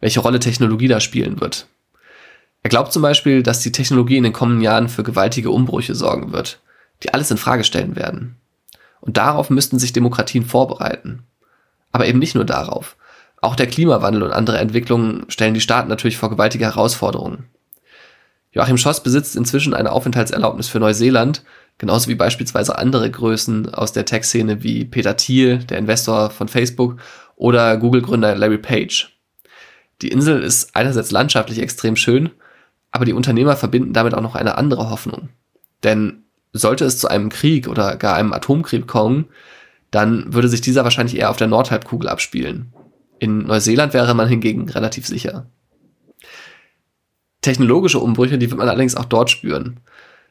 welche 0.00 0.20
Rolle 0.20 0.40
Technologie 0.40 0.88
da 0.88 1.00
spielen 1.00 1.40
wird. 1.40 1.66
Er 2.64 2.70
glaubt 2.70 2.94
zum 2.94 3.02
Beispiel, 3.02 3.42
dass 3.42 3.60
die 3.60 3.72
Technologie 3.72 4.16
in 4.16 4.24
den 4.24 4.32
kommenden 4.32 4.62
Jahren 4.62 4.88
für 4.88 5.02
gewaltige 5.02 5.50
Umbrüche 5.50 5.94
sorgen 5.94 6.32
wird, 6.32 6.60
die 7.02 7.12
alles 7.12 7.30
in 7.30 7.36
Frage 7.36 7.62
stellen 7.62 7.94
werden. 7.94 8.36
Und 9.02 9.18
darauf 9.18 9.50
müssten 9.50 9.78
sich 9.78 9.92
Demokratien 9.92 10.46
vorbereiten. 10.46 11.24
Aber 11.92 12.06
eben 12.06 12.18
nicht 12.18 12.34
nur 12.34 12.46
darauf. 12.46 12.96
Auch 13.42 13.54
der 13.54 13.66
Klimawandel 13.66 14.22
und 14.22 14.32
andere 14.32 14.56
Entwicklungen 14.58 15.26
stellen 15.28 15.52
die 15.52 15.60
Staaten 15.60 15.90
natürlich 15.90 16.16
vor 16.16 16.30
gewaltige 16.30 16.64
Herausforderungen. 16.64 17.44
Joachim 18.52 18.78
Schoss 18.78 19.02
besitzt 19.02 19.36
inzwischen 19.36 19.74
eine 19.74 19.92
Aufenthaltserlaubnis 19.92 20.68
für 20.68 20.80
Neuseeland, 20.80 21.44
genauso 21.76 22.08
wie 22.08 22.14
beispielsweise 22.14 22.78
andere 22.78 23.10
Größen 23.10 23.74
aus 23.74 23.92
der 23.92 24.06
Tech-Szene 24.06 24.62
wie 24.62 24.86
Peter 24.86 25.18
Thiel, 25.18 25.58
der 25.58 25.76
Investor 25.76 26.30
von 26.30 26.48
Facebook, 26.48 26.96
oder 27.36 27.76
Google-Gründer 27.76 28.34
Larry 28.36 28.58
Page. 28.58 29.12
Die 30.00 30.08
Insel 30.08 30.42
ist 30.42 30.74
einerseits 30.74 31.10
landschaftlich 31.10 31.58
extrem 31.58 31.96
schön, 31.96 32.30
aber 32.94 33.04
die 33.04 33.12
Unternehmer 33.12 33.56
verbinden 33.56 33.92
damit 33.92 34.14
auch 34.14 34.20
noch 34.20 34.36
eine 34.36 34.56
andere 34.56 34.88
Hoffnung. 34.88 35.28
Denn 35.82 36.22
sollte 36.52 36.84
es 36.84 36.98
zu 36.98 37.08
einem 37.08 37.28
Krieg 37.28 37.66
oder 37.66 37.96
gar 37.96 38.14
einem 38.14 38.32
Atomkrieg 38.32 38.86
kommen, 38.86 39.26
dann 39.90 40.32
würde 40.32 40.46
sich 40.48 40.60
dieser 40.60 40.84
wahrscheinlich 40.84 41.18
eher 41.18 41.30
auf 41.30 41.36
der 41.36 41.48
Nordhalbkugel 41.48 42.08
abspielen. 42.08 42.72
In 43.18 43.38
Neuseeland 43.38 43.94
wäre 43.94 44.14
man 44.14 44.28
hingegen 44.28 44.68
relativ 44.68 45.08
sicher. 45.08 45.46
Technologische 47.40 47.98
Umbrüche, 47.98 48.38
die 48.38 48.48
wird 48.48 48.58
man 48.58 48.68
allerdings 48.68 48.94
auch 48.94 49.06
dort 49.06 49.28
spüren. 49.28 49.80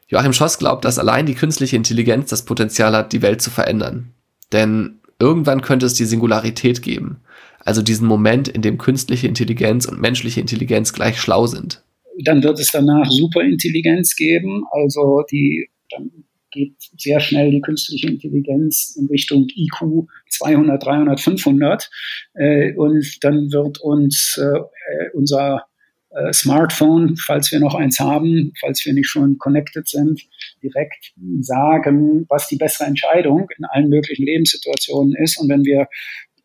Joachim 0.07 0.31
Schoss 0.31 0.57
glaubt, 0.57 0.85
dass 0.85 0.99
allein 0.99 1.25
die 1.25 1.35
künstliche 1.35 1.75
Intelligenz 1.75 2.29
das 2.29 2.45
Potenzial 2.45 2.95
hat, 2.95 3.11
die 3.11 3.21
Welt 3.21 3.41
zu 3.41 3.51
verändern. 3.51 4.13
Denn 4.53 5.01
irgendwann 5.19 5.61
könnte 5.61 5.85
es 5.85 5.95
die 5.95 6.05
Singularität 6.05 6.81
geben, 6.81 7.17
also 7.59 7.81
diesen 7.81 8.07
Moment, 8.07 8.47
in 8.47 8.61
dem 8.61 8.77
künstliche 8.77 9.27
Intelligenz 9.27 9.85
und 9.85 9.99
menschliche 9.99 10.39
Intelligenz 10.39 10.93
gleich 10.93 11.19
schlau 11.19 11.45
sind. 11.45 11.83
Dann 12.23 12.43
wird 12.43 12.59
es 12.59 12.71
danach 12.71 13.09
Superintelligenz 13.09 14.15
geben, 14.15 14.63
also 14.71 15.23
die 15.31 15.67
dann 15.89 16.11
geht 16.53 16.75
sehr 16.97 17.19
schnell 17.19 17.51
die 17.51 17.61
künstliche 17.61 18.07
Intelligenz 18.07 18.95
in 18.97 19.07
Richtung 19.07 19.47
IQ 19.55 20.07
200, 20.29 20.83
300, 20.83 21.19
500. 21.19 21.89
Äh, 22.35 22.73
und 22.75 23.23
dann 23.23 23.51
wird 23.51 23.79
uns 23.81 24.39
äh, 24.39 25.09
unser 25.13 25.65
äh, 26.11 26.31
Smartphone, 26.31 27.15
falls 27.17 27.51
wir 27.51 27.59
noch 27.59 27.73
eins 27.73 27.99
haben, 27.99 28.53
falls 28.61 28.85
wir 28.85 28.93
nicht 28.93 29.07
schon 29.07 29.37
connected 29.39 29.87
sind, 29.87 30.21
direkt 30.61 31.13
sagen, 31.41 32.25
was 32.29 32.47
die 32.47 32.57
bessere 32.57 32.87
Entscheidung 32.87 33.47
in 33.57 33.65
allen 33.65 33.89
möglichen 33.89 34.25
Lebenssituationen 34.25 35.15
ist. 35.15 35.39
Und 35.39 35.49
wenn 35.49 35.65
wir 35.65 35.87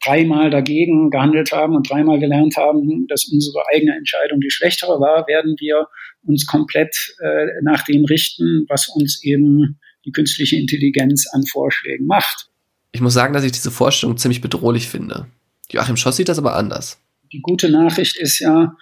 dreimal 0.04 0.50
dagegen 0.50 1.10
gehandelt 1.10 1.52
haben 1.52 1.74
und 1.74 1.88
dreimal 1.88 2.18
gelernt 2.18 2.56
haben, 2.56 3.06
dass 3.08 3.28
unsere 3.32 3.62
eigene 3.72 3.96
Entscheidung 3.96 4.40
die 4.40 4.50
schlechtere 4.50 5.00
war, 5.00 5.26
werden 5.26 5.56
wir 5.58 5.86
uns 6.24 6.46
komplett 6.46 6.94
äh, 7.20 7.46
nach 7.62 7.84
dem 7.84 8.04
richten, 8.04 8.64
was 8.68 8.88
uns 8.88 9.22
eben 9.22 9.78
die 10.04 10.12
künstliche 10.12 10.56
Intelligenz 10.56 11.26
an 11.32 11.44
Vorschlägen 11.46 12.06
macht. 12.06 12.48
Ich 12.92 13.00
muss 13.00 13.14
sagen, 13.14 13.34
dass 13.34 13.44
ich 13.44 13.52
diese 13.52 13.70
Vorstellung 13.70 14.16
ziemlich 14.16 14.40
bedrohlich 14.40 14.88
finde. 14.88 15.26
Joachim 15.70 15.96
Schoss 15.96 16.16
sieht 16.16 16.28
das 16.28 16.38
aber 16.38 16.56
anders. 16.56 17.00
Die 17.32 17.40
gute 17.40 17.68
Nachricht 17.68 18.16
ist 18.16 18.38
ja, 18.38 18.74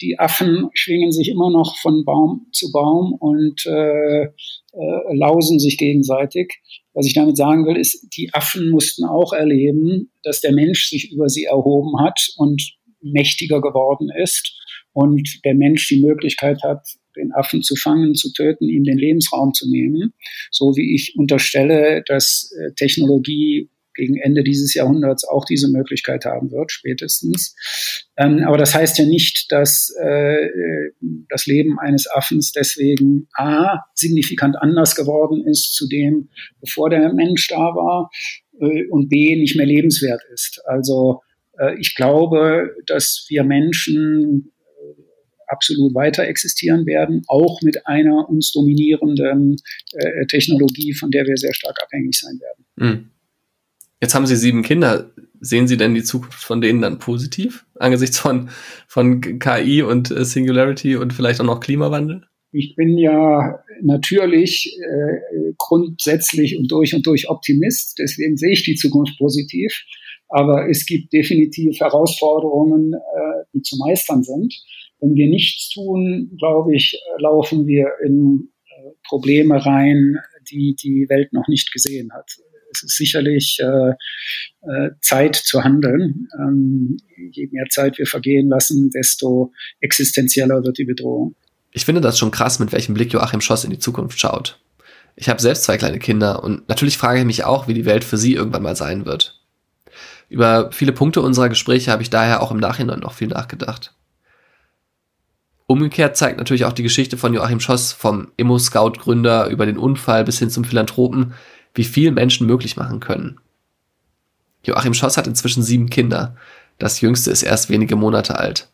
die 0.00 0.18
Affen 0.18 0.70
schwingen 0.74 1.12
sich 1.12 1.28
immer 1.28 1.50
noch 1.50 1.76
von 1.78 2.04
Baum 2.04 2.46
zu 2.52 2.70
Baum 2.70 3.14
und 3.14 3.66
äh, 3.66 4.24
äh, 4.24 5.16
lausen 5.16 5.58
sich 5.58 5.76
gegenseitig. 5.76 6.60
Was 6.94 7.06
ich 7.06 7.14
damit 7.14 7.36
sagen 7.36 7.66
will, 7.66 7.76
ist, 7.76 8.06
die 8.16 8.32
Affen 8.32 8.70
mussten 8.70 9.04
auch 9.04 9.32
erleben, 9.32 10.12
dass 10.22 10.40
der 10.40 10.52
Mensch 10.52 10.88
sich 10.88 11.12
über 11.12 11.28
sie 11.28 11.44
erhoben 11.44 12.00
hat 12.00 12.28
und 12.36 12.62
mächtiger 13.02 13.60
geworden 13.60 14.10
ist 14.22 14.52
und 14.92 15.40
der 15.44 15.54
Mensch 15.54 15.88
die 15.88 16.00
Möglichkeit 16.00 16.62
hat, 16.62 16.86
den 17.16 17.32
Affen 17.32 17.62
zu 17.62 17.76
fangen, 17.76 18.14
zu 18.14 18.32
töten, 18.32 18.68
ihm 18.68 18.84
den 18.84 18.98
Lebensraum 18.98 19.52
zu 19.52 19.68
nehmen. 19.68 20.14
So 20.50 20.76
wie 20.76 20.94
ich 20.94 21.14
unterstelle, 21.16 22.02
dass 22.06 22.50
äh, 22.58 22.72
Technologie 22.74 23.70
gegen 23.94 24.16
Ende 24.16 24.42
dieses 24.42 24.74
Jahrhunderts 24.74 25.24
auch 25.24 25.44
diese 25.44 25.70
Möglichkeit 25.70 26.24
haben 26.24 26.50
wird, 26.50 26.72
spätestens. 26.72 27.54
Ähm, 28.16 28.44
aber 28.46 28.58
das 28.58 28.74
heißt 28.74 28.98
ja 28.98 29.04
nicht, 29.04 29.50
dass 29.50 29.94
äh, 30.02 30.36
das 31.28 31.46
Leben 31.46 31.78
eines 31.78 32.10
Affens 32.10 32.52
deswegen 32.52 33.28
A, 33.34 33.80
signifikant 33.94 34.56
anders 34.56 34.94
geworden 34.94 35.46
ist 35.46 35.74
zu 35.74 35.88
dem, 35.88 36.28
bevor 36.60 36.90
der 36.90 37.12
Mensch 37.12 37.48
da 37.48 37.56
war, 37.56 38.10
äh, 38.60 38.86
und 38.88 39.08
B, 39.08 39.36
nicht 39.36 39.56
mehr 39.56 39.66
lebenswert 39.66 40.22
ist. 40.32 40.60
Also 40.66 41.20
äh, 41.58 41.78
ich 41.78 41.94
glaube, 41.94 42.70
dass 42.86 43.26
wir 43.28 43.44
Menschen 43.44 44.50
absolut 45.48 45.94
weiter 45.94 46.24
existieren 46.24 46.86
werden, 46.86 47.22
auch 47.28 47.60
mit 47.62 47.86
einer 47.86 48.28
uns 48.28 48.52
dominierenden 48.52 49.56
äh, 49.92 50.26
Technologie, 50.26 50.94
von 50.94 51.10
der 51.10 51.26
wir 51.26 51.36
sehr 51.36 51.54
stark 51.54 51.78
abhängig 51.82 52.18
sein 52.18 52.40
werden. 52.40 52.64
Mhm. 52.76 53.10
Jetzt 54.00 54.14
haben 54.14 54.26
Sie 54.26 54.36
sieben 54.36 54.62
Kinder. 54.62 55.10
Sehen 55.40 55.68
Sie 55.68 55.76
denn 55.76 55.94
die 55.94 56.02
Zukunft 56.02 56.42
von 56.42 56.60
denen 56.60 56.80
dann 56.80 56.98
positiv 56.98 57.66
angesichts 57.78 58.18
von, 58.18 58.48
von 58.88 59.20
KI 59.20 59.82
und 59.82 60.10
äh, 60.10 60.24
Singularity 60.24 60.96
und 60.96 61.12
vielleicht 61.12 61.40
auch 61.40 61.44
noch 61.44 61.60
Klimawandel? 61.60 62.22
Ich 62.52 62.76
bin 62.76 62.96
ja 62.98 63.58
natürlich 63.82 64.78
äh, 64.78 65.52
grundsätzlich 65.58 66.56
und 66.56 66.70
durch 66.70 66.94
und 66.94 67.06
durch 67.06 67.28
Optimist, 67.28 67.98
deswegen 67.98 68.36
sehe 68.36 68.52
ich 68.52 68.64
die 68.64 68.76
Zukunft 68.76 69.18
positiv. 69.18 69.84
Aber 70.28 70.68
es 70.68 70.86
gibt 70.86 71.12
definitiv 71.12 71.78
Herausforderungen, 71.80 72.94
äh, 72.94 73.44
die 73.52 73.62
zu 73.62 73.76
meistern 73.76 74.22
sind. 74.22 74.54
Wenn 75.00 75.14
wir 75.14 75.28
nichts 75.28 75.70
tun, 75.70 76.32
glaube 76.38 76.74
ich, 76.74 76.98
laufen 77.18 77.66
wir 77.66 77.88
in 78.04 78.48
äh, 78.66 78.90
Probleme 79.06 79.64
rein, 79.64 80.18
die 80.50 80.76
die 80.80 81.06
Welt 81.08 81.32
noch 81.32 81.48
nicht 81.48 81.72
gesehen 81.72 82.12
hat. 82.12 82.30
Sicherlich 82.76 83.58
äh, 83.60 83.90
äh, 84.62 84.90
Zeit 85.00 85.36
zu 85.36 85.64
handeln. 85.64 86.28
Ähm, 86.38 86.96
je 87.30 87.48
mehr 87.50 87.66
Zeit 87.70 87.98
wir 87.98 88.06
vergehen 88.06 88.48
lassen, 88.48 88.90
desto 88.90 89.52
existenzieller 89.80 90.62
wird 90.64 90.78
die 90.78 90.84
Bedrohung. 90.84 91.34
Ich 91.72 91.84
finde 91.84 92.00
das 92.00 92.18
schon 92.18 92.30
krass, 92.30 92.58
mit 92.58 92.72
welchem 92.72 92.94
Blick 92.94 93.12
Joachim 93.12 93.40
Schoss 93.40 93.64
in 93.64 93.70
die 93.70 93.78
Zukunft 93.78 94.18
schaut. 94.18 94.60
Ich 95.16 95.28
habe 95.28 95.40
selbst 95.40 95.64
zwei 95.64 95.76
kleine 95.76 95.98
Kinder 95.98 96.42
und 96.42 96.68
natürlich 96.68 96.98
frage 96.98 97.20
ich 97.20 97.24
mich 97.24 97.44
auch, 97.44 97.68
wie 97.68 97.74
die 97.74 97.84
Welt 97.84 98.04
für 98.04 98.16
sie 98.16 98.34
irgendwann 98.34 98.62
mal 98.62 98.76
sein 98.76 99.06
wird. 99.06 99.40
Über 100.28 100.72
viele 100.72 100.92
Punkte 100.92 101.20
unserer 101.20 101.48
Gespräche 101.48 101.92
habe 101.92 102.02
ich 102.02 102.10
daher 102.10 102.42
auch 102.42 102.50
im 102.50 102.58
Nachhinein 102.58 103.00
noch 103.00 103.12
viel 103.12 103.28
nachgedacht. 103.28 103.94
Umgekehrt 105.66 106.16
zeigt 106.16 106.38
natürlich 106.38 106.66
auch 106.66 106.72
die 106.72 106.82
Geschichte 106.82 107.16
von 107.16 107.32
Joachim 107.32 107.60
Schoss 107.60 107.92
vom 107.92 108.32
Immo-Scout-Gründer 108.36 109.48
über 109.48 109.64
den 109.64 109.78
Unfall 109.78 110.24
bis 110.24 110.38
hin 110.38 110.50
zum 110.50 110.64
Philanthropen, 110.64 111.34
wie 111.74 111.84
viel 111.84 112.12
Menschen 112.12 112.46
möglich 112.46 112.76
machen 112.76 113.00
können. 113.00 113.38
Joachim 114.62 114.94
Schoss 114.94 115.16
hat 115.16 115.26
inzwischen 115.26 115.62
sieben 115.62 115.90
Kinder. 115.90 116.36
Das 116.78 117.00
jüngste 117.00 117.30
ist 117.30 117.42
erst 117.42 117.68
wenige 117.68 117.96
Monate 117.96 118.38
alt. 118.38 118.68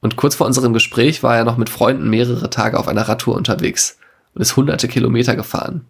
Und 0.00 0.16
kurz 0.16 0.34
vor 0.34 0.46
unserem 0.46 0.72
Gespräch 0.72 1.22
war 1.22 1.36
er 1.36 1.44
noch 1.44 1.56
mit 1.56 1.70
Freunden 1.70 2.10
mehrere 2.10 2.50
Tage 2.50 2.78
auf 2.78 2.88
einer 2.88 3.08
Radtour 3.08 3.36
unterwegs 3.36 3.98
und 4.34 4.42
ist 4.42 4.56
hunderte 4.56 4.88
Kilometer 4.88 5.36
gefahren. 5.36 5.86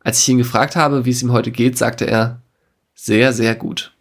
Als 0.00 0.20
ich 0.22 0.28
ihn 0.28 0.38
gefragt 0.38 0.76
habe, 0.76 1.04
wie 1.04 1.10
es 1.10 1.22
ihm 1.22 1.32
heute 1.32 1.50
geht, 1.50 1.76
sagte 1.76 2.06
er, 2.06 2.40
sehr, 2.94 3.32
sehr 3.32 3.54
gut. 3.54 3.92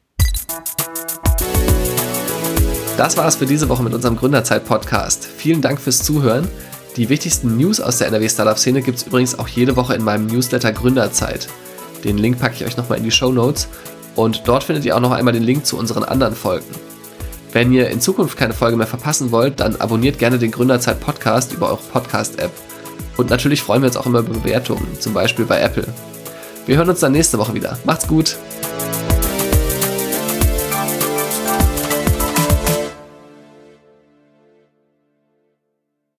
Das 2.98 3.18
war 3.18 3.28
es 3.28 3.36
für 3.36 3.46
diese 3.46 3.70
Woche 3.70 3.84
mit 3.84 3.94
unserem 3.94 4.16
Gründerzeit-Podcast. 4.16 5.26
Vielen 5.26 5.62
Dank 5.62 5.80
fürs 5.80 6.04
Zuhören. 6.04 6.48
Die 6.98 7.10
wichtigsten 7.10 7.58
News 7.58 7.80
aus 7.80 8.00
der 8.00 8.08
NRW-Startup-Szene 8.08 8.82
gibt 8.82 8.98
es 8.98 9.04
übrigens 9.04 9.38
auch 9.38 9.48
jede 9.48 9.76
Woche 9.76 9.94
in 9.94 10.04
meinem 10.04 10.26
Newsletter 10.26 10.74
Gründerzeit. 10.74 11.48
Den 12.04 12.18
Link 12.18 12.40
packe 12.40 12.56
ich 12.56 12.66
euch 12.66 12.76
nochmal 12.76 12.98
in 12.98 13.04
die 13.04 13.12
Show 13.12 13.32
Notes 13.32 13.68
und 14.16 14.48
dort 14.48 14.64
findet 14.64 14.84
ihr 14.84 14.96
auch 14.96 15.00
noch 15.00 15.12
einmal 15.12 15.34
den 15.34 15.44
Link 15.44 15.64
zu 15.64 15.78
unseren 15.78 16.04
anderen 16.04 16.36
Folgen. 16.36 16.66
Wenn 17.54 17.72
ihr 17.72 17.92
in 17.92 18.02
Zukunft 18.02 18.36
keine 18.36 18.54
Folge 18.54 18.78
mehr 18.78 18.88
verpassen 18.88 19.32
wollt, 19.32 19.60
dann 19.60 19.76
abonniert 19.76 20.18
gerne 20.18 20.40
den 20.40 20.50
Gründerzeit 20.50 21.00
Podcast 21.00 21.54
über 21.54 21.68
eure 21.70 21.84
Podcast-App. 21.94 22.52
Und 23.16 23.30
natürlich 23.30 23.62
freuen 23.62 23.84
wir 23.84 23.90
uns 23.90 23.98
auch 23.98 24.08
immer 24.08 24.20
über 24.20 24.34
Bewertungen, 24.34 24.88
zum 25.00 25.14
Beispiel 25.14 25.46
bei 25.46 25.62
Apple. 25.62 25.86
Wir 26.66 26.78
hören 26.78 26.90
uns 26.90 27.00
dann 27.00 27.12
nächste 27.12 27.38
Woche 27.38 27.54
wieder. 27.54 27.78
Macht's 27.86 28.08
gut! 28.08 28.38